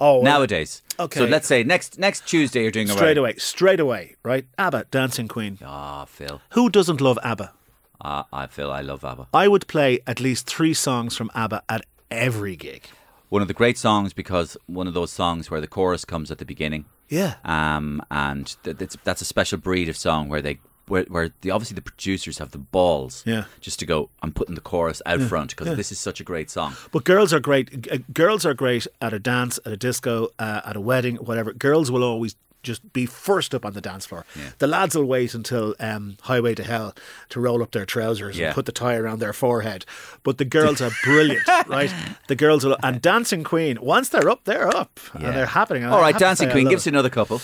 Oh, 0.01 0.23
Nowadays. 0.23 0.83
okay. 0.99 1.21
So 1.21 1.27
let's 1.27 1.47
say 1.47 1.63
next 1.63 1.99
next 1.99 2.27
Tuesday 2.27 2.63
you're 2.63 2.73
doing 2.73 2.91
a 2.91 2.93
straight 2.93 3.19
away, 3.19 3.37
straight 3.37 3.79
away, 3.79 4.17
right? 4.25 4.47
ABBA, 4.59 4.87
Dancing 4.91 5.29
Queen. 5.29 5.59
Ah, 5.65 6.05
Phil. 6.07 6.41
Who 6.51 6.71
doesn't 6.71 7.01
love 7.01 7.19
ABBA? 7.23 7.53
Ah, 8.01 8.27
I 8.33 8.47
Phil, 8.49 8.71
I 8.73 8.81
love 8.81 9.05
ABBA. 9.05 9.29
I 9.33 9.47
would 9.47 9.69
play 9.69 10.01
at 10.07 10.19
least 10.19 10.49
three 10.49 10.75
songs 10.75 11.17
from 11.17 11.31
ABBA 11.35 11.63
at 11.69 11.87
every 12.11 12.57
gig. 12.57 12.87
One 13.29 13.43
of 13.43 13.49
the 13.49 13.55
great 13.55 13.79
songs 13.79 14.13
because 14.13 14.57
one 14.67 14.89
of 14.89 14.95
those 14.95 15.13
songs 15.13 15.51
where 15.51 15.61
the 15.61 15.69
chorus 15.69 16.05
comes 16.05 16.31
at 16.31 16.39
the 16.39 16.45
beginning. 16.45 16.85
Yeah. 17.09 17.35
Um, 17.45 18.03
and 18.11 18.57
th- 18.65 18.77
that's, 18.79 18.97
that's 19.05 19.23
a 19.23 19.25
special 19.25 19.59
breed 19.59 19.89
of 19.89 19.97
song 19.97 20.29
where 20.29 20.43
they 20.43 20.59
where, 20.89 21.05
where 21.05 21.31
the 21.43 21.51
obviously 21.51 21.75
the 21.75 21.83
producers 21.83 22.39
have 22.39 22.51
the 22.51 22.59
balls 22.59 23.23
Yeah. 23.27 23.45
just 23.61 23.79
to 23.81 23.87
go 23.87 24.11
I'm 24.23 24.33
putting 24.33 24.55
the 24.55 24.61
chorus 24.61 25.01
out 25.07 25.21
front 25.23 25.57
because 25.57 25.77
this 25.77 25.93
is 25.93 25.99
such 25.99 26.21
a 26.21 26.25
great 26.25 26.51
song. 26.51 26.75
But 26.91 27.05
girls 27.05 27.33
are 27.33 27.41
great. 27.41 28.13
Girls 28.13 28.45
are 28.47 28.55
great 28.55 28.87
at 29.01 29.13
a 29.13 29.19
dance, 29.19 29.59
at 29.65 29.73
a 29.73 29.77
disco, 29.77 30.29
uh, 30.39 30.61
at 30.65 30.77
a 30.77 30.81
wedding, 30.81 31.17
whatever. 31.17 31.53
Girls 31.53 31.91
will 31.91 32.03
always 32.05 32.37
just 32.63 32.93
be 32.93 33.07
first 33.07 33.55
up 33.55 33.65
on 33.65 33.73
the 33.73 33.81
dance 33.81 34.07
floor. 34.07 34.25
The 34.59 34.67
lads 34.67 34.95
will 34.95 35.05
wait 35.05 35.35
until 35.35 35.75
um, 35.81 36.17
Highway 36.23 36.55
to 36.55 36.63
Hell 36.65 36.95
to 37.31 37.41
roll 37.41 37.63
up 37.63 37.73
their 37.73 37.85
trousers 37.87 38.39
Yeah. 38.39 38.47
and 38.47 38.55
put 38.55 38.67
the 38.67 38.73
tie 38.73 38.97
around 38.97 39.19
their 39.19 39.33
forehead. 39.33 39.85
But 40.23 40.39
the 40.39 40.45
girls 40.45 40.81
are 40.81 40.91
brilliant, 41.05 41.47
right? 41.67 41.93
The 42.29 42.37
girls 42.37 42.65
will, 42.65 42.77
and 42.83 43.01
Dancing 43.03 43.45
Queen. 43.45 43.79
Once 43.81 44.09
they're 44.11 44.29
up, 44.29 44.45
they're 44.45 44.69
up, 44.69 45.01
and 45.15 45.25
they're 45.35 45.47
happening. 45.47 45.83
And 45.85 45.93
All 45.93 46.01
right, 46.01 46.17
Dancing 46.17 46.51
Queen, 46.51 46.69
give 46.69 46.77
us 46.79 46.87
another 46.87 47.11
couple. 47.11 47.41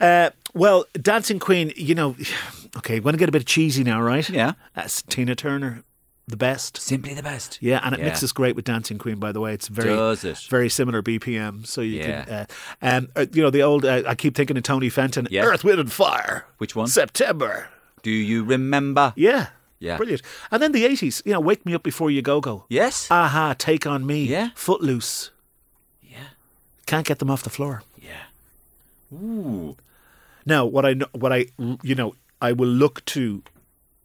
Uh, 0.00 0.30
well, 0.54 0.84
Dancing 1.00 1.38
Queen, 1.38 1.72
you 1.76 1.94
know, 1.94 2.16
okay, 2.76 3.00
going 3.00 3.12
to 3.14 3.18
get 3.18 3.28
a 3.28 3.32
bit 3.32 3.46
cheesy 3.46 3.84
now, 3.84 4.00
right? 4.02 4.28
Yeah. 4.28 4.52
That's 4.74 5.02
Tina 5.02 5.34
Turner, 5.34 5.82
the 6.28 6.36
best. 6.36 6.76
Simply 6.78 7.14
the 7.14 7.22
best. 7.22 7.58
Yeah, 7.60 7.80
and 7.82 7.94
it 7.94 7.98
Yeah. 8.00 8.06
mixes 8.06 8.32
great 8.32 8.54
with 8.56 8.64
Dancing 8.64 8.98
Queen, 8.98 9.16
by 9.18 9.32
the 9.32 9.40
way. 9.40 9.52
It's 9.54 9.68
very, 9.68 9.88
Does 9.90 10.24
it? 10.24 10.38
very 10.50 10.68
similar 10.68 11.02
BPM. 11.02 11.64
So 11.66 11.80
you 11.80 11.98
Yeah. 12.00 12.24
can, 12.24 12.32
uh, 12.34 12.46
um, 12.82 13.08
uh, 13.16 13.26
you 13.32 13.42
know, 13.42 13.50
the 13.50 13.62
old. 13.62 13.84
Uh, 13.84 14.02
I 14.06 14.14
keep 14.14 14.34
thinking 14.36 14.56
of 14.56 14.62
Tony 14.62 14.88
Fenton, 14.90 15.26
Yeah. 15.30 15.44
Earth, 15.44 15.64
Wind 15.64 15.80
and 15.80 15.92
Fire. 15.92 16.46
Which 16.58 16.76
one? 16.76 16.88
September. 16.88 17.68
Do 18.02 18.10
you 18.10 18.44
remember? 18.44 19.12
Yeah, 19.16 19.48
Yeah. 19.80 19.96
brilliant. 19.96 20.22
And 20.50 20.62
then 20.62 20.72
the 20.72 20.84
eighties. 20.84 21.22
You 21.24 21.32
know, 21.32 21.40
Wake 21.40 21.64
Me 21.66 21.74
Up 21.74 21.82
Before 21.82 22.10
You 22.10 22.22
Go 22.22 22.40
Go. 22.40 22.64
Yes. 22.68 23.08
Aha, 23.10 23.54
Take 23.58 23.86
on 23.86 24.06
Me. 24.06 24.24
Yeah. 24.24 24.50
Footloose. 24.54 25.30
yeah. 26.02 26.28
Can't 26.86 27.06
get 27.06 27.18
them 27.18 27.30
off 27.30 27.42
the 27.42 27.50
floor. 27.50 27.82
Yeah. 28.00 28.24
Ooh. 29.12 29.76
Now, 30.46 30.64
what 30.64 30.84
I 30.86 30.94
know, 30.94 31.06
what 31.12 31.32
I 31.32 31.46
you 31.82 31.94
know, 31.94 32.14
I 32.40 32.52
will 32.52 32.68
look 32.68 33.04
to 33.06 33.42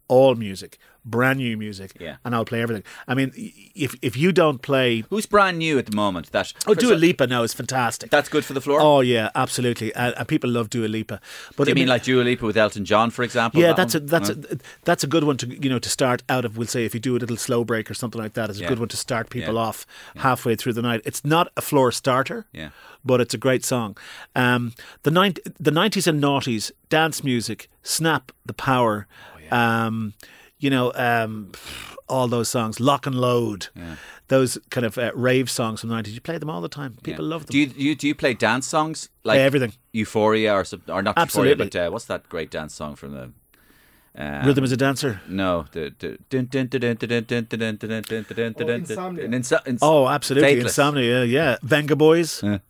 all 0.08 0.34
music, 0.34 0.78
brand 1.04 1.38
new 1.38 1.56
music, 1.56 1.92
Yeah. 2.00 2.16
and 2.24 2.34
I'll 2.34 2.44
play 2.44 2.62
everything. 2.62 2.84
I 3.06 3.14
mean, 3.14 3.32
if 3.74 3.94
if 4.02 4.16
you 4.16 4.32
don't 4.32 4.62
play, 4.62 5.04
Who's 5.10 5.26
brand 5.26 5.58
new 5.58 5.78
at 5.78 5.86
the 5.86 5.96
moment? 5.96 6.32
That 6.32 6.52
oh, 6.66 6.74
Dua 6.74 6.94
Lipa 6.94 7.26
now 7.26 7.42
is 7.42 7.52
fantastic. 7.54 8.10
That's 8.10 8.28
good 8.28 8.44
for 8.44 8.54
the 8.54 8.60
floor. 8.60 8.80
Oh 8.80 9.00
yeah, 9.00 9.30
absolutely, 9.34 9.94
uh, 9.94 10.12
and 10.18 10.28
people 10.28 10.50
love 10.50 10.70
Dua 10.70 10.86
Lipa. 10.88 11.20
But 11.56 11.64
Do 11.64 11.70
you 11.70 11.74
I 11.74 11.78
mean 11.78 11.88
like 11.88 12.04
Dua 12.04 12.22
Lipa 12.22 12.46
with 12.46 12.56
Elton 12.56 12.84
John, 12.84 13.10
for 13.10 13.22
example? 13.22 13.60
Yeah, 13.60 13.68
That 13.68 13.76
that's 13.76 13.94
a 13.94 14.00
that's 14.00 14.30
Uh, 14.30 14.34
a 14.52 14.56
that's 14.84 15.04
a 15.04 15.06
good 15.06 15.24
one 15.24 15.36
to 15.38 15.46
you 15.46 15.68
know 15.70 15.78
to 15.78 15.88
start 15.88 16.22
out 16.28 16.44
of. 16.44 16.56
We'll 16.56 16.66
say 16.68 16.84
if 16.84 16.94
you 16.94 17.00
do 17.00 17.16
a 17.16 17.20
little 17.20 17.36
slow 17.36 17.64
break 17.64 17.90
or 17.90 17.94
something 17.94 18.20
like 18.20 18.32
that, 18.34 18.48
it's 18.50 18.58
a 18.58 18.62
Yeah. 18.62 18.68
good 18.68 18.78
one 18.78 18.88
to 18.88 18.96
start 18.96 19.28
people 19.30 19.54
Yeah. 19.54 19.60
off 19.68 19.86
halfway 20.16 20.56
through 20.56 20.72
the 20.74 20.82
night. 20.82 21.00
It's 21.04 21.24
not 21.24 21.48
a 21.56 21.60
floor 21.60 21.92
starter, 21.92 22.46
Yeah. 22.52 22.70
but 23.04 23.20
it's 23.20 23.34
a 23.34 23.38
great 23.38 23.64
song. 23.64 23.96
Um, 24.34 24.72
the 25.02 25.10
nine 25.10 25.34
the 25.60 25.70
nineties 25.70 26.06
and 26.06 26.22
noughties 26.22 26.70
dance 26.88 27.22
music, 27.22 27.68
Snap, 27.82 28.32
The 28.46 28.54
Power, 28.54 29.06
Oh, 29.52 29.56
um, 29.56 30.14
you 30.58 30.70
know, 30.70 30.92
um, 30.94 31.52
all 32.08 32.28
those 32.28 32.48
songs, 32.48 32.80
Lock 32.80 33.06
and 33.06 33.14
Load, 33.14 33.68
yeah. 33.74 33.96
those 34.28 34.58
kind 34.70 34.86
of 34.86 34.98
uh, 34.98 35.12
rave 35.14 35.50
songs 35.50 35.80
from 35.80 35.90
the 35.90 35.96
90s. 35.96 36.14
You 36.14 36.20
play 36.20 36.38
them 36.38 36.50
all 36.50 36.60
the 36.60 36.68
time. 36.68 36.96
People 37.02 37.24
yeah. 37.24 37.30
love 37.30 37.46
them. 37.46 37.52
Do 37.52 37.58
you, 37.58 37.72
you, 37.76 37.94
do 37.94 38.06
you 38.06 38.14
play 38.14 38.34
dance 38.34 38.66
songs? 38.66 39.08
Like 39.24 39.36
play 39.36 39.44
everything. 39.44 39.72
Euphoria 39.92 40.54
or, 40.54 40.64
some, 40.64 40.82
or 40.88 41.02
not 41.02 41.16
Absolutely. 41.16 41.64
Euphoria, 41.64 41.70
but 41.70 41.88
uh, 41.88 41.90
what's 41.90 42.04
that 42.06 42.28
great 42.28 42.50
dance 42.50 42.74
song 42.74 42.96
from 42.96 43.12
the 43.12 43.32
um, 44.16 44.46
Rhythm 44.46 44.62
Is 44.62 44.70
a 44.70 44.76
Dancer. 44.76 45.20
No, 45.28 45.64
oh, 49.82 50.06
absolutely, 50.06 50.60
insomnia. 50.60 51.24
Yeah, 51.24 51.56
yeah. 51.56 51.56
Vengaboys. 51.64 52.60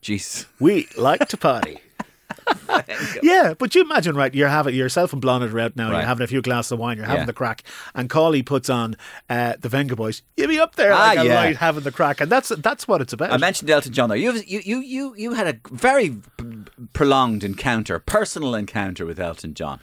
Jeez, 0.00 0.46
we 0.60 0.86
like 0.96 1.26
to 1.28 1.36
party 1.36 1.78
yeah, 3.22 3.54
but 3.58 3.74
you 3.74 3.82
imagine, 3.82 4.14
right? 4.16 4.34
You're 4.34 4.48
having 4.48 4.74
yourself 4.74 5.12
and 5.12 5.20
Blonde 5.22 5.44
are 5.44 5.60
out 5.60 5.76
now. 5.76 5.90
Right. 5.90 5.98
You're 5.98 6.06
having 6.06 6.24
a 6.24 6.26
few 6.26 6.42
glasses 6.42 6.72
of 6.72 6.78
wine. 6.78 6.96
You're 6.96 7.06
having 7.06 7.22
Yeah. 7.22 7.26
the 7.26 7.32
crack, 7.32 7.62
and 7.94 8.08
Cawley 8.10 8.42
puts 8.42 8.68
on 8.70 8.96
uh, 9.30 9.54
the 9.60 9.68
Vengaboys. 9.68 10.22
You 10.36 10.48
be 10.48 10.58
up 10.58 10.76
there 10.76 10.92
Ah, 10.92 10.98
like 10.98 11.18
a 11.18 11.24
yeah. 11.26 11.34
light 11.34 11.56
having 11.56 11.82
the 11.84 11.92
crack, 11.92 12.20
and 12.20 12.30
that's 12.30 12.48
that's 12.58 12.86
what 12.88 13.00
it's 13.00 13.12
about. 13.12 13.32
I 13.32 13.36
mentioned 13.36 13.70
Elton 13.70 13.92
John 13.92 14.08
there. 14.08 14.18
You 14.18 14.32
you 14.46 14.60
you 14.64 14.78
you 14.80 15.14
you 15.16 15.32
had 15.34 15.46
a 15.46 15.60
very 15.70 16.16
prolonged 16.92 17.44
encounter, 17.44 17.98
personal 17.98 18.54
encounter 18.54 19.06
with 19.06 19.18
Elton 19.20 19.54
John. 19.54 19.80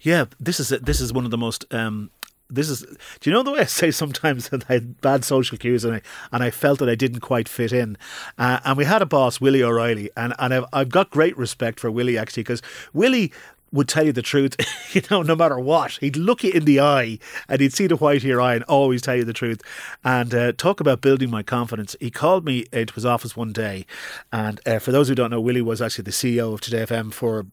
yeah, 0.00 0.24
this 0.40 0.58
is 0.60 0.68
this 0.80 1.00
is 1.00 1.12
one 1.12 1.24
of 1.24 1.30
the 1.30 1.38
most. 1.38 1.64
Um, 1.72 2.10
this 2.54 2.68
is. 2.68 2.82
Do 3.20 3.30
you 3.30 3.32
know 3.32 3.42
the 3.42 3.52
way 3.52 3.60
I 3.60 3.64
say 3.64 3.90
sometimes 3.90 4.48
that 4.50 4.64
I 4.68 4.74
had 4.74 5.00
bad 5.00 5.24
social 5.24 5.58
cues 5.58 5.84
and 5.84 5.96
I 5.96 6.02
and 6.30 6.42
I 6.42 6.50
felt 6.50 6.78
that 6.80 6.88
I 6.88 6.94
didn't 6.94 7.20
quite 7.20 7.48
fit 7.48 7.72
in, 7.72 7.96
uh, 8.38 8.60
and 8.64 8.76
we 8.76 8.84
had 8.84 9.02
a 9.02 9.06
boss 9.06 9.40
Willie 9.40 9.62
O'Reilly, 9.62 10.10
and 10.16 10.34
and 10.38 10.54
I've, 10.54 10.64
I've 10.72 10.88
got 10.88 11.10
great 11.10 11.36
respect 11.36 11.80
for 11.80 11.90
Willie 11.90 12.18
actually 12.18 12.42
because 12.42 12.62
Willie 12.92 13.32
would 13.72 13.88
tell 13.88 14.04
you 14.04 14.12
the 14.12 14.22
truth, 14.22 14.54
you 14.94 15.00
know, 15.10 15.22
no 15.22 15.34
matter 15.34 15.58
what. 15.58 15.92
He'd 15.92 16.16
look 16.16 16.44
you 16.44 16.52
in 16.52 16.66
the 16.66 16.80
eye 16.80 17.18
and 17.48 17.60
he'd 17.60 17.72
see 17.72 17.86
the 17.86 17.96
white 17.96 18.18
of 18.18 18.24
your 18.24 18.40
eye 18.40 18.54
and 18.54 18.64
always 18.64 19.00
tell 19.00 19.16
you 19.16 19.24
the 19.24 19.32
truth. 19.32 19.62
And 20.04 20.34
uh, 20.34 20.52
talk 20.52 20.80
about 20.80 21.00
building 21.00 21.30
my 21.30 21.42
confidence. 21.42 21.96
He 21.98 22.10
called 22.10 22.44
me 22.44 22.66
into 22.72 22.92
his 22.94 23.06
office 23.06 23.34
one 23.34 23.52
day, 23.52 23.86
and 24.30 24.60
uh, 24.66 24.78
for 24.78 24.92
those 24.92 25.08
who 25.08 25.14
don't 25.14 25.30
know, 25.30 25.40
Willie 25.40 25.62
was 25.62 25.80
actually 25.80 26.04
the 26.04 26.10
CEO 26.10 26.52
of 26.52 26.60
Today 26.60 26.84
FM 26.84 27.12
for 27.12 27.46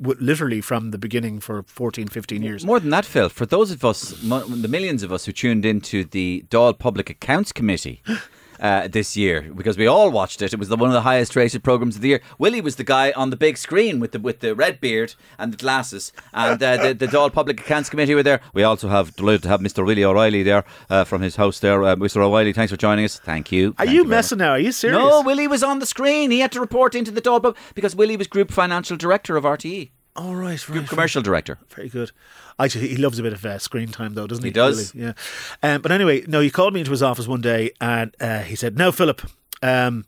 w- 0.00 0.18
literally 0.20 0.60
from 0.60 0.90
the 0.90 0.98
beginning 0.98 1.40
for 1.40 1.62
14, 1.62 2.08
15 2.08 2.42
years. 2.42 2.64
More 2.64 2.80
than 2.80 2.90
that, 2.90 3.04
Phil, 3.04 3.28
for 3.28 3.46
those 3.46 3.70
of 3.70 3.84
us, 3.84 4.10
the 4.10 4.68
millions 4.68 5.02
of 5.02 5.12
us 5.12 5.24
who 5.26 5.32
tuned 5.32 5.64
into 5.64 6.04
the 6.04 6.44
Dáil 6.50 6.78
Public 6.78 7.10
Accounts 7.10 7.52
Committee 7.52 8.02
uh, 8.60 8.88
this 8.88 9.16
year, 9.16 9.42
because 9.54 9.76
we 9.76 9.86
all 9.86 10.10
watched 10.10 10.42
it, 10.42 10.52
it 10.52 10.58
was 10.58 10.68
the, 10.68 10.76
one 10.76 10.90
of 10.90 10.94
the 10.94 11.02
highest 11.02 11.36
rated 11.36 11.62
programs 11.62 11.96
of 11.96 12.02
the 12.02 12.08
year. 12.08 12.20
Willie 12.38 12.60
was 12.60 12.76
the 12.76 12.84
guy 12.84 13.12
on 13.12 13.30
the 13.30 13.36
big 13.36 13.56
screen 13.56 14.00
with 14.00 14.12
the 14.12 14.18
with 14.18 14.40
the 14.40 14.54
red 14.54 14.80
beard 14.80 15.14
and 15.38 15.52
the 15.52 15.56
glasses, 15.56 16.12
and 16.32 16.62
uh, 16.62 16.76
the, 16.76 16.94
the 16.94 17.06
Dáil 17.06 17.32
Public 17.32 17.60
Accounts 17.60 17.90
Committee 17.90 18.14
were 18.14 18.22
there. 18.22 18.40
We 18.54 18.62
also 18.62 18.88
have 18.88 19.14
delighted 19.16 19.42
to 19.44 19.48
have 19.48 19.60
Mr. 19.60 19.84
Willie 19.84 20.04
O'Reilly 20.04 20.42
there 20.42 20.64
uh, 20.90 21.04
from 21.04 21.22
his 21.22 21.36
house 21.36 21.60
there. 21.60 21.82
Uh, 21.82 21.96
Mr. 21.96 22.22
O'Reilly, 22.22 22.52
thanks 22.52 22.70
for 22.70 22.76
joining 22.76 23.04
us. 23.04 23.18
Thank 23.18 23.52
you. 23.52 23.70
Are 23.78 23.84
Thank 23.84 23.90
you 23.90 24.04
very 24.04 24.10
messing 24.10 24.38
now? 24.38 24.50
Are 24.50 24.58
you 24.58 24.72
serious? 24.72 24.98
No, 24.98 25.22
Willie 25.22 25.48
was 25.48 25.62
on 25.62 25.78
the 25.78 25.86
screen. 25.86 26.30
He 26.30 26.40
had 26.40 26.52
to 26.52 26.60
report 26.60 26.94
into 26.94 27.10
the 27.10 27.22
Dáil 27.22 27.56
because 27.74 27.94
Willie 27.94 28.16
was 28.16 28.26
Group 28.26 28.50
Financial 28.50 28.96
Director 28.96 29.36
of 29.36 29.44
RTE, 29.44 29.90
All 30.18 30.34
right, 30.34 30.68
right. 30.68 30.88
Commercial 30.88 31.22
Director. 31.22 31.58
Very 31.68 31.88
good. 31.88 32.10
Actually, 32.58 32.88
he 32.88 32.96
loves 32.96 33.20
a 33.20 33.22
bit 33.22 33.32
of 33.32 33.46
uh, 33.46 33.58
screen 33.58 33.88
time, 33.88 34.14
though, 34.14 34.26
doesn't 34.26 34.42
he? 34.42 34.48
He 34.48 34.52
does. 34.52 34.92
Really? 34.92 35.06
Yeah. 35.06 35.12
Um, 35.62 35.80
but 35.80 35.92
anyway, 35.92 36.24
no, 36.26 36.40
he 36.40 36.50
called 36.50 36.74
me 36.74 36.80
into 36.80 36.90
his 36.90 37.04
office 37.04 37.28
one 37.28 37.40
day 37.40 37.70
and 37.80 38.14
uh, 38.20 38.40
he 38.40 38.56
said, 38.56 38.76
"Now, 38.76 38.90
Philip, 38.90 39.22
um, 39.62 40.04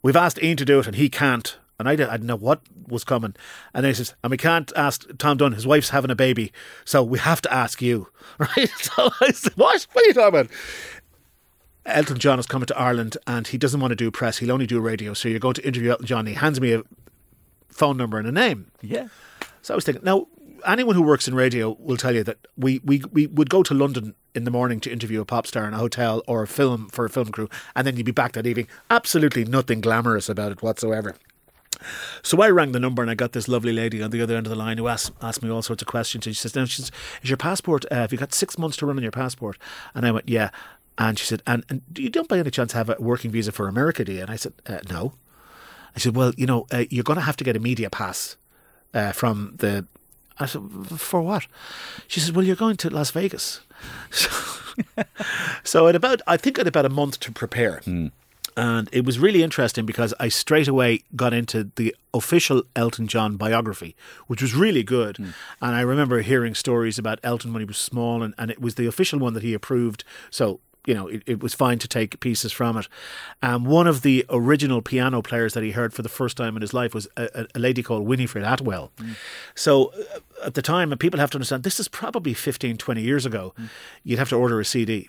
we've 0.00 0.14
asked 0.14 0.40
Ian 0.40 0.56
to 0.58 0.64
do 0.64 0.78
it, 0.78 0.86
and 0.86 0.94
he 0.94 1.08
can't." 1.08 1.56
And 1.80 1.88
I, 1.88 1.96
did, 1.96 2.08
I 2.08 2.12
didn't 2.12 2.28
know 2.28 2.36
what 2.36 2.60
was 2.86 3.02
coming. 3.02 3.34
And 3.74 3.82
then 3.82 3.90
he 3.90 3.94
says, 3.94 4.14
"And 4.22 4.30
we 4.30 4.36
can't 4.36 4.72
ask 4.76 5.06
Tom 5.18 5.38
Dunne. 5.38 5.52
His 5.54 5.66
wife's 5.66 5.90
having 5.90 6.12
a 6.12 6.14
baby, 6.14 6.52
so 6.84 7.02
we 7.02 7.18
have 7.18 7.42
to 7.42 7.52
ask 7.52 7.82
you." 7.82 8.08
Right? 8.38 8.70
So 8.78 9.10
I 9.20 9.32
said, 9.32 9.54
"What? 9.56 9.86
What 9.92 10.04
are 10.04 10.08
you 10.08 10.14
talking 10.14 10.40
about?" 10.40 10.50
Elton 11.84 12.18
John 12.18 12.38
is 12.38 12.46
coming 12.46 12.66
to 12.66 12.78
Ireland, 12.78 13.16
and 13.26 13.48
he 13.48 13.58
doesn't 13.58 13.80
want 13.80 13.90
to 13.90 13.96
do 13.96 14.12
press. 14.12 14.38
He'll 14.38 14.52
only 14.52 14.68
do 14.68 14.78
radio. 14.80 15.14
So 15.14 15.28
you're 15.28 15.40
going 15.40 15.54
to 15.54 15.66
interview 15.66 15.90
Elton 15.90 16.06
John. 16.06 16.26
He 16.26 16.34
hands 16.34 16.60
me 16.60 16.72
a 16.74 16.84
phone 17.68 17.96
number 17.96 18.18
and 18.18 18.28
a 18.28 18.32
name. 18.32 18.70
Yeah. 18.80 19.08
So 19.62 19.74
I 19.74 19.76
was 19.76 19.84
thinking, 19.84 20.04
now, 20.04 20.26
anyone 20.66 20.94
who 20.94 21.02
works 21.02 21.26
in 21.26 21.34
radio 21.34 21.76
will 21.80 21.96
tell 21.96 22.14
you 22.14 22.24
that 22.24 22.38
we, 22.56 22.80
we, 22.84 23.02
we 23.12 23.26
would 23.28 23.50
go 23.50 23.62
to 23.62 23.74
London 23.74 24.14
in 24.34 24.44
the 24.44 24.50
morning 24.50 24.80
to 24.80 24.90
interview 24.90 25.20
a 25.20 25.24
pop 25.24 25.46
star 25.46 25.66
in 25.66 25.74
a 25.74 25.78
hotel 25.78 26.22
or 26.26 26.42
a 26.42 26.46
film 26.46 26.88
for 26.88 27.04
a 27.04 27.10
film 27.10 27.28
crew, 27.28 27.48
and 27.74 27.86
then 27.86 27.96
you'd 27.96 28.06
be 28.06 28.12
back 28.12 28.32
that 28.32 28.46
evening. 28.46 28.68
Absolutely 28.90 29.44
nothing 29.44 29.80
glamorous 29.80 30.28
about 30.28 30.52
it 30.52 30.62
whatsoever. 30.62 31.14
So 32.22 32.40
I 32.40 32.50
rang 32.50 32.72
the 32.72 32.80
number 32.80 33.02
and 33.02 33.10
I 33.10 33.14
got 33.14 33.32
this 33.32 33.48
lovely 33.48 33.72
lady 33.72 34.02
on 34.02 34.10
the 34.10 34.22
other 34.22 34.36
end 34.36 34.46
of 34.46 34.50
the 34.50 34.56
line 34.56 34.78
who 34.78 34.88
asked, 34.88 35.12
asked 35.20 35.42
me 35.42 35.50
all 35.50 35.62
sorts 35.62 35.82
of 35.82 35.88
questions. 35.88 36.26
And 36.26 36.36
she 36.36 36.40
says, 36.40 36.54
"Now, 36.54 36.64
she 36.64 36.82
says, 36.82 36.92
is 37.22 37.30
your 37.30 37.36
passport? 37.36 37.84
Uh, 37.90 37.96
have 37.96 38.12
you 38.12 38.18
got 38.18 38.32
six 38.32 38.58
months 38.58 38.76
to 38.78 38.86
run 38.86 38.96
on 38.96 39.02
your 39.02 39.12
passport?" 39.12 39.58
And 39.94 40.06
I 40.06 40.12
went, 40.12 40.28
"Yeah." 40.28 40.50
And 40.98 41.18
she 41.18 41.26
said, 41.26 41.42
"And, 41.46 41.64
and 41.68 41.82
you 41.96 42.08
don't 42.08 42.28
by 42.28 42.38
any 42.38 42.50
chance 42.50 42.72
have 42.72 42.88
a 42.88 42.96
working 43.00 43.30
visa 43.30 43.52
for 43.52 43.68
America, 43.68 44.04
do 44.04 44.12
you?" 44.12 44.20
And 44.20 44.30
I 44.30 44.36
said, 44.36 44.52
uh, 44.66 44.78
"No." 44.88 45.14
I 45.96 45.98
said, 45.98 46.14
"Well, 46.14 46.32
you 46.36 46.46
know, 46.46 46.66
uh, 46.70 46.84
you're 46.88 47.04
going 47.04 47.18
to 47.18 47.24
have 47.24 47.36
to 47.38 47.44
get 47.44 47.56
a 47.56 47.60
media 47.60 47.90
pass 47.90 48.36
uh, 48.94 49.12
from 49.12 49.54
the." 49.58 49.86
I 50.38 50.46
said, 50.46 50.62
"For 50.96 51.20
what?" 51.20 51.46
She 52.08 52.20
says, 52.20 52.32
"Well, 52.32 52.44
you're 52.44 52.56
going 52.56 52.76
to 52.78 52.90
Las 52.90 53.10
Vegas." 53.10 53.60
So, 54.10 54.30
so 55.64 55.86
at 55.88 55.94
about, 55.94 56.22
I 56.26 56.36
think, 56.38 56.58
at 56.58 56.66
about 56.66 56.86
a 56.86 56.88
month 56.88 57.20
to 57.20 57.32
prepare. 57.32 57.82
And 58.56 58.88
it 58.92 59.04
was 59.04 59.18
really 59.18 59.42
interesting 59.42 59.86
because 59.86 60.12
I 60.20 60.28
straight 60.28 60.68
away 60.68 61.02
got 61.16 61.32
into 61.32 61.70
the 61.76 61.94
official 62.12 62.62
Elton 62.76 63.06
John 63.06 63.36
biography, 63.36 63.94
which 64.26 64.40
was 64.42 64.54
really 64.54 64.82
good. 64.82 65.18
And 65.18 65.74
I 65.74 65.80
remember 65.80 66.20
hearing 66.20 66.54
stories 66.54 66.98
about 66.98 67.18
Elton 67.22 67.52
when 67.52 67.60
he 67.60 67.66
was 67.66 67.78
small, 67.78 68.22
and, 68.22 68.34
and 68.38 68.50
it 68.50 68.60
was 68.60 68.74
the 68.74 68.86
official 68.86 69.18
one 69.18 69.34
that 69.34 69.42
he 69.42 69.54
approved. 69.54 70.04
So, 70.30 70.60
you 70.86 70.94
know, 70.94 71.06
it, 71.08 71.22
it 71.26 71.42
was 71.42 71.54
fine 71.54 71.78
to 71.78 71.86
take 71.88 72.18
pieces 72.20 72.50
from 72.52 72.76
it. 72.76 72.88
Um, 73.42 73.64
one 73.64 73.86
of 73.86 74.02
the 74.02 74.24
original 74.28 74.82
piano 74.82 75.22
players 75.22 75.54
that 75.54 75.62
he 75.62 75.70
heard 75.70 75.94
for 75.94 76.02
the 76.02 76.08
first 76.08 76.36
time 76.36 76.56
in 76.56 76.62
his 76.62 76.74
life 76.74 76.92
was 76.92 77.06
a, 77.16 77.46
a- 77.54 77.58
lady 77.58 77.82
called 77.82 78.06
Winifred 78.06 78.42
Atwell. 78.44 78.90
So 79.54 79.92
uh, 80.14 80.46
at 80.46 80.54
the 80.54 80.62
time, 80.62 80.90
and 80.90 81.00
people 81.00 81.20
have 81.20 81.30
to 81.30 81.36
understand, 81.36 81.62
this 81.62 81.78
is 81.78 81.86
probably 81.88 82.34
15, 82.34 82.76
20 82.78 83.00
years 83.00 83.24
ago, 83.24 83.54
you'd 84.02 84.18
have 84.18 84.28
to 84.30 84.36
order 84.36 84.58
a 84.58 84.64
CD. 84.64 85.08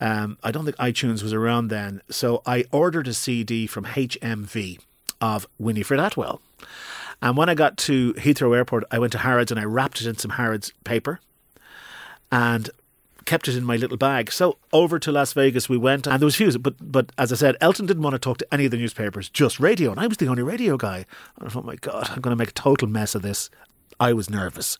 Um, 0.00 0.38
I 0.42 0.50
don't 0.52 0.64
think 0.64 0.76
iTunes 0.76 1.22
was 1.22 1.32
around 1.32 1.68
then. 1.68 2.00
So 2.10 2.42
I 2.46 2.64
ordered 2.70 3.08
a 3.08 3.14
CD 3.14 3.66
from 3.66 3.84
HMV 3.86 4.78
of 5.20 5.46
Winifred 5.58 5.98
Atwell. 6.00 6.40
And 7.22 7.36
when 7.36 7.48
I 7.48 7.54
got 7.54 7.76
to 7.78 8.12
Heathrow 8.14 8.54
Airport, 8.56 8.84
I 8.90 8.98
went 8.98 9.12
to 9.12 9.18
Harrods 9.18 9.50
and 9.50 9.58
I 9.58 9.64
wrapped 9.64 10.00
it 10.00 10.06
in 10.06 10.16
some 10.16 10.32
Harrods 10.32 10.72
paper 10.84 11.20
and 12.30 12.70
kept 13.24 13.48
it 13.48 13.56
in 13.56 13.64
my 13.64 13.76
little 13.76 13.96
bag. 13.96 14.30
So 14.30 14.58
over 14.72 14.98
to 14.98 15.12
Las 15.12 15.32
Vegas 15.32 15.68
we 15.68 15.76
went, 15.76 16.06
and 16.06 16.20
there 16.20 16.26
was 16.26 16.36
few. 16.36 16.56
But 16.58 16.74
but 16.80 17.12
as 17.18 17.32
I 17.32 17.36
said, 17.36 17.56
Elton 17.60 17.86
didn't 17.86 18.02
want 18.02 18.14
to 18.14 18.18
talk 18.18 18.38
to 18.38 18.54
any 18.54 18.64
of 18.64 18.70
the 18.70 18.76
newspapers, 18.76 19.28
just 19.28 19.60
radio, 19.60 19.90
and 19.90 20.00
I 20.00 20.06
was 20.06 20.18
the 20.18 20.28
only 20.28 20.42
radio 20.42 20.76
guy. 20.76 21.06
I 21.40 21.48
thought, 21.48 21.64
my 21.64 21.76
God, 21.76 22.08
I'm 22.10 22.20
going 22.20 22.36
to 22.36 22.40
make 22.40 22.50
a 22.50 22.52
total 22.52 22.88
mess 22.88 23.14
of 23.14 23.22
this. 23.22 23.50
I 24.00 24.12
was 24.12 24.28
nervous, 24.28 24.78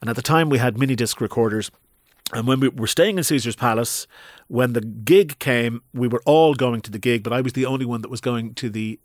and 0.00 0.10
at 0.10 0.16
the 0.16 0.22
time 0.22 0.48
we 0.48 0.58
had 0.58 0.78
mini 0.78 0.96
disc 0.96 1.20
recorders. 1.20 1.70
And 2.32 2.46
when 2.46 2.60
we 2.60 2.68
were 2.68 2.86
staying 2.86 3.18
in 3.18 3.24
Caesar's 3.24 3.56
Palace, 3.56 4.06
when 4.46 4.72
the 4.72 4.80
gig 4.80 5.40
came, 5.40 5.82
we 5.92 6.06
were 6.06 6.22
all 6.24 6.54
going 6.54 6.80
to 6.82 6.90
the 6.90 6.98
gig, 7.00 7.24
but 7.24 7.32
I 7.32 7.40
was 7.40 7.54
the 7.54 7.66
only 7.66 7.84
one 7.84 8.02
that 8.02 8.10
was 8.10 8.20
going 8.20 8.54
to 8.54 8.70
the 8.70 9.00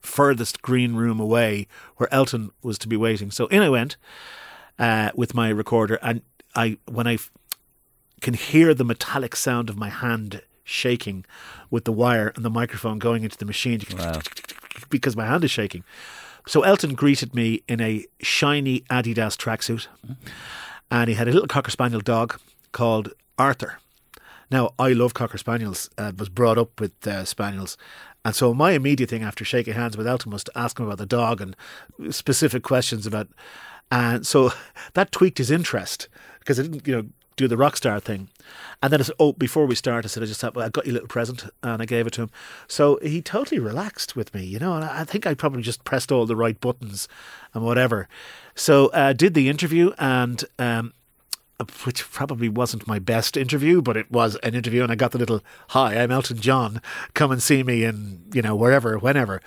furthest 0.00 0.62
green 0.62 0.94
room 0.94 1.18
away 1.18 1.66
where 1.96 2.12
Elton 2.12 2.50
was 2.62 2.78
to 2.78 2.88
be 2.88 2.96
waiting. 2.96 3.30
So 3.30 3.46
in 3.46 3.62
I 3.62 3.70
went 3.70 3.96
uh, 4.78 5.10
with 5.14 5.34
my 5.34 5.48
recorder, 5.48 5.98
and 6.02 6.22
I 6.54 6.78
when 6.86 7.06
I 7.06 7.18
can 8.20 8.34
hear 8.34 8.74
the 8.74 8.84
metallic 8.84 9.36
sound 9.36 9.68
of 9.70 9.76
my 9.76 9.88
hand 9.88 10.42
shaking 10.64 11.24
with 11.70 11.84
the 11.84 11.92
wire 11.92 12.32
and 12.34 12.44
the 12.44 12.50
microphone 12.50 12.98
going 12.98 13.22
into 13.22 13.36
the 13.36 13.44
machine 13.44 13.80
because 14.90 15.16
my 15.16 15.26
hand 15.26 15.44
is 15.44 15.50
shaking. 15.50 15.84
So 16.46 16.62
Elton 16.62 16.94
greeted 16.94 17.34
me 17.34 17.62
in 17.68 17.80
a 17.80 18.06
shiny 18.20 18.80
Adidas 18.82 19.36
tracksuit, 19.36 19.88
and 20.90 21.08
he 21.08 21.14
had 21.14 21.28
a 21.28 21.32
little 21.32 21.48
cocker 21.48 21.70
spaniel 21.70 22.00
dog 22.00 22.38
called 22.72 23.12
Arthur. 23.38 23.78
Now, 24.50 24.74
I 24.78 24.92
love 24.92 25.14
Cocker 25.14 25.38
Spaniels, 25.38 25.90
uh, 25.98 26.12
was 26.16 26.28
brought 26.28 26.58
up 26.58 26.80
with 26.80 27.06
uh, 27.06 27.24
Spaniels. 27.24 27.76
And 28.24 28.34
so 28.34 28.54
my 28.54 28.72
immediate 28.72 29.10
thing 29.10 29.22
after 29.22 29.44
shaking 29.44 29.74
hands 29.74 29.96
with 29.96 30.06
Elton 30.06 30.30
was 30.32 30.44
to 30.44 30.52
ask 30.56 30.78
him 30.78 30.86
about 30.86 30.98
the 30.98 31.06
dog 31.06 31.40
and 31.40 31.56
specific 32.14 32.62
questions 32.62 33.06
about. 33.06 33.28
And 33.90 34.26
so 34.26 34.52
that 34.94 35.12
tweaked 35.12 35.38
his 35.38 35.50
interest 35.50 36.08
because 36.38 36.60
I 36.60 36.62
didn't, 36.62 36.86
you 36.86 36.94
know, 36.94 37.06
do 37.36 37.46
the 37.46 37.56
rock 37.56 37.76
star 37.76 38.00
thing. 38.00 38.28
And 38.82 38.92
then 38.92 39.00
I 39.00 39.04
said, 39.04 39.14
oh, 39.18 39.32
before 39.32 39.66
we 39.66 39.74
start, 39.74 40.04
I 40.04 40.08
said, 40.08 40.22
I 40.22 40.26
just 40.26 40.42
well, 40.42 40.66
I 40.66 40.68
got 40.68 40.86
you 40.86 40.92
a 40.92 40.94
little 40.94 41.08
present 41.08 41.44
and 41.62 41.80
I 41.82 41.84
gave 41.84 42.06
it 42.06 42.12
to 42.14 42.22
him. 42.22 42.30
So 42.66 42.98
he 43.02 43.22
totally 43.22 43.58
relaxed 43.58 44.16
with 44.16 44.34
me, 44.34 44.44
you 44.44 44.58
know, 44.58 44.74
and 44.74 44.84
I 44.84 45.00
I 45.00 45.04
think 45.04 45.26
I 45.26 45.34
probably 45.34 45.62
just 45.62 45.84
pressed 45.84 46.10
all 46.10 46.26
the 46.26 46.36
right 46.36 46.60
buttons 46.60 47.08
and 47.54 47.64
whatever. 47.64 48.08
So 48.54 48.88
uh, 48.88 49.12
did 49.12 49.34
the 49.34 49.48
interview 49.48 49.92
and 49.98 50.44
um, 50.58 50.94
which 51.84 52.10
probably 52.10 52.48
wasn't 52.48 52.86
my 52.86 52.98
best 52.98 53.36
interview, 53.36 53.80
but 53.80 53.96
it 53.96 54.10
was 54.10 54.36
an 54.36 54.54
interview, 54.54 54.82
and 54.82 54.92
I 54.92 54.94
got 54.94 55.12
the 55.12 55.18
little 55.18 55.42
"Hi, 55.68 55.96
I'm 55.96 56.10
Elton 56.10 56.38
John. 56.38 56.82
Come 57.14 57.32
and 57.32 57.42
see 57.42 57.62
me 57.62 57.84
in 57.84 58.24
you 58.32 58.42
know 58.42 58.54
wherever, 58.54 58.98
whenever." 58.98 59.40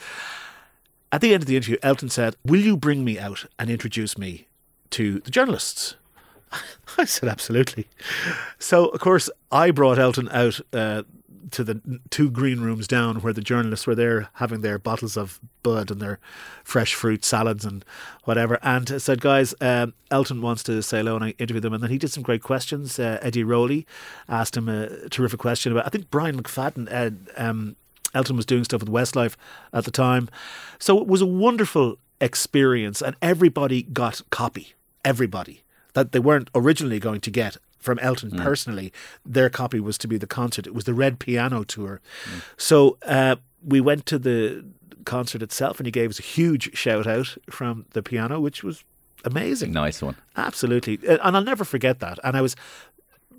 At 1.12 1.22
the 1.22 1.34
end 1.34 1.44
of 1.44 1.48
the 1.48 1.56
interview, 1.56 1.78
Elton 1.84 2.10
said, 2.10 2.36
"Will 2.44 2.62
you 2.62 2.78
bring 2.78 3.04
me 3.04 3.20
out 3.20 3.46
and 3.60 3.70
introduce 3.70 4.18
me 4.18 4.48
to 4.92 5.20
the 5.20 5.32
journalists?" 5.32 5.96
I 6.98 7.06
said, 7.06 7.30
"Absolutely." 7.30 7.88
So, 8.58 8.88
of 8.88 9.00
course, 9.00 9.30
I 9.52 9.72
brought 9.72 10.00
Elton 10.00 10.30
out 10.32 10.60
uh, 10.74 11.04
to 11.52 11.64
the 11.64 12.00
two 12.10 12.30
green 12.30 12.62
rooms 12.62 12.88
down 12.88 13.18
where 13.18 13.34
the 13.34 13.42
journalists 13.42 13.88
were 13.88 13.96
there 13.96 14.30
having 14.34 14.62
their 14.62 14.78
bottles 14.78 15.18
of 15.18 15.40
Bud 15.64 15.92
and 15.92 16.02
their 16.02 16.20
fresh 16.64 16.94
fruit 16.94 17.26
salads 17.26 17.66
and 17.66 17.84
whatever. 18.24 18.60
And 18.62 18.92
I 18.92 18.98
said, 18.98 19.22
guys, 19.22 19.54
um, 19.62 19.94
Elton 20.12 20.42
wants 20.42 20.64
to 20.64 20.82
say 20.82 21.00
hello, 21.00 21.16
and 21.16 21.26
I 21.26 21.30
interviewed 21.40 21.64
them. 21.64 21.74
And 21.74 21.84
then 21.84 21.90
he 21.90 21.98
did 21.98 22.12
some 22.12 22.24
great 22.24 22.44
questions. 22.44 23.00
Uh, 23.00 23.20
Eddie 23.22 23.44
Rowley 23.44 23.86
asked 24.28 24.58
him 24.58 24.70
a 24.70 25.10
terrific 25.10 25.40
question 25.40 25.72
about, 25.72 25.86
I 25.86 25.90
think 25.90 26.10
Brian 26.10 26.42
McFadden. 26.42 27.40
Um, 27.40 27.76
Elton 28.14 28.36
was 28.36 28.46
doing 28.46 28.64
stuff 28.64 28.82
with 28.82 28.90
Westlife 28.90 29.36
at 29.72 29.86
the 29.86 29.92
time. 29.92 30.30
So 30.80 31.00
it 31.00 31.08
was 31.08 31.22
a 31.22 31.28
wonderful 31.28 31.98
experience, 32.20 33.02
and 33.02 33.16
everybody 33.22 33.84
got 33.84 34.22
copy. 34.32 34.74
Everybody 35.06 35.64
that 35.94 36.12
they 36.12 36.20
weren't 36.20 36.50
originally 36.56 37.00
going 37.00 37.22
to 37.22 37.32
get 37.32 37.58
from 37.80 37.98
Elton 38.00 38.32
personally. 38.32 38.92
Their 39.26 39.50
copy 39.50 39.80
was 39.80 39.98
to 40.00 40.08
be 40.08 40.18
the 40.18 40.28
concert. 40.28 40.68
It 40.68 40.74
was 40.76 40.84
the 40.84 40.94
Red 40.94 41.18
Piano 41.20 41.64
Tour. 41.64 42.02
So 42.58 42.98
uh, 43.06 43.38
we 43.64 43.80
went 43.82 44.06
to 44.08 44.20
the 44.20 44.66
concert 45.06 45.42
itself, 45.42 45.80
and 45.80 45.88
he 45.88 45.92
gave 45.92 46.10
us 46.10 46.20
a 46.20 46.24
huge 46.24 46.76
shout 46.78 47.08
out 47.08 47.38
from 47.50 47.86
the 47.92 48.04
piano, 48.04 48.40
which 48.40 48.64
was 48.64 48.84
amazing. 49.26 49.72
Nice 49.72 50.02
one. 50.02 50.16
Absolutely, 50.36 51.00
Uh, 51.08 51.18
and 51.24 51.36
I'll 51.38 51.44
never 51.44 51.64
forget 51.64 52.00
that. 52.00 52.20
And 52.24 52.36
I 52.38 52.42
was 52.42 52.56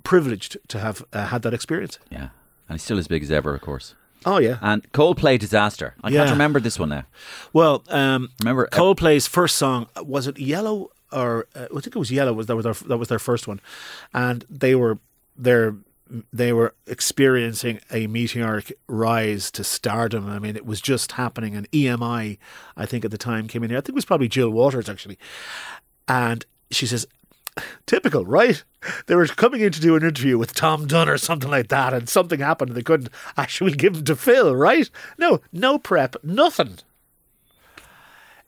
privileged 0.03 0.57
to 0.69 0.79
have 0.79 1.05
uh, 1.13 1.27
had 1.27 1.43
that 1.43 1.55
experience. 1.55 1.99
Yeah. 2.11 2.29
And 2.69 2.77
he's 2.79 2.83
still 2.83 2.99
as 2.99 3.09
big 3.09 3.23
as 3.23 3.31
ever, 3.31 3.55
of 3.55 3.61
course. 3.61 3.95
Oh 4.25 4.39
yeah. 4.39 4.59
And 4.61 4.91
Coldplay 4.93 5.39
Disaster. 5.39 5.95
I 6.05 6.11
Yeah. 6.11 6.21
can't 6.21 6.31
remember 6.33 6.61
this 6.61 6.79
one 6.79 6.91
now. 6.91 7.05
Well, 7.53 7.83
um, 7.89 8.31
Remember, 8.41 8.69
uh, 8.71 8.77
Coldplay's 8.77 9.27
first 9.27 9.57
song 9.57 9.87
was 10.03 10.27
it 10.27 10.39
Yellow 10.39 10.91
or 11.13 11.47
uh, 11.55 11.67
I 11.77 11.81
think 11.81 11.95
it 11.95 11.99
was 11.99 12.11
Yellow 12.11 12.33
was 12.33 12.47
that 12.47 12.57
was 12.57 12.65
their 12.65 12.75
that 12.75 12.99
was 12.99 13.09
their 13.09 13.19
first 13.19 13.49
one, 13.49 13.61
and 14.13 14.45
they 14.49 14.75
were 14.75 14.99
their 15.37 15.77
they 16.33 16.53
were 16.53 16.75
experiencing 16.87 17.81
a 17.91 18.07
meteoric 18.07 18.73
rise 18.89 19.51
to 19.53 19.63
stardom. 19.65 20.29
I 20.29 20.39
mean, 20.39 20.57
it 20.57 20.67
was 20.67 20.81
just 20.81 21.13
happening, 21.13 21.55
and 21.55 21.71
EMI, 21.71 22.39
I 22.77 22.87
think 22.87 23.05
at 23.05 23.11
the 23.11 23.19
time 23.19 23.47
came 23.47 23.63
in 23.63 23.71
here. 23.71 23.79
I 23.79 23.81
think 23.81 23.91
it 23.91 23.95
was 23.95 24.05
probably 24.05 24.29
Jill 24.29 24.51
Waters 24.51 24.89
actually, 24.89 25.19
and 26.09 26.45
she 26.71 26.87
says. 26.87 27.07
Typical, 27.85 28.25
right? 28.25 28.63
They 29.07 29.17
were 29.17 29.27
coming 29.27 29.61
in 29.61 29.73
to 29.73 29.81
do 29.81 29.97
an 29.97 30.05
interview 30.05 30.39
with 30.39 30.55
Tom 30.55 30.87
Dunne 30.87 31.09
or 31.09 31.19
something 31.19 31.51
like 31.51 31.69
that, 31.69 31.93
and 31.93 32.09
something 32.09 32.39
happened 32.39 32.71
and 32.71 32.77
they 32.77 32.83
couldn't 32.83 33.11
actually 33.37 33.73
give 33.73 33.95
them 33.95 34.05
to 34.05 34.17
Phil, 34.17 34.55
right? 34.55 34.89
No, 35.19 35.41
no 35.53 35.77
prep, 35.77 36.15
nothing. 36.23 36.79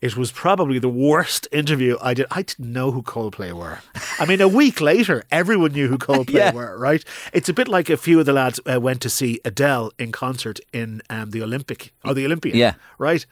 It 0.02 0.16
was 0.16 0.32
probably 0.32 0.78
the 0.80 0.88
worst 0.88 1.46
interview 1.52 1.96
I 2.02 2.12
did. 2.14 2.26
I 2.30 2.42
didn't 2.42 2.72
know 2.72 2.90
who 2.90 3.02
Coldplay 3.02 3.52
were. 3.52 3.78
I 4.18 4.26
mean, 4.26 4.40
a 4.40 4.48
week 4.48 4.80
later, 4.80 5.22
everyone 5.30 5.72
knew 5.72 5.86
who 5.88 5.96
Coldplay 6.08 6.34
Yeah. 6.34 6.52
were, 6.52 6.76
right? 6.76 7.04
It's 7.32 7.48
a 7.48 7.52
bit 7.52 7.68
like 7.68 7.88
a 7.88 7.96
few 7.96 8.18
of 8.20 8.26
the 8.26 8.32
lads 8.32 8.58
uh, 8.70 8.80
went 8.80 9.00
to 9.02 9.08
see 9.08 9.40
Adele 9.44 9.92
in 9.98 10.10
concert 10.10 10.58
in 10.72 11.02
um, 11.08 11.30
the 11.30 11.40
Olympic 11.42 11.92
or 12.04 12.14
the 12.14 12.24
Olympia, 12.26 12.52
Yeah. 12.54 12.74
right? 12.98 13.24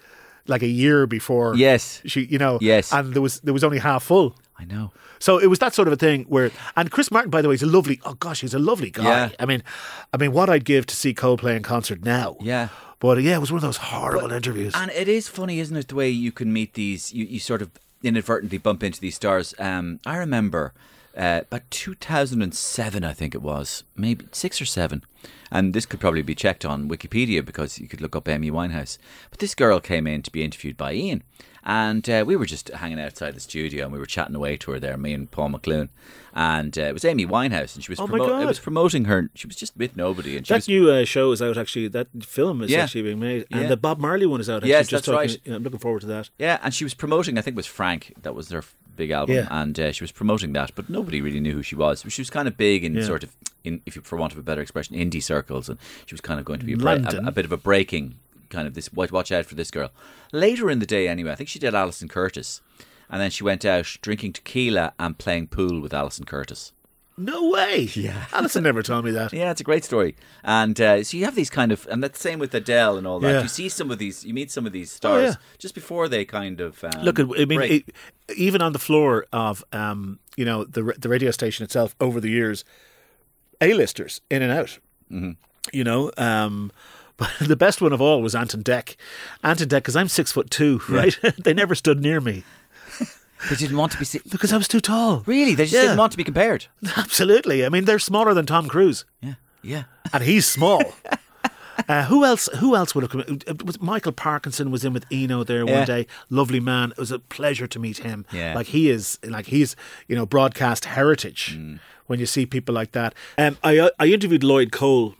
Like 0.47 0.63
a 0.63 0.69
year 0.69 1.07
before, 1.09 1.57
Yes. 1.57 2.01
she, 2.07 2.21
you 2.27 2.39
know, 2.39 2.59
Yes. 2.61 2.93
and 2.93 3.15
there 3.15 3.23
was 3.23 3.41
there 3.41 3.53
was 3.53 3.65
only 3.65 3.79
half 3.81 4.05
full. 4.05 4.37
I 4.59 4.65
know. 4.65 4.93
So 5.19 5.39
it 5.39 5.47
was 5.49 5.59
that 5.59 5.75
sort 5.75 5.89
of 5.89 5.93
a 5.93 5.97
thing 5.97 6.25
where, 6.29 6.51
and 6.77 6.91
Chris 6.91 7.11
Martin, 7.11 7.31
by 7.31 7.43
the 7.43 7.49
way, 7.49 7.55
is 7.55 7.63
a 7.63 7.67
lovely. 7.67 7.99
Oh 8.05 8.15
gosh, 8.15 8.41
he's 8.43 8.55
a 8.55 8.59
lovely 8.59 8.91
guy. 8.91 9.03
Yeah. 9.05 9.29
I 9.41 9.47
mean, 9.47 9.63
I 10.15 10.17
mean, 10.19 10.33
what 10.33 10.49
I'd 10.49 10.65
give 10.65 10.87
to 10.87 10.95
see 10.95 11.15
Coldplay 11.15 11.57
in 11.57 11.63
concert 11.63 12.05
now. 12.05 12.37
Yeah. 12.41 12.69
But 13.01 13.23
yeah, 13.23 13.37
it 13.37 13.41
was 13.41 13.51
one 13.51 13.59
of 13.59 13.63
those 13.63 13.79
horrible 13.79 14.31
interviews. 14.31 14.75
And 14.77 14.91
it 14.91 15.09
is 15.09 15.27
funny, 15.27 15.59
isn't 15.59 15.77
it, 15.77 15.89
the 15.89 15.95
way 15.95 16.11
you 16.11 16.31
can 16.31 16.53
meet 16.53 16.75
these, 16.75 17.13
you, 17.13 17.25
you 17.25 17.41
sort 17.41 17.63
of 17.63 17.71
inadvertently 18.03 18.59
bump 18.59 18.83
into 18.83 19.01
these 19.01 19.17
stars. 19.17 19.55
Um, 19.59 20.01
I 20.07 20.19
remember 20.19 20.73
uh, 21.17 21.43
about 21.51 21.71
2007, 21.71 23.05
I 23.05 23.13
think 23.13 23.35
it 23.35 23.43
was, 23.43 23.85
maybe 23.97 24.27
six 24.33 24.61
or 24.61 24.65
seven. 24.65 25.03
And 25.51 25.75
this 25.75 25.85
could 25.87 25.99
probably 26.01 26.23
be 26.23 26.35
checked 26.35 26.65
on 26.65 26.89
Wikipedia 26.89 27.45
because 27.45 27.79
you 27.81 27.89
could 27.89 28.01
look 28.01 28.15
up 28.15 28.29
Amy 28.29 28.51
Winehouse. 28.51 28.99
But 29.31 29.41
this 29.41 29.55
girl 29.55 29.81
came 29.81 30.07
in 30.07 30.23
to 30.23 30.31
be 30.31 30.45
interviewed 30.45 30.77
by 30.77 30.93
Ian. 30.95 31.23
And 31.63 32.09
uh, 32.09 32.25
we 32.27 32.37
were 32.37 32.47
just 32.47 32.69
hanging 32.69 32.99
outside 33.01 33.35
the 33.35 33.41
studio 33.41 33.85
and 33.85 33.93
we 33.93 33.99
were 33.99 34.07
chatting 34.07 34.35
away 34.35 34.57
to 34.59 34.71
her 34.71 34.81
there, 34.81 34.97
me 34.97 35.13
and 35.13 35.31
Paul 35.31 35.51
McLoone. 35.51 35.89
And 36.33 36.79
uh, 36.79 36.83
it 36.83 36.95
was 36.95 37.05
Amy 37.05 37.27
Winehouse, 37.27 37.75
and 37.75 37.83
she 37.85 37.91
was 37.91 37.99
Oh 37.99 38.07
promo- 38.07 38.41
it 38.41 38.47
was 38.47 38.61
promoting 38.61 39.07
her. 39.07 39.29
She 39.35 39.49
was 39.49 39.57
just 39.57 39.77
with 39.77 39.97
nobody, 39.97 40.37
and 40.37 40.47
she 40.47 40.53
That 40.55 40.59
was 40.59 40.69
new 40.69 40.89
uh, 40.89 41.05
show 41.05 41.33
is 41.33 41.43
out 41.43 41.59
actually. 41.59 41.89
That 41.89 42.07
film 42.23 42.63
is 42.63 42.71
Yeah. 42.71 42.85
actually 42.85 43.03
being 43.03 43.19
made, 43.19 43.47
and 43.51 43.63
Yeah. 43.63 43.67
the 43.69 43.77
Bob 43.77 43.99
Marley 43.99 44.27
one 44.27 44.41
is 44.41 44.49
out. 44.49 44.59
Actually, 44.59 44.71
Yes, 44.71 44.87
just 44.89 44.91
that's 44.91 45.07
talking- 45.07 45.31
right. 45.31 45.41
yeah, 45.45 45.55
I'm 45.57 45.65
looking 45.65 45.81
forward 45.81 46.01
to 46.03 46.07
that. 46.07 46.31
Yeah, 46.39 46.61
and 46.63 46.73
she 46.73 46.85
was 46.85 46.95
promoting. 46.95 47.37
I 47.37 47.41
think 47.43 47.55
it 47.55 47.57
was 47.57 47.67
Frank. 47.67 48.15
That 48.23 48.33
was 48.37 48.47
their 48.49 48.63
big 49.01 49.11
album, 49.11 49.35
Yeah. 49.37 49.49
and 49.61 49.75
uh, 49.85 49.93
she 49.93 50.03
was 50.05 50.13
promoting 50.13 50.53
that. 50.59 50.71
But 50.75 50.89
nobody 50.91 51.21
really 51.21 51.41
knew 51.41 51.55
who 51.59 51.63
she 51.63 51.77
was. 51.77 52.05
She 52.09 52.23
was 52.23 52.31
kind 52.31 52.47
of 52.49 52.55
big 52.57 52.85
in 52.85 52.95
Yeah. 52.95 53.05
sort 53.13 53.23
of, 53.25 53.31
in 53.65 53.81
if 53.87 53.97
you 53.97 54.03
for 54.03 54.17
want 54.17 54.33
of 54.35 54.39
a 54.39 54.43
better 54.43 54.63
expression, 54.63 54.97
indie 54.97 55.23
circles, 55.23 55.69
and 55.69 55.79
she 56.07 56.15
was 56.15 56.21
kind 56.21 56.39
of 56.41 56.45
going 56.47 56.61
to 56.61 56.67
be 56.67 56.75
a, 56.75 56.87
a, 56.87 57.29
a 57.29 57.33
bit 57.33 57.45
of 57.45 57.53
a 57.53 57.57
breaking 57.57 58.15
kind 58.51 58.67
of 58.69 58.75
this. 58.75 58.93
Watch, 58.93 59.13
watch 59.13 59.31
out 59.33 59.47
for 59.47 59.55
this 59.55 59.71
girl. 59.71 59.91
Later 60.33 60.71
in 60.71 60.79
the 60.81 60.87
day, 60.97 61.09
anyway, 61.09 61.33
I 61.33 61.35
think 61.37 61.49
she 61.49 61.59
did 61.59 61.75
Alison 61.75 62.09
Curtis, 62.09 62.61
and 63.09 63.21
then 63.21 63.31
she 63.31 63.45
went 63.45 63.65
out 63.65 63.97
drinking 64.03 64.33
tequila 64.35 64.93
and 64.99 65.17
playing 65.19 65.47
pool 65.49 65.81
with 65.81 65.95
Alison 65.95 66.25
Curtis. 66.27 66.73
No 67.17 67.51
way. 67.51 67.91
Yeah, 67.95 68.27
Alison 68.33 68.63
never 68.63 68.83
told 68.83 69.05
me 69.05 69.11
that. 69.11 69.33
Yeah, 69.33 69.51
it's 69.51 69.61
a 69.61 69.65
great 69.65 69.85
story. 69.85 70.17
And 70.43 70.81
uh, 70.81 71.05
so 71.05 71.17
you 71.17 71.27
have 71.27 71.35
these 71.35 71.51
kind 71.51 71.71
of, 71.71 71.87
and 71.91 72.03
that's 72.03 72.19
the 72.19 72.23
same 72.23 72.39
with 72.39 72.55
Adele 72.55 72.97
and 72.97 73.07
all 73.07 73.21
that. 73.21 73.31
Yeah. 73.31 73.43
You 73.43 73.49
see 73.49 73.69
some 73.69 73.91
of 73.91 73.99
these, 73.99 74.25
you 74.25 74.33
meet 74.33 74.51
some 74.51 74.67
of 74.67 74.73
these 74.73 74.91
stars 74.91 75.35
yeah. 75.35 75.35
just 75.59 75.75
before 75.75 76.09
they 76.09 76.25
kind 76.25 76.61
of 76.61 76.83
um, 76.83 77.03
Look, 77.03 77.19
at 77.19 77.27
I 77.39 77.45
mean, 77.45 77.61
it, 77.61 77.95
even 78.37 78.63
on 78.63 78.73
the 78.73 78.79
floor 78.79 79.27
of 79.33 79.63
um, 79.73 80.19
you 80.37 80.45
know 80.45 80.65
the 80.65 80.95
the 80.99 81.09
radio 81.09 81.31
station 81.31 81.65
itself 81.65 81.95
over 82.01 82.21
the 82.21 82.31
years, 82.31 82.65
A-listers 83.61 84.21
in 84.31 84.43
and 84.43 84.53
out. 84.53 84.79
Mm-hmm. 85.13 85.33
You 85.73 85.85
know, 85.85 86.11
um, 86.17 86.73
but 87.19 87.31
the 87.41 87.57
best 87.57 87.83
one 87.83 87.93
of 87.93 88.01
all 88.01 88.23
was 88.23 88.35
Ant 88.35 88.55
and 88.55 88.65
Dec. 88.65 88.97
Anton 89.45 89.69
Deck, 89.69 89.83
because 89.83 89.97
I'm 89.97 90.09
six 90.09 90.33
foot 90.33 90.51
two, 90.51 90.81
right? 90.89 91.19
they 91.39 91.53
never 91.53 91.75
stood 91.75 92.01
near 92.01 92.21
me 92.21 92.45
They 93.49 93.57
didn't 93.57 93.77
want 93.79 93.93
to 93.93 93.99
be. 93.99 94.05
Si- 94.05 94.21
because 94.31 94.53
I 94.53 94.57
was 94.59 94.69
too 94.69 94.81
tall. 94.81 95.23
really, 95.27 95.55
they 95.55 95.65
just 95.65 95.75
Yeah. 95.75 95.83
didn't 95.83 95.99
want 95.99 96.13
to 96.13 96.19
be 96.19 96.25
compared. 96.25 96.67
Absolutely. 96.97 97.65
I 97.65 97.69
mean, 97.71 97.85
they're 97.87 97.99
smaller 97.99 98.35
than 98.35 98.45
Tom 98.47 98.69
Cruise, 98.69 99.05
Yeah, 99.23 99.35
yeah. 99.63 99.85
and 100.13 100.23
he's 100.25 100.47
small. 100.47 100.83
Uh, 101.89 102.05
who 102.05 102.25
else? 102.27 102.49
Who 102.59 102.77
else 102.77 102.95
would 102.95 103.03
have 103.05 103.11
come? 103.11 103.23
in? 103.23 103.41
It 103.47 103.65
was 103.65 103.81
Michael 103.81 104.13
Parkinson 104.13 104.71
was 104.71 104.85
in 104.85 104.93
with 104.93 105.07
Ian 105.11 105.45
there 105.47 105.65
Yeah. 105.67 105.79
one 105.79 105.87
day. 105.87 106.07
Lovely 106.29 106.61
man. 106.61 106.91
It 106.91 106.99
was 106.99 107.11
a 107.11 107.19
pleasure 107.19 107.67
to 107.67 107.79
meet 107.79 107.99
him. 107.99 108.27
Yeah. 108.33 108.55
like 108.55 108.67
he 108.69 108.91
is, 108.91 109.19
like 109.25 109.47
he's 109.47 109.77
you 110.07 110.15
know 110.17 110.27
broadcast 110.27 110.85
heritage. 110.85 111.57
Mm. 111.57 111.81
When 112.07 112.19
you 112.19 112.27
see 112.27 112.45
people 112.45 112.75
like 112.75 112.93
that, 112.93 113.15
um, 113.39 113.57
I 113.65 113.91
I 113.99 114.07
interviewed 114.07 114.45
Lloyd 114.45 114.73
Cole 114.73 115.15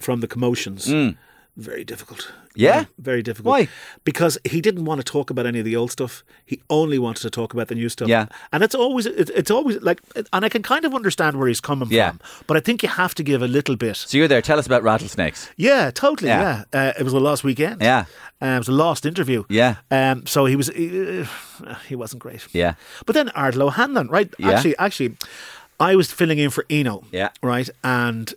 from 0.00 0.20
the 0.20 0.28
Commotions. 0.28 0.86
Very 1.56 1.84
difficult. 1.84 2.32
Yeah? 2.56 2.84
very 2.98 3.22
difficult. 3.22 3.52
Why? 3.52 3.68
Because 4.04 4.38
he 4.44 4.60
didn't 4.60 4.84
want 4.84 5.00
to 5.00 5.04
talk 5.04 5.30
about 5.30 5.46
any 5.46 5.58
of 5.58 5.64
the 5.64 5.76
old 5.76 5.90
stuff. 5.90 6.24
He 6.44 6.60
only 6.68 6.98
wanted 6.98 7.22
to 7.22 7.30
talk 7.30 7.52
about 7.54 7.68
the 7.68 7.74
new 7.74 7.88
stuff. 7.88 8.08
Yeah. 8.08 8.26
and 8.52 8.62
it's 8.62 8.74
always 8.74 9.06
it, 9.06 9.30
it's 9.34 9.50
always 9.50 9.80
like, 9.82 10.00
and 10.32 10.44
I 10.44 10.48
can 10.48 10.62
kind 10.62 10.84
of 10.84 10.94
understand 10.94 11.36
where 11.38 11.48
he's 11.48 11.60
coming 11.60 11.88
Yeah. 11.90 12.10
from. 12.10 12.20
But 12.46 12.56
I 12.56 12.60
think 12.60 12.82
you 12.82 12.88
have 12.88 13.14
to 13.16 13.22
give 13.22 13.42
a 13.42 13.48
little 13.48 13.76
bit. 13.76 13.96
So 13.96 14.18
you're 14.18 14.28
there. 14.28 14.42
Tell 14.42 14.58
us 14.58 14.66
about 14.66 14.82
rattlesnakes. 14.82 15.50
Yeah, 15.56 15.90
totally. 15.90 16.28
Yeah. 16.30 16.64
Yeah, 16.72 16.80
Uh, 16.88 16.92
it 16.98 17.02
was 17.04 17.12
the 17.12 17.20
last 17.20 17.44
weekend. 17.44 17.82
Yeah. 17.82 18.04
uh, 18.42 18.46
it 18.56 18.58
was 18.58 18.68
a 18.68 18.72
last 18.72 19.04
interview. 19.06 19.44
Yeah. 19.48 19.76
um, 19.90 20.26
so 20.26 20.46
he 20.46 20.56
was 20.56 20.68
uh, 20.70 21.26
he 21.88 21.94
wasn't 21.96 22.22
great. 22.22 22.46
Yeah. 22.52 22.74
but 23.06 23.14
then 23.14 23.28
Ardal 23.34 23.62
O'Hanlon, 23.62 24.08
right? 24.08 24.32
Yeah. 24.38 24.50
Actually, 24.50 24.76
actually, 24.78 25.16
I 25.80 25.96
was 25.96 26.10
filling 26.12 26.38
in 26.38 26.50
for 26.50 26.64
Ian. 26.70 27.00
Yeah. 27.12 27.28
right, 27.42 27.70
and. 27.82 28.34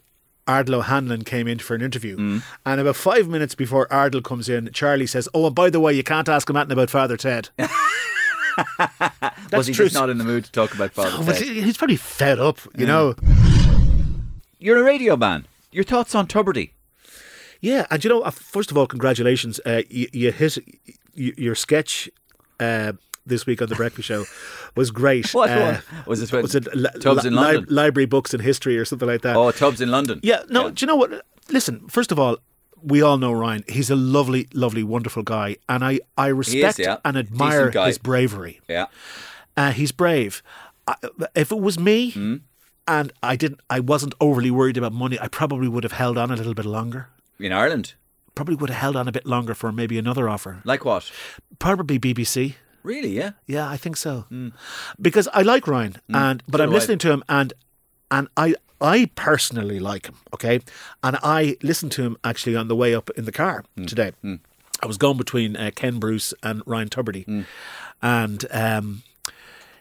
Ardal 0.49 0.75
O'Hanlon 0.75 1.23
came 1.23 1.47
in 1.47 1.59
for 1.59 1.75
an 1.75 1.81
interview, 1.81 2.17
Mm. 2.17 2.43
and 2.65 2.81
about 2.81 2.95
five 2.95 3.27
minutes 3.27 3.53
before 3.55 3.87
Ardlo 3.91 4.23
comes 4.23 4.49
in, 4.49 4.69
Charlie 4.73 5.05
says, 5.07 5.29
"Oh, 5.33 5.45
and 5.45 5.53
by 5.55 5.69
the 5.69 5.79
way, 5.79 5.93
you 5.93 6.03
can't 6.03 6.27
ask 6.27 6.49
him 6.49 6.55
anything 6.57 6.73
about 6.73 6.89
Father 6.89 7.17
Ted." 7.17 7.49
Was 9.53 9.67
he 9.67 9.73
true. 9.73 9.85
just 9.85 9.95
not 9.95 10.09
in 10.09 10.17
the 10.17 10.23
mood 10.23 10.45
to 10.45 10.51
talk 10.51 10.73
about 10.73 10.91
Father 10.93 11.23
but 11.23 11.37
Ted? 11.37 11.47
he's 11.47 11.77
probably 11.77 11.95
fed 11.95 12.39
up, 12.39 12.59
you 12.77 12.85
know. 12.85 13.15
You're 14.59 14.79
a 14.79 14.83
radio 14.83 15.15
man. 15.15 15.45
Your 15.71 15.83
thoughts 15.83 16.13
on 16.15 16.27
Tubridy? 16.27 16.71
Yeah, 17.61 17.85
and 17.91 18.03
you 18.03 18.09
know, 18.09 18.21
uh, 18.21 18.31
first 18.31 18.71
of 18.71 18.77
all, 18.77 18.87
congratulations. 18.87 19.59
Uh, 19.65 19.83
you, 19.89 20.07
you 20.11 20.31
hit 20.31 20.57
your 21.13 21.55
sketch 21.55 22.09
uh, 22.59 22.93
this 23.25 23.45
week 23.45 23.61
on 23.61 23.69
the 23.69 23.75
Breakfast 23.75 24.07
Show 24.07 24.25
was 24.75 24.91
great. 24.91 25.33
What 25.33 25.49
Uh. 25.49 25.79
Was 26.05 26.31
when 26.31 26.41
was 26.41 26.55
it 26.55 26.73
li- 26.75 26.89
Tubbs 27.01 27.25
in 27.25 27.35
li- 27.35 27.41
London? 27.41 27.65
library 27.69 28.05
books 28.05 28.33
and 28.33 28.41
history 28.43 28.77
or 28.77 28.85
something 28.85 29.07
like 29.07 29.21
that? 29.21 29.35
Oh, 29.35 29.51
Tubbs 29.51 29.81
in 29.81 29.89
London. 29.91 30.19
yeah. 30.23 30.43
No, 30.49 30.69
do 30.69 30.83
you 30.83 30.87
know 30.87 30.95
what? 30.95 31.25
Listen, 31.49 31.87
first 31.87 32.11
of 32.11 32.19
all, 32.19 32.37
we 32.81 33.01
all 33.01 33.17
know 33.17 33.31
Ryan. 33.33 33.63
He's 33.67 33.89
a 33.89 33.95
lovely, 33.95 34.47
lovely, 34.53 34.83
wonderful 34.83 35.23
guy, 35.23 35.57
and 35.67 35.83
I 35.83 35.99
I 36.17 36.27
respect 36.27 36.79
yeah. 36.79 36.97
and 37.03 37.17
admire 37.17 37.71
his 37.71 37.97
bravery. 37.97 38.61
Yeah. 38.69 38.85
Uh, 39.57 39.71
he's 39.71 39.91
brave. 39.91 40.41
I, 40.87 40.95
if 41.35 41.51
it 41.51 41.59
was 41.59 41.77
me. 41.79 42.11
Hmm? 42.11 42.35
And 42.87 43.11
I 43.21 43.35
didn't. 43.35 43.59
I 43.69 43.79
wasn't 43.81 44.15
overly 44.19 44.49
worried 44.49 44.75
about 44.77 44.93
money. 44.93 45.19
I 45.19 45.27
probably 45.27 45.67
would 45.67 45.83
have 45.83 45.91
held 45.91 46.17
on 46.17 46.31
a 46.31 46.35
little 46.35 46.55
bit 46.55 46.65
longer. 46.65 47.09
In 47.39 47.51
Ireland. 47.51 47.93
Probably 48.33 48.55
would 48.55 48.71
have 48.71 48.79
held 48.79 48.95
on 48.95 49.07
a 49.07 49.11
bit 49.11 49.27
longer 49.27 49.53
for 49.53 49.71
maybe 49.71 49.99
another 49.99 50.27
offer. 50.27 50.61
Like 50.65 50.83
what? 50.85 51.11
Probably 51.59 51.99
BBC. 51.99 52.55
Really? 52.83 53.09
Yeah. 53.17 53.31
Yeah, 53.47 53.69
I 53.69 53.77
think 53.77 53.97
so. 53.97 54.25
Because 55.01 55.27
I 55.33 55.41
like 55.41 55.67
Ryan, 55.67 55.97
and 56.09 56.43
but 56.47 56.57
So 56.59 56.63
I'm 56.63 56.69
do 56.69 56.75
I. 56.75 56.77
listening 56.79 56.97
to 56.99 57.11
him, 57.11 57.23
and 57.29 57.53
and 58.11 58.27
I 58.37 58.55
I 58.81 59.09
personally 59.15 59.79
like 59.79 60.05
him. 60.07 60.15
Okay, 60.33 60.59
and 61.03 61.17
I 61.23 61.57
listened 61.61 61.91
to 61.93 62.03
him 62.03 62.17
actually 62.23 62.55
on 62.55 62.67
the 62.67 62.75
way 62.75 62.95
up 62.95 63.09
in 63.17 63.25
the 63.25 63.31
car 63.31 63.63
today. 63.87 64.11
I 64.81 64.87
was 64.87 64.97
going 64.97 65.17
between 65.17 65.57
uh, 65.57 65.71
Ken 65.75 65.99
Bruce 65.99 66.33
and 66.41 66.61
Ryan 66.65 66.89
Tubridy, 66.89 67.45
and 68.01 68.45
um, 68.51 69.03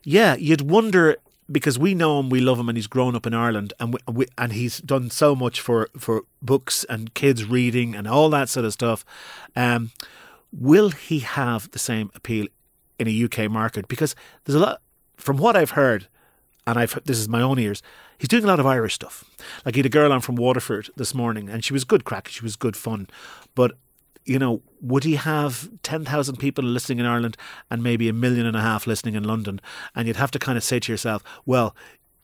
yeah, 0.03 0.34
you'd 0.36 0.62
wonder 0.70 1.16
because 1.51 1.78
we 1.78 1.94
know 1.94 2.18
him, 2.20 2.28
we 2.28 2.40
love 2.40 2.59
him, 2.59 2.68
and 2.68 2.76
he's 2.76 2.88
grown 2.88 3.14
up 3.14 3.26
in 3.26 3.32
Ireland, 3.32 3.72
and 3.80 3.94
we, 3.94 4.01
we, 4.12 4.26
and 4.36 4.53
he's 4.53 4.78
done 4.80 5.09
so 5.11 5.34
much 5.36 5.61
for 5.61 5.88
for 5.96 6.22
books 6.42 6.84
and 6.88 7.14
kids 7.14 7.44
reading 7.44 7.94
and 7.94 8.07
all 8.09 8.28
that 8.30 8.49
sort 8.49 8.66
of 8.66 8.72
stuff. 8.72 9.05
Um, 9.55 9.92
will 10.53 10.90
he 10.90 11.20
have 11.20 11.70
the 11.70 11.78
same 11.78 12.11
appeal 12.14 12.46
in 12.99 13.09
a 13.09 13.24
UK 13.24 13.51
market? 13.51 13.88
Because 13.88 14.14
there's 14.44 14.57
a 14.57 14.61
lot, 14.61 14.82
from 15.16 15.36
what 15.36 15.57
I've 15.57 15.70
heard, 15.72 16.09
and 16.66 16.78
I've 16.78 16.99
this 17.05 17.18
is 17.18 17.28
my 17.28 17.40
own 17.42 17.59
ears. 17.59 17.82
He's 18.18 18.28
doing 18.28 18.44
a 18.44 18.46
lot 18.49 18.61
of 18.61 18.66
Irish 18.66 18.94
stuff. 18.94 19.24
Like 19.64 19.74
he 19.74 19.78
had 19.80 19.86
a 19.86 19.90
girl 19.90 20.12
on 20.12 20.20
from 20.20 20.34
Waterford 20.36 20.90
this 20.96 21.14
morning, 21.14 21.49
and 21.49 21.64
she 21.64 21.72
was 21.72 21.84
good 21.84 22.05
crack. 22.05 22.28
She 22.28 22.42
was 22.42 22.57
good 22.57 22.76
fun, 22.76 23.09
but 23.55 23.78
you 24.24 24.38
know, 24.38 24.61
would 24.82 25.05
he 25.05 25.14
have 25.14 25.70
10,000 25.82 26.36
people 26.36 26.62
listening 26.62 26.99
in 26.99 27.07
Ireland 27.07 27.34
and 27.70 27.82
maybe 27.82 28.11
a 28.11 28.12
million 28.12 28.44
and 28.44 28.55
a 28.55 28.61
half 28.61 28.86
listening 28.86 29.14
in 29.14 29.24
London? 29.24 29.59
And 29.94 30.07
you'd 30.07 30.16
have 30.16 30.30
to 30.32 30.38
kind 30.38 30.59
of 30.59 30.64
say 30.64 30.78
to 30.80 30.92
yourself, 30.92 31.24
well, 31.46 31.74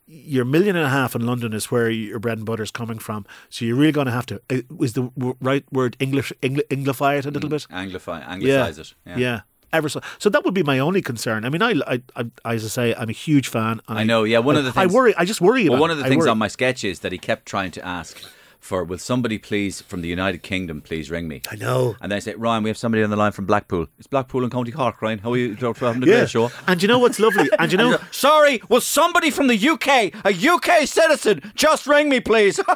your 0.05 0.45
million 0.45 0.75
and 0.75 0.85
a 0.85 0.89
half 0.89 1.15
in 1.15 1.25
London 1.25 1.51
is 1.51 1.71
where 1.71 1.89
your 1.89 2.19
bread 2.19 2.37
and 2.37 2.45
butter 2.45 2.61
is 2.61 2.69
coming 2.69 2.99
from. 2.99 3.25
So 3.49 3.65
you're 3.65 3.75
really 3.75 3.91
going 3.91 4.05
to 4.05 4.11
have 4.11 4.27
to, 4.27 4.35
uh, 4.51 4.57
is 4.79 4.93
the 4.93 5.09
w- 5.17 5.35
right 5.41 5.65
word 5.71 5.97
English, 5.99 6.31
Engl- 6.43 6.61
Englify 6.69 7.15
it 7.15 7.25
a 7.25 7.31
little 7.31 7.49
bit? 7.49 7.65
Anglify, 7.71 8.19
Yeah. 8.19 8.31
anglicize 8.33 8.77
it. 8.77 8.93
Yeah. 9.03 9.41
Ever 9.75 9.89
so. 9.89 9.99
So 10.19 10.29
that 10.29 10.43
would 10.45 10.53
be 10.53 10.63
my 10.63 10.79
only 10.79 11.01
concern. 11.01 11.43
I 11.45 11.49
mean, 11.49 11.61
I, 11.61 11.73
I, 11.87 12.01
I 12.45 12.53
as 12.53 12.63
I 12.65 12.67
say, 12.69 12.95
I'm 12.95 13.09
a 13.09 13.13
huge 13.13 13.47
fan. 13.49 13.81
And 13.89 13.99
I 13.99 14.03
know, 14.03 14.23
yeah, 14.23 14.39
one 14.39 14.55
of 14.55 14.63
the 14.63 14.71
things 14.71 14.91
I 14.91 14.95
worry. 14.95 15.13
I 15.17 15.25
just 15.25 15.41
worry 15.41 15.63
Well, 15.65 15.73
about 15.73 15.81
one 15.81 15.91
of 15.91 15.97
the 15.97 16.05
I 16.05 16.09
things 16.09 16.25
on 16.27 16.37
my 16.37 16.47
sketch 16.47 16.83
is 16.83 16.99
that 16.99 17.11
he 17.11 17.17
kept 17.17 17.45
trying 17.45 17.71
to 17.71 17.85
ask 17.85 18.17
for, 18.59 18.83
will 18.83 18.97
somebody 18.97 19.37
please 19.37 19.81
from 19.81 20.01
the 20.01 20.07
United 20.07 20.41
Kingdom 20.41 20.81
please 20.81 21.11
ring 21.11 21.27
me? 21.27 21.41
I 21.51 21.55
know. 21.55 21.97
And 22.01 22.11
they 22.11 22.15
I 22.15 22.19
say, 22.19 22.33
Ryan, 22.35 22.63
we 22.63 22.69
have 22.69 22.77
somebody 22.77 23.03
on 23.03 23.09
the 23.09 23.15
line 23.15 23.31
from 23.33 23.45
Blackpool. 23.45 23.87
It's 23.99 24.07
Blackpool 24.07 24.43
and 24.43 24.51
County 24.51 24.71
Cork, 24.71 25.01
Ryan. 25.01 25.19
How 25.19 25.33
are 25.33 25.37
you? 25.37 25.55
For 25.55 25.73
having 25.85 26.01
a 26.03 26.05
Yeah. 26.07 26.19
great 26.19 26.29
show. 26.31 26.49
And 26.67 26.81
you 26.81 26.87
know 26.87 26.97
what's 26.99 27.19
lovely? 27.19 27.49
And 27.59 27.71
you 27.71 27.77
know, 27.83 27.97
Sorry, 28.11 28.61
will 28.69 28.81
somebody 28.81 29.29
from 29.29 29.47
the 29.47 29.69
UK, 29.69 29.87
a 30.25 30.33
UK 30.53 30.87
citizen, 30.87 31.51
just 31.55 31.85
ring 31.85 32.09
me, 32.09 32.19
please? 32.21 32.59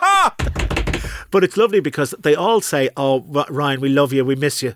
But 1.32 1.43
it's 1.43 1.58
lovely 1.58 1.80
because 1.80 2.16
they 2.20 2.34
all 2.36 2.60
say, 2.60 2.89
"Oh, 2.97 3.22
Ryan, 3.50 3.82
we 3.82 3.89
love 3.89 4.12
you, 4.12 4.26
we 4.26 4.36
miss 4.36 4.64
you," 4.64 4.74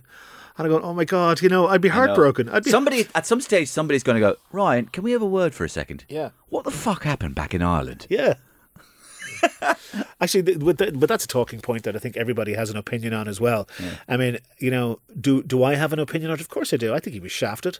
and 0.58 0.68
I 0.68 0.70
go, 0.70 0.82
"Oh 0.82 0.93
my 0.93 1.06
God, 1.06 1.41
you 1.41 1.49
know, 1.49 1.68
I'd 1.68 1.82
be 1.82 1.89
heartbroken. 1.89 2.49
I'd 2.49 2.64
be 2.64 2.70
somebody 2.78 3.08
at 3.16 3.26
some 3.26 3.41
stage, 3.41 3.70
somebody's 3.70 4.04
going 4.04 4.16
to 4.16 4.20
go, 4.22 4.36
Ryan, 4.51 4.88
can 4.88 5.04
we 5.04 5.12
have 5.12 5.22
a 5.22 5.28
word 5.28 5.54
for 5.56 5.64
a 5.66 5.70
second? 5.70 6.06
Yeah. 6.10 6.30
What 6.49 6.64
the 6.64 6.72
fuck 6.72 7.04
happened 7.04 7.36
back 7.36 7.54
in 7.54 7.62
Ireland? 7.62 8.08
yeah." 8.10 8.36
Actually, 10.22 10.56
but, 10.56 10.78
th- 10.78 10.93
but 10.95 11.10
that's 11.10 11.26
a 11.26 11.28
talking 11.28 11.60
point 11.60 11.84
that 11.84 11.95
I 11.95 11.99
think 11.99 12.16
everybody 12.16 12.54
has 12.54 12.70
an 12.70 12.78
opinion 12.78 13.14
on 13.14 13.28
as 13.28 13.41
well. 13.41 13.68
I 14.08 14.16
mean, 14.16 14.38
you 14.58 14.72
know, 14.72 14.99
do 15.20 15.43
do 15.43 15.64
I 15.64 15.76
have 15.76 15.91
an 15.91 15.99
opinion 15.99 16.32
on 16.32 16.36
it? 16.36 16.41
Of 16.41 16.49
course 16.49 16.74
I 16.74 16.78
do. 16.78 16.93
I 16.93 16.99
think 16.99 17.14
he 17.14 17.20
was 17.20 17.32
shafted. 17.32 17.80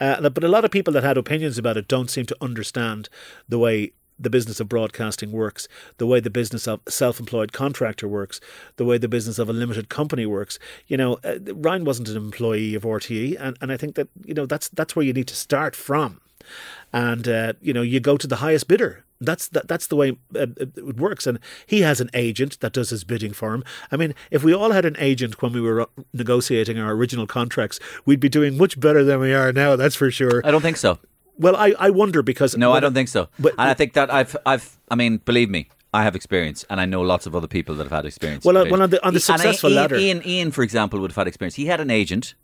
Uh, 0.00 0.28
but 0.30 0.42
a 0.42 0.48
lot 0.48 0.64
of 0.64 0.70
people 0.70 0.92
that 0.94 1.02
had 1.02 1.18
opinions 1.18 1.58
about 1.58 1.76
it 1.76 1.86
don't 1.88 2.10
seem 2.10 2.24
to 2.26 2.36
understand 2.40 3.08
the 3.48 3.58
way 3.58 3.92
the 4.22 4.30
business 4.30 4.60
of 4.60 4.68
broadcasting 4.68 5.32
works, 5.32 5.68
the 5.98 6.06
way 6.06 6.20
the 6.20 6.30
business 6.30 6.66
of 6.66 6.80
self-employed 6.88 7.52
contractor 7.52 8.08
works, 8.08 8.40
the 8.76 8.84
way 8.84 8.98
the 8.98 9.08
business 9.08 9.38
of 9.38 9.48
a 9.48 9.52
limited 9.52 9.88
company 9.88 10.26
works. 10.26 10.58
You 10.86 10.96
know, 10.96 11.18
uh, 11.24 11.38
Ryan 11.54 11.84
wasn't 11.84 12.08
an 12.08 12.16
employee 12.16 12.74
of 12.74 12.82
RTE, 12.84 13.36
and, 13.38 13.56
and 13.60 13.72
I 13.72 13.76
think 13.76 13.94
that 13.96 14.08
you 14.24 14.34
know 14.34 14.46
that's 14.46 14.68
that's 14.68 14.96
where 14.96 15.04
you 15.04 15.12
need 15.12 15.28
to 15.28 15.36
start 15.36 15.76
from. 15.76 16.20
And 16.92 17.28
uh, 17.28 17.52
you 17.60 17.72
know, 17.72 17.82
you 17.82 18.00
go 18.00 18.16
to 18.16 18.26
the 18.26 18.36
highest 18.36 18.66
bidder 18.66 19.04
That's 19.20 19.48
that, 19.48 19.68
that's 19.68 19.86
the 19.86 19.96
way 19.96 20.18
uh, 20.34 20.46
it 20.58 20.96
works, 20.96 21.26
and 21.26 21.38
he 21.66 21.82
has 21.82 22.00
an 22.00 22.10
agent 22.14 22.58
that 22.60 22.72
does 22.72 22.90
his 22.90 23.04
bidding 23.04 23.32
for 23.32 23.54
him. 23.54 23.62
I 23.92 23.96
mean, 23.96 24.14
if 24.30 24.42
we 24.42 24.52
all 24.52 24.72
had 24.72 24.84
an 24.84 24.96
agent 24.98 25.40
when 25.40 25.52
we 25.52 25.60
were 25.60 25.88
negotiating 26.12 26.78
our 26.78 26.92
original 26.92 27.26
contracts, 27.26 27.78
we'd 28.04 28.20
be 28.20 28.28
doing 28.28 28.58
much 28.58 28.78
better 28.78 29.04
than 29.04 29.20
we 29.20 29.32
are 29.32 29.52
now. 29.52 29.76
That's 29.76 29.94
for 29.94 30.10
sure. 30.10 30.42
I 30.44 30.50
don't 30.50 30.62
think 30.62 30.76
so. 30.76 30.98
Well, 31.38 31.56
I, 31.56 31.74
I 31.78 31.90
wonder 31.90 32.22
because 32.22 32.56
No, 32.56 32.72
I 32.72 32.80
don't 32.80 32.94
think 32.94 33.08
so. 33.08 33.28
But- 33.38 33.52
and 33.52 33.68
I 33.70 33.74
think 33.74 33.94
that 33.94 34.12
I've 34.12 34.36
I've 34.46 34.78
I 34.90 34.94
mean, 34.94 35.18
believe 35.18 35.48
me, 35.50 35.68
I 35.94 36.02
have 36.04 36.14
experience, 36.14 36.64
and 36.70 36.80
I 36.80 36.84
know 36.86 37.00
lots 37.02 37.26
of 37.26 37.34
other 37.34 37.46
people 37.46 37.74
that 37.76 37.84
have 37.84 37.92
had 37.92 38.06
experience. 38.06 38.44
Well, 38.44 38.56
uh, 38.56 38.62
with 38.64 38.72
well, 38.72 38.82
on 38.82 38.90
the- 38.90 39.04
on 39.06 39.12
the 39.14 39.18
it. 39.18 39.28
And 39.28 39.40
successful 39.40 39.70
Ian, 39.70 39.76
ladder- 39.76 39.96
Ian, 39.96 40.22
Ian, 40.26 40.50
for 40.50 40.62
example, 40.62 41.00
would 41.00 41.10
have 41.10 41.16
had 41.16 41.26
experience. 41.28 41.56
He 41.56 41.66
had 41.66 41.80
an 41.80 41.90
agent, 41.90 42.34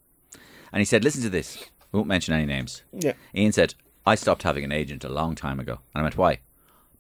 and 0.72 0.80
he 0.80 0.84
said, 0.84 1.04
"Listen 1.04 1.22
to 1.22 1.30
this. 1.30 1.58
We 1.92 1.98
won't 1.98 2.08
mention 2.08 2.34
any 2.34 2.46
names." 2.46 2.82
Yeah. 2.92 3.12
Ian 3.34 3.52
said, 3.52 3.74
"I 4.06 4.14
stopped 4.16 4.42
having 4.42 4.64
an 4.64 4.72
agent 4.72 5.04
a 5.04 5.08
long 5.08 5.34
time 5.34 5.60
ago," 5.60 5.78
and 5.94 6.00
I 6.00 6.02
went, 6.02 6.16
"Why?" 6.16 6.40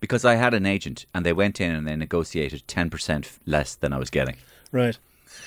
Because 0.00 0.24
I 0.24 0.36
had 0.36 0.54
an 0.54 0.64
agent, 0.66 1.06
and 1.14 1.26
they 1.26 1.32
went 1.32 1.60
in 1.60 1.74
and 1.74 1.86
they 1.88 1.96
negotiated 1.96 2.66
ten 2.68 2.88
percent 2.90 3.30
less 3.46 3.74
than 3.74 3.92
I 3.92 3.98
was 3.98 4.10
getting, 4.10 4.36
right. 4.72 4.96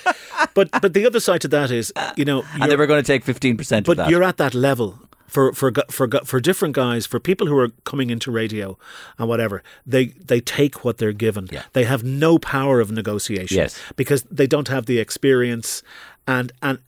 but 0.54 0.70
but 0.82 0.94
the 0.94 1.06
other 1.06 1.20
side 1.20 1.42
to 1.42 1.48
that 1.48 1.72
is, 1.72 1.92
you 2.16 2.26
know, 2.26 2.44
and 2.60 2.70
they 2.72 2.76
were 2.76 2.88
going 2.88 3.02
to 3.04 3.08
take 3.08 3.24
fifteen 3.24 3.58
percent 3.58 3.88
of 3.88 3.96
but 3.96 3.98
that. 3.98 4.10
you're 4.10 4.24
at 4.24 4.38
that 4.38 4.54
level 4.54 5.00
for 5.32 5.54
for 5.54 5.72
for 5.90 6.08
for 6.26 6.40
different 6.42 6.76
guys 6.76 7.06
for 7.08 7.20
people 7.20 7.48
who 7.48 7.58
are 7.58 7.70
coming 7.86 8.10
into 8.10 8.30
radio 8.32 8.78
and 9.18 9.28
whatever 9.30 9.64
they 9.94 10.08
they 10.32 10.42
take 10.42 10.84
what 10.86 10.98
they're 10.98 11.20
given 11.28 11.48
Yeah. 11.52 11.64
they 11.74 11.86
have 11.86 12.04
no 12.04 12.38
power 12.38 12.82
of 12.82 12.92
negotiation 12.92 13.58
Yes. 13.58 13.80
because 13.96 14.24
they 14.24 14.46
don't 14.48 14.68
have 14.68 14.86
the 14.86 15.00
experience 15.00 15.84
and 16.28 16.52
and 16.62 16.80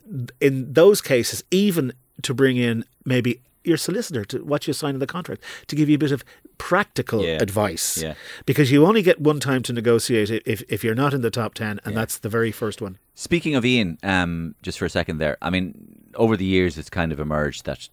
in 0.41 0.73
those 0.73 1.01
cases 1.01 1.43
even 1.51 1.93
to 2.21 2.33
bring 2.33 2.57
in 2.57 2.83
maybe 3.05 3.39
your 3.63 3.77
solicitor 3.77 4.25
to 4.25 4.43
watch 4.43 4.67
you 4.67 4.73
sign 4.73 4.99
the 4.99 5.07
contract 5.07 5.41
to 5.67 5.75
give 5.75 5.87
you 5.89 5.95
a 5.95 5.99
bit 5.99 6.11
of 6.11 6.23
practical 6.57 7.23
Yeah. 7.23 7.37
advice 7.41 7.97
Yeah. 8.01 8.13
because 8.45 8.71
you 8.71 8.85
only 8.85 9.01
get 9.01 9.19
one 9.21 9.39
time 9.39 9.63
to 9.63 9.73
negotiate 9.73 10.29
it 10.29 10.43
if, 10.45 10.63
if 10.69 10.83
you're 10.83 10.95
not 10.95 11.13
in 11.13 11.21
the 11.21 11.29
top 11.31 11.53
10 11.53 11.79
and 11.85 11.95
that's 11.95 12.17
the 12.19 12.29
very 12.29 12.51
first 12.51 12.81
one 12.81 12.97
Speaking 13.15 13.53
of 13.55 13.63
Ian, 13.63 13.97
um, 14.01 14.55
just 14.63 14.79
for 14.79 14.85
a 14.85 14.89
second 14.89 15.19
there, 15.19 15.37
I 15.39 15.51
mean, 15.51 15.73
over 16.15 16.35
the 16.35 16.45
years, 16.45 16.79
it's 16.79 16.89
kind 16.89 17.11
of 17.11 17.19
emerged 17.19 17.65
that 17.65 17.87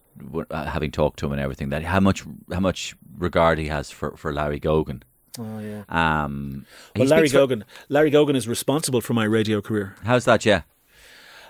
uh, 0.49 0.65
having 0.65 0.89
talked 0.91 1.19
to 1.19 1.27
him 1.27 1.31
and 1.33 1.39
everything, 1.41 1.69
that 1.69 1.83
how 1.83 1.99
much 1.99 2.23
how 2.51 2.59
much 2.59 2.95
regard 3.17 3.59
he 3.59 3.67
has 3.67 3.91
for, 3.91 4.17
for 4.17 4.33
Larry 4.33 4.59
Gogan. 4.59 5.03
oh 5.37 5.59
yeah 5.59 5.83
Um, 5.89 6.65
well 6.95 7.07
Larry 7.07 7.29
Gogan 7.29 7.63
Larry 7.87 8.09
Gogan 8.11 8.35
is 8.35 8.47
responsible 8.47 8.99
for 9.01 9.13
my 9.13 9.25
radio 9.25 9.61
career 9.61 9.95
how's 10.03 10.25
that? 10.25 10.43
Yeah, 10.45 10.61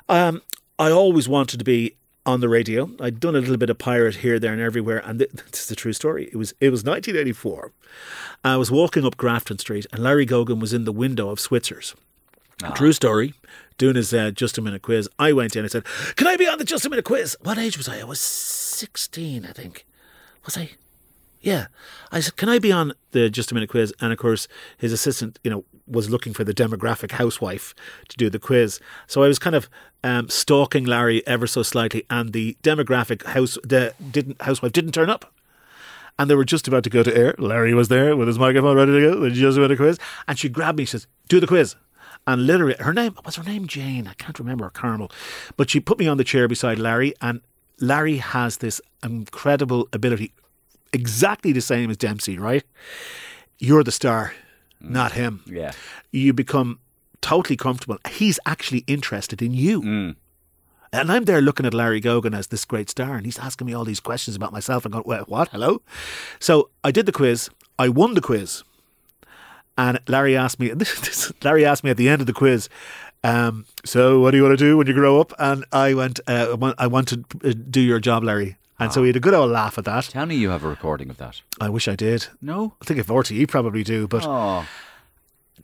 Um, 0.09 0.41
I 0.77 0.91
always 0.91 1.29
wanted 1.29 1.57
to 1.59 1.63
be 1.65 1.95
on 2.25 2.39
the 2.39 2.49
radio. 2.49 2.89
I'd 2.99 3.19
done 3.19 3.35
a 3.35 3.39
little 3.39 3.57
bit 3.57 3.69
of 3.69 3.77
pirate 3.77 4.17
here, 4.17 4.39
there, 4.39 4.53
and 4.53 4.61
everywhere, 4.61 5.01
and 5.05 5.19
th- 5.19 5.31
this 5.51 5.65
is 5.65 5.71
a 5.71 5.75
true 5.75 5.93
story. 5.93 6.29
It 6.31 6.35
was 6.35 6.53
it 6.59 6.69
was 6.69 6.83
1984. 6.83 7.71
I 8.43 8.57
was 8.57 8.71
walking 8.71 9.05
up 9.05 9.17
Grafton 9.17 9.59
Street, 9.59 9.85
and 9.91 10.03
Larry 10.03 10.25
Gogan 10.25 10.59
was 10.59 10.73
in 10.73 10.85
the 10.85 10.91
window 10.91 11.29
of 11.29 11.39
Switzer's. 11.39 11.95
True 12.75 12.93
story. 12.93 13.33
Doing 13.79 13.95
his 13.95 14.13
uh, 14.13 14.29
just 14.29 14.59
a 14.59 14.61
minute 14.61 14.83
quiz. 14.83 15.09
I 15.17 15.33
went 15.33 15.55
in 15.55 15.63
and 15.63 15.71
said, 15.71 15.83
"Can 16.15 16.27
I 16.27 16.35
be 16.35 16.47
on 16.47 16.59
the 16.59 16.63
just 16.63 16.85
a 16.85 16.89
minute 16.89 17.05
quiz?" 17.05 17.35
What 17.41 17.57
age 17.57 17.77
was 17.77 17.89
I? 17.89 18.01
I 18.01 18.03
was 18.03 18.19
16, 18.19 19.45
I 19.45 19.51
think. 19.51 19.85
Was 20.45 20.57
I? 20.57 20.71
Yeah. 21.41 21.67
I 22.11 22.19
said, 22.19 22.35
Can 22.35 22.49
I 22.49 22.59
be 22.59 22.71
on 22.71 22.93
the 23.11 23.29
Just 23.29 23.51
a 23.51 23.53
Minute 23.53 23.69
quiz? 23.69 23.93
And 23.99 24.13
of 24.13 24.19
course, 24.19 24.47
his 24.77 24.93
assistant, 24.93 25.39
you 25.43 25.51
know, 25.51 25.65
was 25.87 26.09
looking 26.09 26.33
for 26.33 26.43
the 26.43 26.53
demographic 26.53 27.11
housewife 27.11 27.73
to 28.09 28.17
do 28.17 28.29
the 28.29 28.39
quiz. 28.39 28.79
So 29.07 29.23
I 29.23 29.27
was 29.27 29.39
kind 29.39 29.55
of 29.55 29.69
um, 30.03 30.29
stalking 30.29 30.85
Larry 30.85 31.25
ever 31.27 31.47
so 31.47 31.63
slightly, 31.63 32.05
and 32.09 32.31
the 32.33 32.57
demographic 32.63 33.25
house 33.25 33.57
the 33.63 33.93
didn't 34.11 34.41
housewife 34.41 34.71
didn't 34.71 34.93
turn 34.93 35.09
up. 35.09 35.33
And 36.19 36.29
they 36.29 36.35
were 36.35 36.45
just 36.45 36.67
about 36.67 36.83
to 36.83 36.89
go 36.89 37.03
to 37.03 37.17
air. 37.17 37.33
Larry 37.39 37.73
was 37.73 37.87
there 37.87 38.15
with 38.15 38.27
his 38.27 38.37
microphone 38.37 38.75
ready 38.75 38.91
to 38.91 38.99
go. 38.99 39.19
The 39.19 39.31
Just 39.31 39.57
a 39.57 39.61
Minute 39.61 39.77
quiz. 39.77 39.97
And 40.27 40.37
she 40.37 40.49
grabbed 40.49 40.77
me, 40.77 40.85
she 40.85 40.91
says, 40.91 41.07
Do 41.27 41.39
the 41.39 41.47
quiz. 41.47 41.75
And 42.27 42.45
literally, 42.45 42.75
her 42.79 42.93
name 42.93 43.17
was 43.25 43.37
her 43.37 43.43
name 43.43 43.65
Jane. 43.65 44.07
I 44.07 44.13
can't 44.13 44.37
remember, 44.37 44.69
Carmel. 44.69 45.11
But 45.57 45.71
she 45.71 45.79
put 45.79 45.97
me 45.97 46.07
on 46.07 46.17
the 46.17 46.23
chair 46.23 46.47
beside 46.47 46.77
Larry, 46.77 47.15
and 47.21 47.41
Larry 47.79 48.17
has 48.17 48.57
this 48.57 48.79
incredible 49.03 49.89
ability, 49.91 50.33
exactly 50.93 51.51
the 51.51 51.61
same 51.61 51.89
as 51.89 51.97
Dempsey, 51.97 52.37
right? 52.37 52.63
You're 53.59 53.83
the 53.83 53.91
star, 53.91 54.33
not 54.79 55.11
him. 55.13 55.41
yeah. 55.45 55.71
You 56.11 56.33
become 56.33 56.79
totally 57.21 57.55
comfortable. 57.55 57.97
He's 58.09 58.39
actually 58.45 58.83
interested 58.87 59.41
in 59.41 59.53
you. 59.53 59.81
Mm. 59.81 60.15
And 60.93 61.11
I'm 61.11 61.23
there 61.25 61.39
looking 61.41 61.65
at 61.65 61.73
Larry 61.73 62.01
Gogan 62.01 62.35
as 62.35 62.47
this 62.47 62.65
great 62.65 62.89
star, 62.89 63.15
and 63.15 63.25
he's 63.25 63.39
asking 63.39 63.67
me 63.67 63.73
all 63.73 63.85
these 63.85 64.01
questions 64.01 64.35
about 64.35 64.51
myself. 64.51 64.83
and 64.83 64.91
going, 64.91 65.05
"Well, 65.07 65.23
what? 65.27 65.47
Hello?" 65.49 65.81
So 66.39 66.69
I 66.83 66.91
did 66.91 67.05
the 67.05 67.11
quiz. 67.13 67.49
I 67.79 67.87
won 67.87 68.13
the 68.13 68.21
quiz, 68.21 68.63
and 69.77 69.99
Larry 70.07 70.35
asked 70.35 70.59
me. 70.59 70.69
This, 70.75 70.99
this, 70.99 71.31
Larry 71.43 71.63
asked 71.65 71.83
me 71.85 71.91
at 71.91 71.97
the 71.97 72.09
end 72.09 72.19
of 72.21 72.27
the 72.27 72.33
quiz. 72.33 72.67
Um, 73.23 73.65
so, 73.85 74.19
what 74.19 74.31
do 74.31 74.37
you 74.37 74.43
want 74.43 74.57
to 74.59 74.65
do 74.65 74.77
when 74.77 74.87
you 74.87 74.93
grow 74.93 75.21
up? 75.21 75.31
And 75.39 75.63
I 75.71 75.93
went, 75.93 76.19
uh, 76.27 76.57
I 76.77 76.87
want- 76.87 77.07
to 77.09 77.23
uh, 77.45 77.53
do 77.69 77.79
your 77.79 77.99
job, 77.99 78.23
Larry. 78.23 78.57
And 78.81 78.91
so 78.91 79.01
we 79.01 79.07
had 79.07 79.15
a 79.15 79.19
good 79.19 79.33
old 79.33 79.51
laugh 79.51 79.77
at 79.77 79.85
that. 79.85 80.05
Tell 80.05 80.25
me 80.25 80.35
you 80.35 80.49
have 80.49 80.63
a 80.63 80.67
recording 80.67 81.09
of 81.09 81.17
that. 81.17 81.41
I 81.59 81.69
wish 81.69 81.87
I 81.87 81.95
did. 81.95 82.27
No. 82.41 82.73
I 82.81 82.85
think 82.85 82.99
if 82.99 83.07
RTE 83.07 83.35
you 83.35 83.47
probably 83.47 83.83
do, 83.83 84.07
but 84.07 84.25
Oh, 84.25 84.65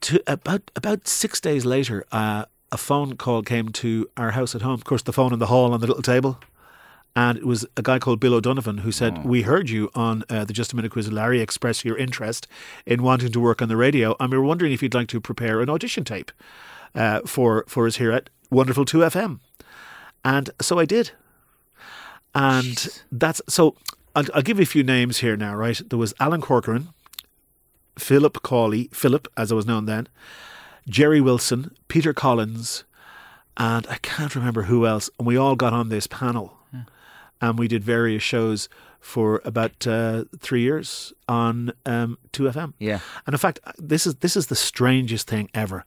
to 0.01 0.22
about 0.28 0.70
about 0.76 1.07
six 1.07 1.39
days 1.41 1.65
later, 1.65 2.05
uh, 2.11 2.45
a 2.72 2.78
phone 2.78 3.15
call 3.18 3.41
came 3.43 3.70
to 3.70 4.07
our 4.15 4.32
house 4.32 4.53
at 4.55 4.61
home. 4.61 4.74
Of 4.74 4.84
course, 4.86 5.01
the 5.03 5.13
phone 5.13 5.34
in 5.34 5.39
the 5.39 5.47
hall 5.47 5.74
on 5.74 5.80
the 5.82 5.88
little 5.88 6.03
table, 6.03 6.39
and 7.15 7.38
it 7.38 7.45
was 7.47 7.65
a 7.76 7.82
guy 7.82 7.97
called 7.97 8.20
Bill 8.20 8.36
O'Donovan 8.36 8.80
who 8.80 8.91
said, 8.91 9.26
"We 9.26 9.41
heard 9.43 9.70
you 9.70 9.89
on 9.95 10.24
uh, 10.30 10.45
the 10.45 10.53
Just 10.53 10.74
a 10.74 10.76
Minute 10.76 10.91
Quiz. 10.91 11.11
Larry 11.11 11.41
express 11.41 11.84
your 11.84 11.97
interest 11.97 12.47
in 12.86 13.01
wanting 13.01 13.32
to 13.32 13.39
work 13.39 13.61
on 13.61 13.68
the 13.70 13.78
radio, 13.78 14.15
and 14.20 14.32
we 14.32 14.38
were 14.38 14.43
wondering 14.43 14.72
if 14.74 14.84
you'd 14.84 14.93
like 14.93 15.07
to 15.07 15.20
prepare 15.20 15.61
an 15.61 15.70
audition 15.70 16.03
tape 16.03 16.32
uh, 16.93 17.22
for 17.26 17.65
for 17.68 17.88
us 17.88 17.95
here 17.95 18.11
at 18.11 18.30
Wonderful 18.51 18.86
Two 18.86 18.99
FM." 18.99 19.39
And 20.24 20.49
so 20.61 20.78
I 20.78 20.86
did, 20.86 21.11
and 22.38 22.88
that's 23.12 23.42
so. 23.48 23.76
I'll, 24.16 24.26
I'll 24.34 24.42
give 24.42 24.58
you 24.58 24.64
a 24.64 24.68
few 24.68 24.84
names 24.84 25.18
here 25.20 25.36
now. 25.38 25.56
Right, 25.56 25.82
there 25.90 26.00
was 26.00 26.14
Alan 26.20 26.42
Corcoran. 26.42 26.90
Philip 27.98 28.44
Cawley, 28.44 28.90
Philip 28.94 29.28
as 29.36 29.52
I 29.52 29.56
was 29.56 29.66
known 29.66 29.86
then, 29.86 30.08
Jerry 30.88 31.20
Wilson, 31.20 31.76
Peter 31.88 32.14
Collins, 32.14 32.84
and 33.58 33.88
I 33.88 33.98
can't 34.04 34.36
remember 34.36 34.64
who 34.64 34.86
else. 34.86 35.10
And 35.18 35.26
we 35.28 35.36
all 35.36 35.56
got 35.56 35.74
on 35.74 35.90
this 35.90 36.06
panel, 36.06 36.58
and 37.42 37.58
we 37.58 37.68
did 37.68 37.84
various 37.84 38.22
shows 38.22 38.70
for 39.00 39.42
about 39.46 39.88
uh, 39.88 40.26
three 40.40 40.62
years 40.62 41.12
on 41.28 41.72
um, 41.88 42.18
Two 42.32 42.44
FM. 42.44 42.74
Yeah. 42.78 43.00
and 43.26 43.34
in 43.34 43.40
fact, 43.40 43.60
this 43.80 44.06
is 44.06 44.16
this 44.16 44.36
is 44.38 44.48
the 44.48 44.56
strangest 44.56 45.28
thing 45.28 45.50
ever. 45.54 45.84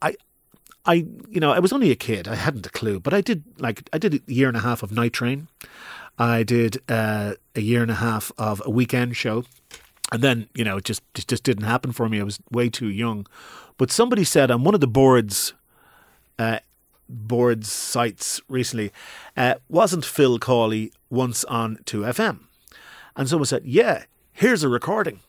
I. 0.00 0.14
I, 0.84 1.06
you 1.28 1.40
know, 1.40 1.52
I 1.52 1.60
was 1.60 1.72
only 1.72 1.90
a 1.90 1.96
kid. 1.96 2.26
I 2.26 2.34
hadn't 2.34 2.66
a 2.66 2.70
clue, 2.70 2.98
but 2.98 3.14
I 3.14 3.20
did 3.20 3.44
like 3.58 3.88
I 3.92 3.98
did 3.98 4.14
a 4.14 4.32
year 4.32 4.48
and 4.48 4.56
a 4.56 4.60
half 4.60 4.82
of 4.82 4.90
Night 4.90 5.12
Train. 5.12 5.48
I 6.18 6.42
did 6.42 6.82
uh, 6.88 7.34
a 7.54 7.60
year 7.60 7.82
and 7.82 7.90
a 7.90 7.96
half 7.96 8.32
of 8.36 8.60
a 8.64 8.70
weekend 8.70 9.16
show, 9.16 9.44
and 10.10 10.22
then 10.22 10.48
you 10.54 10.64
know 10.64 10.78
it 10.78 10.84
just 10.84 11.02
it 11.14 11.26
just 11.28 11.44
didn't 11.44 11.64
happen 11.64 11.92
for 11.92 12.08
me. 12.08 12.20
I 12.20 12.24
was 12.24 12.40
way 12.50 12.68
too 12.68 12.88
young. 12.88 13.26
But 13.78 13.90
somebody 13.90 14.24
said 14.24 14.50
on 14.50 14.64
one 14.64 14.74
of 14.74 14.80
the 14.80 14.88
boards, 14.88 15.54
uh, 16.38 16.58
boards 17.08 17.70
sites 17.70 18.40
recently, 18.48 18.92
uh, 19.36 19.54
wasn't 19.68 20.04
Phil 20.04 20.38
Cawley 20.38 20.92
once 21.10 21.44
on 21.44 21.78
Two 21.84 22.00
FM? 22.00 22.40
And 23.16 23.28
someone 23.28 23.46
said, 23.46 23.62
"Yeah, 23.64 24.04
here's 24.32 24.64
a 24.64 24.68
recording," 24.68 25.20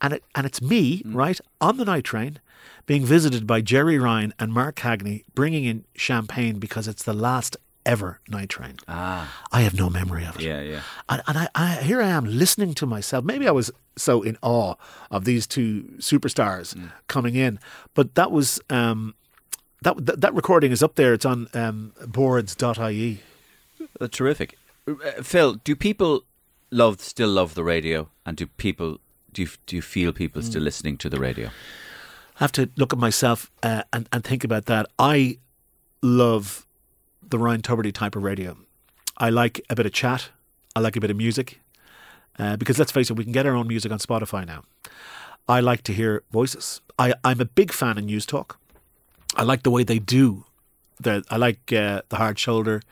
and 0.00 0.12
it 0.14 0.22
and 0.36 0.46
it's 0.46 0.62
me 0.62 1.02
right 1.04 1.40
on 1.60 1.78
the 1.78 1.84
night 1.84 2.04
train, 2.04 2.38
being 2.86 3.04
visited 3.04 3.46
by 3.46 3.60
Gerry 3.60 3.98
Ryan 3.98 4.34
and 4.38 4.52
Mark 4.52 4.76
Cagney, 4.76 5.24
bringing 5.34 5.64
in 5.64 5.84
champagne 5.94 6.58
because 6.58 6.88
it's 6.88 7.02
the 7.02 7.14
last 7.14 7.56
ever 7.86 8.20
night 8.28 8.48
train. 8.48 8.76
ah, 8.88 9.44
I 9.52 9.60
have 9.60 9.74
no 9.74 9.90
memory 9.90 10.24
of 10.24 10.36
it. 10.36 10.42
yeah, 10.42 10.60
yeah. 10.62 10.80
And, 11.08 11.22
and 11.26 11.38
I, 11.38 11.48
I, 11.54 11.74
here 11.82 12.00
I 12.00 12.08
am 12.08 12.24
listening 12.24 12.74
to 12.74 12.86
myself. 12.86 13.24
Maybe 13.24 13.46
I 13.46 13.50
was 13.50 13.70
so 13.96 14.22
in 14.22 14.38
awe 14.42 14.74
of 15.10 15.24
these 15.24 15.46
two 15.46 15.84
superstars 15.98 16.74
coming 17.08 17.34
in, 17.34 17.58
but 17.94 18.14
that 18.14 18.32
was 18.32 18.60
um, 18.70 19.14
that, 19.82 20.04
that 20.06 20.20
that 20.22 20.34
recording 20.34 20.72
is 20.72 20.82
up 20.82 20.94
there. 20.94 21.12
It's 21.12 21.26
on 21.26 21.48
um, 21.54 21.92
boards.ie. 22.06 23.20
Uh, 24.00 24.08
terrific. 24.10 24.56
Uh, 24.88 24.94
Phil, 25.22 25.54
do 25.54 25.76
people 25.76 26.24
love 26.70 27.00
still 27.00 27.28
love 27.28 27.54
the 27.54 27.62
radio, 27.64 28.08
and 28.24 28.36
do 28.36 28.46
people 28.46 28.98
do 29.32 29.42
you, 29.42 29.48
do 29.66 29.76
you 29.76 29.82
feel 29.82 30.12
people 30.12 30.42
still 30.42 30.62
listening 30.62 30.96
to 30.98 31.10
the 31.10 31.18
radio? 31.18 31.50
I 32.36 32.44
have 32.44 32.52
to 32.52 32.68
look 32.76 32.92
at 32.92 32.98
myself 32.98 33.50
uh, 33.62 33.82
and, 33.92 34.08
and 34.12 34.24
think 34.24 34.44
about 34.44 34.66
that. 34.66 34.86
I 34.98 35.38
love 36.02 36.66
the 37.22 37.38
Ryan 37.38 37.62
Tubridy 37.62 37.92
type 37.92 38.16
of 38.16 38.22
radio. 38.22 38.56
I 39.16 39.30
like 39.30 39.64
a 39.70 39.76
bit 39.76 39.86
of 39.86 39.92
chat. 39.92 40.30
I 40.74 40.80
like 40.80 40.96
a 40.96 41.00
bit 41.00 41.10
of 41.10 41.16
music. 41.16 41.60
Uh, 42.38 42.56
because 42.56 42.78
let's 42.78 42.90
face 42.90 43.10
it, 43.10 43.14
we 43.14 43.24
can 43.24 43.32
get 43.32 43.46
our 43.46 43.54
own 43.54 43.68
music 43.68 43.92
on 43.92 43.98
Spotify 43.98 44.44
now. 44.46 44.64
I 45.48 45.60
like 45.60 45.82
to 45.84 45.92
hear 45.92 46.22
voices. 46.32 46.80
I, 46.98 47.14
I'm 47.22 47.40
a 47.40 47.44
big 47.44 47.72
fan 47.72 47.98
of 47.98 48.04
Newstalk. 48.04 48.56
I 49.36 49.42
like 49.42 49.62
the 49.62 49.70
way 49.70 49.84
they 49.84 49.98
do. 49.98 50.44
The, 51.00 51.24
I 51.30 51.36
like 51.36 51.72
uh, 51.72 52.02
the 52.08 52.16
hard 52.16 52.38
shoulder. 52.38 52.82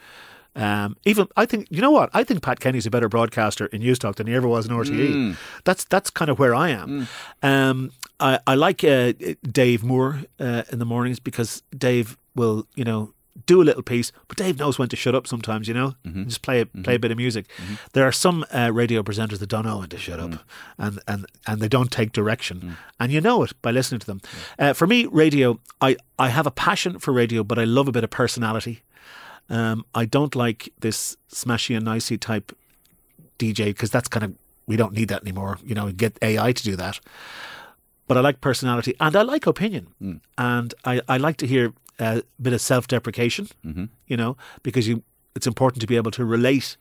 Um, 0.54 0.96
even 1.04 1.28
I 1.36 1.46
think 1.46 1.66
you 1.70 1.80
know 1.80 1.90
what? 1.90 2.10
I 2.12 2.24
think 2.24 2.42
Pat 2.42 2.60
Kenny's 2.60 2.86
a 2.86 2.90
better 2.90 3.08
broadcaster 3.08 3.66
in 3.66 3.80
Newstalk 3.82 4.16
than 4.16 4.26
he 4.26 4.34
ever 4.34 4.46
was 4.48 4.66
in 4.66 4.72
RTE. 4.72 5.36
That's 5.64 5.84
that's 5.84 6.10
kind 6.10 6.30
of 6.30 6.38
where 6.38 6.54
I 6.54 6.68
am. 6.70 7.08
Um, 7.42 7.90
I, 8.20 8.38
I 8.46 8.54
like 8.54 8.84
uh, 8.84 9.12
Dave 9.50 9.82
Moore 9.82 10.20
uh, 10.38 10.62
in 10.70 10.78
the 10.78 10.84
mornings 10.84 11.18
because 11.20 11.62
Dave 11.76 12.16
will 12.34 12.66
you 12.74 12.84
know 12.84 13.14
do 13.46 13.62
a 13.62 13.64
little 13.64 13.82
piece, 13.82 14.12
but 14.28 14.36
Dave 14.36 14.58
knows 14.58 14.78
when 14.78 14.88
to 14.90 14.94
shut 14.96 15.14
up 15.14 15.26
sometimes, 15.26 15.66
you 15.66 15.72
know, 15.72 15.94
just 16.26 16.42
play 16.42 16.60
a, 16.60 16.66
play 16.66 16.96
a 16.96 16.98
bit 16.98 17.10
of 17.10 17.16
music. 17.16 17.46
There 17.94 18.04
are 18.06 18.12
some 18.12 18.44
uh, 18.54 18.70
radio 18.74 19.02
presenters 19.02 19.38
that 19.38 19.48
don't 19.48 19.64
know 19.64 19.78
when 19.78 19.88
to 19.88 19.96
shut 19.96 20.20
up, 20.20 20.32
and, 20.76 21.00
and 21.08 21.24
and 21.46 21.60
they 21.62 21.68
don't 21.68 21.90
take 21.90 22.12
direction, 22.12 22.76
and 23.00 23.10
you 23.10 23.22
know 23.22 23.42
it 23.42 23.52
by 23.62 23.70
listening 23.70 24.00
to 24.00 24.06
them. 24.06 24.20
Uh, 24.58 24.74
for 24.74 24.86
me, 24.86 25.06
radio, 25.06 25.58
I 25.80 25.96
I 26.18 26.28
have 26.28 26.46
a 26.46 26.50
passion 26.50 26.98
for 26.98 27.10
radio, 27.12 27.42
but 27.42 27.58
I 27.58 27.64
love 27.64 27.88
a 27.88 27.92
bit 27.92 28.04
of 28.04 28.10
personality. 28.10 28.82
Um, 29.48 29.84
I 29.94 30.04
don't 30.04 30.34
like 30.34 30.72
this 30.80 31.16
smashy 31.30 31.76
and 31.76 31.84
nicey 31.84 32.16
type 32.16 32.56
DJ 33.38 33.66
because 33.66 33.90
that's 33.90 34.08
kind 34.08 34.24
of 34.24 34.34
we 34.66 34.76
don't 34.76 34.92
need 34.92 35.08
that 35.08 35.22
anymore. 35.22 35.58
You 35.64 35.74
know, 35.74 35.90
get 35.92 36.18
AI 36.22 36.52
to 36.52 36.62
do 36.62 36.76
that. 36.76 37.00
But 38.06 38.16
I 38.16 38.20
like 38.20 38.40
personality 38.40 38.94
and 39.00 39.14
I 39.16 39.22
like 39.22 39.46
opinion, 39.46 39.86
and 40.36 40.74
I, 40.84 41.00
I 41.08 41.16
like 41.16 41.36
to 41.38 41.46
hear 41.46 41.72
a 41.98 42.22
bit 42.40 42.52
of 42.52 42.60
self 42.60 42.86
deprecation. 42.86 43.48
You 44.06 44.16
know, 44.16 44.36
because 44.62 44.88
you 44.88 45.02
it's 45.34 45.46
important 45.46 45.80
to 45.80 45.86
be 45.86 45.96
able 45.96 46.10
to 46.12 46.24
relate 46.24 46.76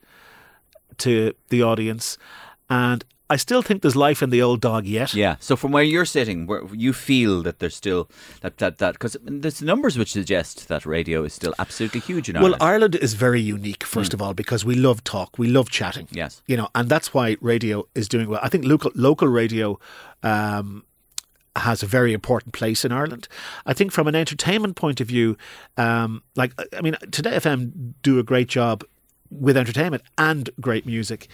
to 0.98 1.34
the 1.48 1.62
audience, 1.62 2.18
and 2.68 3.04
I 3.30 3.36
still 3.36 3.62
think 3.62 3.80
there's 3.80 3.96
life 3.96 4.22
in 4.22 4.30
the 4.30 4.42
old 4.42 4.60
dog 4.60 4.84
yet. 4.84 5.14
Yeah. 5.14 5.36
So 5.40 5.56
from 5.56 5.72
where 5.72 5.82
you're 5.82 6.04
sitting, 6.04 6.46
where 6.46 6.62
you 6.74 6.92
feel 6.92 7.42
that 7.42 7.60
there's 7.60 7.74
still 7.76 8.10
that 8.42 8.58
that 8.58 8.78
that 8.78 8.92
because 8.94 9.16
there's 9.22 9.62
numbers 9.62 9.96
which 9.96 10.12
suggest 10.12 10.68
that 10.68 10.84
radio 10.84 11.24
is 11.24 11.32
still 11.32 11.54
absolutely 11.58 12.00
huge 12.00 12.28
in 12.28 12.36
Ireland. 12.36 12.52
Well, 12.52 12.62
Ireland. 12.62 12.72
Ireland 12.94 12.94
is 12.96 13.14
very 13.14 13.40
unique, 13.40 13.84
first 13.84 14.12
of 14.12 14.20
all, 14.20 14.34
because 14.34 14.64
we 14.64 14.74
love 14.74 15.02
talk, 15.04 15.38
we 15.38 15.46
love 15.48 15.70
chatting. 15.70 16.08
Yes. 16.10 16.42
you 16.46 16.56
know, 16.56 16.68
and 16.74 16.88
that's 16.88 17.14
why 17.14 17.36
radio 17.40 17.86
is 17.94 18.08
doing 18.08 18.28
well. 18.28 18.40
I 18.42 18.48
think 18.48 18.64
local 18.64 18.90
local 18.94 19.28
radio 19.28 19.78
um, 20.22 20.84
has 21.56 21.82
a 21.82 21.86
very 21.86 22.12
important 22.12 22.52
place 22.54 22.84
in 22.84 22.92
Ireland. 22.92 23.28
I 23.66 23.72
think 23.72 23.92
from 23.92 24.08
an 24.08 24.14
entertainment 24.14 24.76
point 24.76 25.00
of 25.00 25.06
view, 25.06 25.36
um, 25.76 26.22
like 26.34 26.52
I 26.76 26.80
mean, 26.80 26.96
Today 27.10 27.30
FM 27.36 27.94
do 28.02 28.18
a 28.18 28.22
great 28.22 28.48
job 28.48 28.84
with 29.30 29.56
entertainment 29.56 30.02
and 30.18 30.50
great 30.60 30.84
music. 30.86 31.28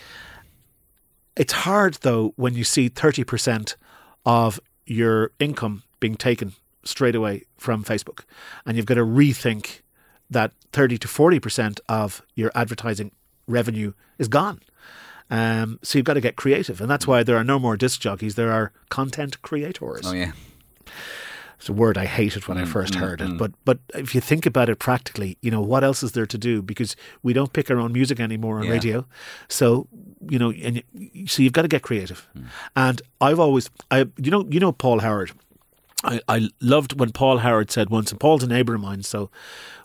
It's 1.38 1.52
hard 1.52 1.94
though 2.02 2.32
when 2.36 2.54
you 2.54 2.64
see 2.64 2.88
thirty 2.88 3.24
percent 3.24 3.76
of 4.26 4.60
your 4.86 5.30
income 5.38 5.84
being 6.00 6.16
taken 6.16 6.52
straight 6.84 7.14
away 7.14 7.44
from 7.56 7.84
Facebook, 7.84 8.20
and 8.66 8.76
you've 8.76 8.86
got 8.86 8.94
to 8.94 9.04
rethink 9.04 9.80
that 10.30 10.52
thirty 10.72 10.98
to 10.98 11.08
forty 11.08 11.38
percent 11.40 11.80
of 11.88 12.22
your 12.34 12.50
advertising 12.54 13.12
revenue 13.46 13.92
is 14.18 14.28
gone. 14.28 14.60
Um, 15.30 15.78
so 15.82 15.98
you've 15.98 16.06
got 16.06 16.14
to 16.14 16.20
get 16.20 16.36
creative, 16.36 16.80
and 16.80 16.90
that's 16.90 17.06
why 17.06 17.22
there 17.22 17.36
are 17.36 17.44
no 17.44 17.58
more 17.58 17.76
disc 17.76 18.00
jockeys. 18.00 18.34
There 18.34 18.52
are 18.52 18.72
content 18.88 19.40
creators. 19.42 20.06
oh 20.06 20.12
yeah. 20.12 20.32
It's 21.58 21.68
a 21.68 21.72
word 21.72 21.98
I 21.98 22.06
hated 22.06 22.46
when 22.46 22.56
I 22.56 22.62
mm, 22.62 22.68
first 22.68 22.94
mm, 22.94 23.00
heard 23.00 23.20
it, 23.20 23.30
mm. 23.30 23.38
but 23.38 23.52
but 23.64 23.78
if 23.94 24.14
you 24.14 24.20
think 24.20 24.46
about 24.46 24.68
it 24.68 24.78
practically, 24.78 25.36
you 25.42 25.50
know 25.50 25.60
what 25.60 25.82
else 25.82 26.04
is 26.04 26.12
there 26.12 26.26
to 26.26 26.38
do? 26.38 26.62
Because 26.62 26.94
we 27.24 27.32
don't 27.32 27.52
pick 27.52 27.68
our 27.68 27.78
own 27.78 27.92
music 27.92 28.20
anymore 28.20 28.58
on 28.58 28.64
Yeah. 28.64 28.70
radio, 28.70 29.06
so 29.48 29.88
you 30.28 30.38
know, 30.38 30.52
and 30.52 30.82
so 31.26 31.42
you've 31.42 31.52
got 31.52 31.62
to 31.62 31.68
get 31.68 31.82
creative. 31.82 32.28
And 32.76 33.02
I've 33.20 33.40
always, 33.40 33.70
I 33.90 34.06
you 34.16 34.30
know, 34.30 34.46
you 34.48 34.60
know 34.60 34.72
Paul 34.72 35.00
Howard. 35.00 35.32
I, 36.04 36.20
I 36.28 36.48
loved 36.60 37.00
when 37.00 37.10
Paul 37.10 37.38
Howard 37.38 37.72
said 37.72 37.90
once, 37.90 38.12
and 38.12 38.20
Paul's 38.20 38.44
a 38.44 38.46
neighbour 38.46 38.76
of 38.76 38.80
mine, 38.80 39.02
so 39.02 39.30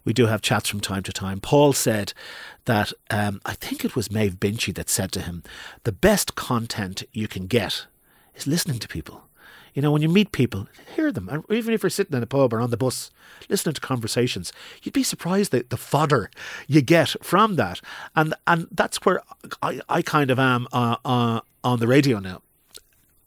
we 0.06 0.14
do 0.14 0.28
have 0.28 0.44
chats 0.44 0.70
from 0.70 0.80
time 0.80 1.02
to 1.04 1.12
time. 1.12 1.40
Paul 1.40 1.74
said 1.74 2.14
that 2.66 2.94
um, 3.10 3.42
I 3.48 3.56
think 3.56 3.84
it 3.84 3.96
was 3.96 4.12
Maeve 4.12 4.36
Binchy 4.36 4.76
that 4.76 4.90
said 4.90 5.12
to 5.14 5.22
him, 5.22 5.42
"The 5.86 5.92
best 5.92 6.36
content 6.36 7.02
you 7.12 7.28
can 7.28 7.48
get 7.48 7.88
is 8.36 8.46
listening 8.46 8.78
to 8.80 8.88
people." 8.88 9.24
You 9.74 9.82
know, 9.82 9.92
when 9.92 10.02
you 10.02 10.10
meet 10.10 10.32
people, 10.32 10.68
hear 10.96 11.12
them. 11.12 11.28
And 11.30 11.44
even 11.50 11.74
if 11.74 11.82
you're 11.84 11.90
sitting 11.90 12.16
in 12.16 12.22
a 12.24 12.28
pub 12.28 12.54
or 12.54 12.62
on 12.62 12.70
the 12.70 12.78
bus, 12.78 13.10
listening 13.50 13.74
to 13.74 13.82
conversations, 13.82 14.54
you'd 14.84 14.94
be 14.94 15.04
surprised 15.04 15.52
the, 15.52 15.66
the 15.68 15.78
fodder 15.78 16.30
you 16.68 16.82
get 16.82 17.16
from 17.22 17.56
that. 17.56 17.82
And 18.16 18.34
and 18.46 18.68
that's 18.72 18.98
where 19.06 19.22
I, 19.62 19.82
I 19.90 20.02
kind 20.02 20.30
of 20.32 20.38
am 20.40 20.68
uh, 20.72 20.98
uh, 21.04 21.40
on 21.64 21.80
the 21.80 21.88
radio 21.88 22.20
now. 22.20 22.42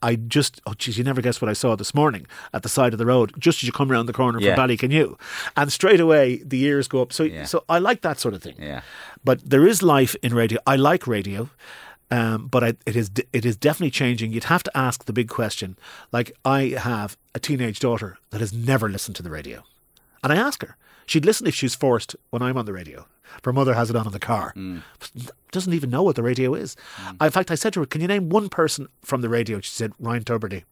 I 0.03 0.15
just, 0.15 0.61
oh 0.67 0.75
geez, 0.75 0.99
you 0.99 1.05
never 1.05 1.23
guess 1.23 1.41
what 1.41 1.49
I 1.49 1.55
saw 1.55 1.75
this 1.75 1.95
morning 1.95 2.27
at 2.53 2.63
the 2.63 2.69
side 2.69 2.93
of 2.93 2.99
the 2.99 3.07
road, 3.07 3.33
just 3.39 3.59
as 3.61 3.63
you 3.67 3.73
come 3.73 3.91
around 3.91 4.07
the 4.07 4.13
corner 4.13 4.39
Yeah. 4.39 4.55
from 4.55 4.69
Ballycanoe. 4.69 5.19
And 5.57 5.73
straight 5.73 6.01
away, 6.01 6.43
the 6.45 6.63
ears 6.63 6.87
go 6.87 7.01
up. 7.03 7.13
So, 7.13 7.25
Yeah. 7.25 7.45
so 7.45 7.65
I 7.69 7.79
like 7.79 8.03
that 8.03 8.21
sort 8.21 8.35
of 8.35 8.43
thing. 8.43 8.55
Yeah. 8.59 8.83
But 9.25 9.41
there 9.51 9.67
is 9.67 9.83
life 9.83 10.15
in 10.23 10.35
radio. 10.35 10.61
I 10.67 10.77
like 10.77 11.07
radio, 11.07 11.49
um, 12.11 12.47
but 12.47 12.63
I, 12.65 12.69
it 12.87 12.97
is 12.97 13.11
it 13.33 13.45
is 13.45 13.57
definitely 13.57 13.91
changing. 13.91 14.33
You'd 14.33 14.45
have 14.45 14.63
to 14.65 14.77
ask 14.77 15.05
the 15.05 15.13
big 15.13 15.29
question. 15.29 15.77
Like 16.13 16.33
I 16.45 16.77
have 16.79 17.17
a 17.35 17.41
teenage 17.41 17.81
daughter 17.81 18.19
that 18.31 18.41
has 18.41 18.53
never 18.53 18.89
listened 18.89 19.17
to 19.17 19.23
the 19.23 19.31
radio, 19.31 19.65
and 20.23 20.33
I 20.33 20.37
ask 20.37 20.63
her. 20.63 20.77
She'd 21.09 21.25
listen 21.25 21.47
if 21.47 21.55
she's 21.55 21.77
forced 21.77 22.17
when 22.31 22.43
I'm 22.43 22.57
on 22.57 22.65
the 22.67 22.73
radio. 22.73 23.07
Her 23.45 23.53
mother 23.53 23.75
has 23.75 23.91
it 23.91 23.97
on 23.97 24.07
in 24.07 24.13
the 24.13 24.19
car. 24.19 24.53
Doesn't 25.53 25.73
even 25.73 25.89
know 25.91 26.03
what 26.03 26.17
the 26.17 26.23
radio 26.23 26.55
is. 26.55 26.75
In 27.21 27.31
fact, 27.31 27.51
I 27.51 27.55
said 27.55 27.73
to 27.75 27.81
her, 27.81 27.87
"Can 27.87 28.01
you 28.01 28.09
name 28.09 28.29
one 28.29 28.49
person 28.49 28.89
from 29.03 29.21
the 29.21 29.29
radio?" 29.29 29.61
She 29.61 29.71
said, 29.71 29.93
"Ryan 30.01 30.25
Tubridy." 30.25 30.65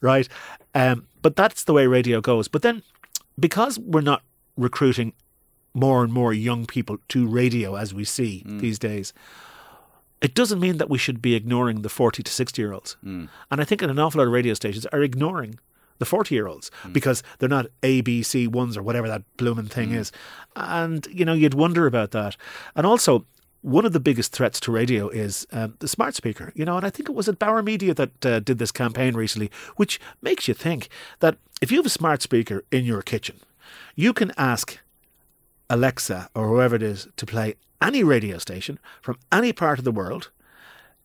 Right, 0.00 0.28
um, 0.74 1.06
but 1.22 1.34
that's 1.34 1.64
the 1.64 1.72
way 1.72 1.86
radio 1.86 2.20
goes. 2.20 2.46
But 2.46 2.62
then, 2.62 2.82
because 3.38 3.78
we're 3.78 4.02
not 4.02 4.22
recruiting 4.56 5.14
more 5.74 6.04
and 6.04 6.12
more 6.12 6.32
young 6.32 6.66
people 6.66 6.98
to 7.08 7.26
radio 7.26 7.74
as 7.76 7.92
we 7.94 8.04
see 8.04 8.42
these 8.46 8.78
days, 8.78 9.12
it 10.22 10.34
doesn't 10.34 10.60
mean 10.60 10.78
that 10.78 10.88
we 10.90 10.98
should 10.98 11.20
be 11.20 11.34
ignoring 11.34 11.82
the 11.82 11.88
40 11.88 12.22
to 12.22 12.32
60 12.32 12.60
year 12.62 12.72
olds. 12.72 12.96
And 13.50 13.60
I 13.60 13.64
think 13.64 13.82
an 13.82 13.98
awful 13.98 14.18
lot 14.18 14.26
of 14.26 14.32
radio 14.32 14.54
stations 14.54 14.86
are 14.86 15.02
ignoring 15.02 15.58
the 15.98 16.04
40 16.04 16.34
year 16.34 16.46
olds 16.46 16.70
because 16.92 17.22
they're 17.38 17.48
not 17.48 17.66
ABC 17.82 18.48
ones 18.48 18.76
or 18.76 18.82
whatever 18.82 19.08
that 19.08 19.22
blooming 19.36 19.66
thing 19.66 19.92
is. 19.92 20.12
And, 20.54 21.06
you 21.10 21.24
know, 21.24 21.32
you'd 21.34 21.54
wonder 21.54 21.86
about 21.86 22.10
that. 22.12 22.36
And 22.74 22.86
also, 22.86 23.24
one 23.62 23.84
of 23.84 23.92
the 23.92 24.00
biggest 24.00 24.32
threats 24.32 24.60
to 24.60 24.70
radio 24.70 25.08
is 25.08 25.46
um, 25.52 25.74
the 25.80 25.88
smart 25.88 26.14
speaker, 26.14 26.52
you 26.54 26.64
know, 26.64 26.76
and 26.76 26.86
I 26.86 26.90
think 26.90 27.08
it 27.08 27.14
was 27.16 27.28
at 27.28 27.38
Bauer 27.38 27.62
Media 27.62 27.94
that 27.94 28.26
uh, 28.26 28.38
did 28.40 28.58
this 28.58 28.70
campaign 28.70 29.14
recently, 29.14 29.50
which 29.76 29.98
makes 30.22 30.46
you 30.46 30.54
think 30.54 30.88
that 31.18 31.36
if 31.60 31.72
you 31.72 31.78
have 31.78 31.86
a 31.86 31.90
smart 31.90 32.22
speaker 32.22 32.62
in 32.70 32.84
your 32.84 33.02
kitchen, 33.02 33.40
you 33.96 34.12
can 34.12 34.32
ask 34.36 34.78
Alexa 35.68 36.28
or 36.34 36.46
whoever 36.48 36.76
it 36.76 36.82
is 36.82 37.08
to 37.16 37.26
play 37.26 37.56
any 37.80 38.02
radio 38.02 38.38
station 38.38 38.78
from 39.02 39.16
any 39.32 39.52
part 39.52 39.78
of 39.78 39.84
the 39.84 39.92
world, 39.92 40.30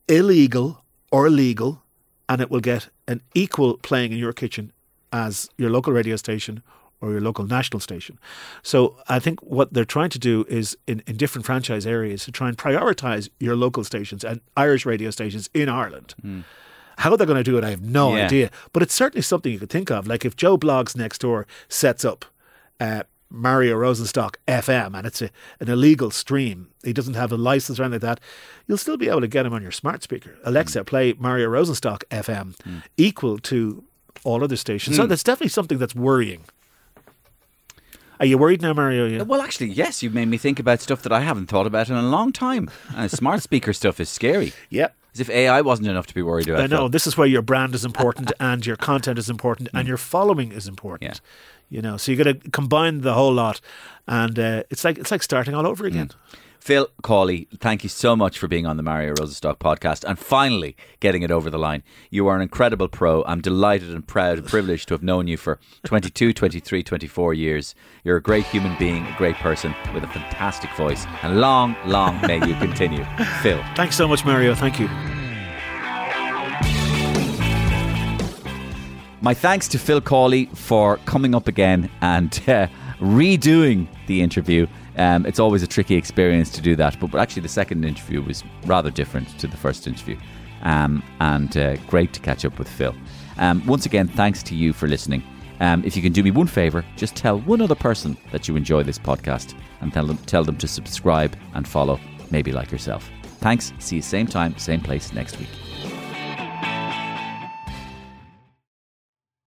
illegal 0.08 0.84
or 1.12 1.30
legal, 1.30 1.84
and 2.30 2.42
it 2.42 2.50
will 2.50 2.60
get 2.62 2.90
an 3.08 3.22
equal 3.34 3.78
playing 3.78 4.12
in 4.12 4.18
your 4.18 4.34
kitchen 4.34 4.72
as 5.12 5.50
your 5.58 5.70
local 5.70 5.92
radio 5.94 6.16
station 6.16 6.64
or 7.02 7.12
your 7.12 7.22
local 7.22 7.46
national 7.46 7.80
station. 7.80 8.18
So 8.62 8.96
I 9.10 9.20
think 9.20 9.42
what 9.42 9.74
they're 9.74 9.86
trying 9.86 10.12
to 10.12 10.20
do 10.20 10.46
is 10.48 10.78
in, 10.88 11.02
in 11.08 11.18
different 11.18 11.46
franchise 11.46 11.86
areas 11.88 12.24
to 12.26 12.32
try 12.32 12.48
and 12.48 12.58
prioritize 12.58 13.28
your 13.40 13.56
local 13.56 13.84
stations 13.84 14.24
and 14.24 14.40
Irish 14.56 14.86
radio 14.86 15.10
stations 15.10 15.50
in 15.54 15.68
Ireland. 15.68 16.14
How 16.98 17.16
they're 17.16 17.26
going 17.26 17.44
to 17.44 17.52
do 17.52 17.58
it, 17.58 17.64
I 17.64 17.72
have 17.72 17.82
no 17.82 18.16
Yeah. 18.16 18.26
idea. 18.26 18.52
But 18.72 18.84
it's 18.84 18.94
certainly 18.94 19.24
something 19.24 19.52
you 19.52 19.58
could 19.60 19.72
think 19.72 19.90
of. 19.90 20.06
Like 20.08 20.24
if 20.26 20.36
Joe 20.36 20.58
Blogs 20.58 20.96
next 20.96 21.20
door 21.22 21.48
sets 21.68 22.06
up 22.06 22.26
uh, 22.80 23.04
Mario 23.32 23.76
Rosenstock 23.78 24.36
FM 24.48 24.98
and 24.98 25.08
it's 25.08 25.22
a, 25.22 25.30
an 25.60 25.70
illegal 25.70 26.12
stream, 26.12 26.68
he 26.84 26.94
doesn't 26.94 27.14
have 27.14 27.32
a 27.32 27.38
license 27.38 27.80
or 27.80 27.84
anything 27.84 28.08
like 28.08 28.20
that, 28.20 28.20
you'll 28.68 28.78
still 28.78 28.98
be 28.98 29.10
able 29.10 29.22
to 29.22 29.28
get 29.28 29.46
him 29.46 29.54
on 29.54 29.62
your 29.62 29.72
smart 29.72 30.04
speaker. 30.04 30.38
Alexa, 30.44 30.80
hmm. 30.80 30.86
play 30.86 31.14
Mario 31.14 31.50
Rosenstock 31.50 32.04
FM 32.10 32.60
hmm. 32.62 32.78
equal 32.98 33.40
to 33.40 33.84
all 34.24 34.44
other 34.44 34.56
stations. 34.58 34.98
So 34.98 35.04
hmm. 35.04 35.10
that's 35.10 35.24
definitely 35.24 35.50
something 35.50 35.78
that's 35.78 35.96
worrying. 35.96 36.44
Are 38.20 38.26
you 38.26 38.38
worried 38.38 38.62
now, 38.62 38.74
Mario? 38.74 39.08
Yeah. 39.08 39.24
Well, 39.24 39.42
actually, 39.42 39.70
yes, 39.70 40.04
you've 40.04 40.14
made 40.14 40.28
me 40.28 40.38
think 40.38 40.60
about 40.60 40.80
stuff 40.80 41.02
that 41.02 41.12
I 41.12 41.22
haven't 41.22 41.48
thought 41.48 41.66
about 41.66 41.90
in 41.90 41.96
a 41.96 42.04
long 42.04 42.32
time. 42.32 42.70
Uh, 42.96 43.08
smart 43.08 43.42
speaker 43.50 43.74
stuff 43.74 44.00
is 44.00 44.10
scary. 44.10 44.54
Yeah. 44.70 44.90
As 45.14 45.20
if 45.20 45.30
AI 45.30 45.62
wasn't 45.62 45.90
enough 45.90 46.08
to 46.08 46.14
be 46.14 46.22
worried 46.22 46.48
about. 46.48 46.62
I 46.62 46.68
know 46.68 46.88
this 46.88 47.06
is 47.06 47.18
where 47.18 47.28
your 47.28 47.42
brand 47.42 47.76
is 47.76 47.84
important 47.84 48.32
and 48.40 48.66
your 48.66 48.78
content 48.78 49.20
is 49.20 49.30
important 49.30 49.70
and 49.74 49.88
your 49.88 49.98
following 49.98 50.52
is 50.52 50.68
important. 50.68 51.12
Yeah. 51.12 51.78
You 51.78 51.82
know, 51.82 51.98
so 51.98 52.12
you 52.12 52.22
got 52.22 52.42
to 52.44 52.50
combine 52.52 53.02
the 53.02 53.14
whole 53.14 53.34
lot, 53.34 53.62
and 54.06 54.38
uh, 54.38 54.64
it's 54.70 54.84
like 54.84 54.98
it's 54.98 55.10
like 55.10 55.24
starting 55.24 55.54
all 55.54 55.66
over 55.66 55.86
again. 55.86 56.12
Phil 56.62 56.88
Cawley, 57.02 57.48
thank 57.58 57.82
you 57.82 57.90
so 57.90 58.16
much 58.16 58.38
for 58.38 58.48
being 58.48 58.68
on 58.68 58.78
the 58.78 58.84
Mario 58.84 59.16
Rosenstock 59.16 59.58
podcast 59.58 60.04
and 60.08 60.20
finally 60.20 60.76
getting 61.00 61.24
it 61.24 61.32
over 61.32 61.50
the 61.50 61.58
line. 61.58 61.82
You 62.12 62.28
are 62.28 62.36
an 62.36 62.44
incredible 62.44 62.88
pro. 62.88 63.24
I'm 63.24 63.42
delighted 63.42 63.90
and 63.90 64.08
proud 64.08 64.38
and 64.38 64.46
privileged 64.46 64.88
to 64.90 64.94
have 64.94 65.02
known 65.02 65.28
you 65.28 65.38
for 65.38 65.60
22, 65.86 66.34
23, 66.34 66.84
24 66.84 67.34
years. 67.34 67.74
You're 68.04 68.18
a 68.18 68.22
great 68.22 68.46
human 68.46 68.78
being, 68.78 69.08
a 69.08 69.16
great 69.18 69.38
person 69.38 69.74
with 69.92 70.04
a 70.04 70.08
fantastic 70.08 70.70
voice. 70.76 71.04
And 71.24 71.42
long, 71.42 71.76
long 71.88 72.22
may 72.22 72.36
you 72.48 72.54
continue. 72.54 73.04
Phil. 73.42 73.60
Thanks 73.76 73.96
so 73.96 74.08
much, 74.08 74.24
Mario. 74.24 74.54
Thank 74.54 74.80
you. 74.80 74.88
My 79.24 79.34
thanks 79.34 79.68
to 79.70 79.80
Phil 79.80 80.02
Cawley 80.02 80.46
for 80.54 80.98
coming 81.06 81.34
up 81.34 81.48
again 81.48 81.90
and 82.02 82.32
uh, 82.48 82.68
redoing 83.00 83.88
the 84.06 84.22
interview. 84.22 84.68
Um, 85.02 85.26
it's 85.26 85.40
always 85.40 85.64
a 85.64 85.68
tricky 85.68 85.96
experience 85.96 86.52
to 86.52 86.62
do 86.62 86.76
that, 86.76 87.00
but, 87.00 87.10
but 87.10 87.20
actually, 87.20 87.42
the 87.42 87.50
second 87.50 87.84
interview 87.84 88.22
was 88.22 88.44
rather 88.66 88.92
different 88.92 89.28
to 89.40 89.48
the 89.48 89.58
first 89.58 89.88
interview. 89.88 90.16
Um, 90.62 91.02
and 91.20 91.58
uh, 91.58 91.76
great 91.88 92.14
to 92.14 92.20
catch 92.20 92.46
up 92.46 92.60
with 92.60 92.70
Phil. 92.70 92.96
Um, 93.38 93.66
once 93.66 93.88
again, 93.88 94.08
thanks 94.08 94.44
to 94.44 94.56
you 94.56 94.74
for 94.74 94.88
listening. 94.88 95.24
Um, 95.60 95.84
if 95.84 95.96
you 95.96 96.04
can 96.04 96.14
do 96.14 96.22
me 96.22 96.30
one 96.30 96.46
favour, 96.46 96.86
just 96.98 97.16
tell 97.16 97.40
one 97.40 97.62
other 97.62 97.76
person 97.76 98.16
that 98.32 98.48
you 98.48 98.56
enjoy 98.56 98.84
this 98.84 99.00
podcast 99.00 99.56
and 99.82 99.92
tell 99.92 100.06
them, 100.06 100.18
tell 100.28 100.44
them 100.44 100.58
to 100.58 100.68
subscribe 100.68 101.36
and 101.56 101.68
follow, 101.68 102.00
maybe 102.30 102.52
like 102.52 102.72
yourself. 102.72 103.10
Thanks. 103.40 103.74
See 103.80 103.96
you 103.96 104.02
same 104.04 104.28
time, 104.28 104.56
same 104.58 104.82
place 104.82 105.14
next 105.14 105.40
week. 105.40 105.71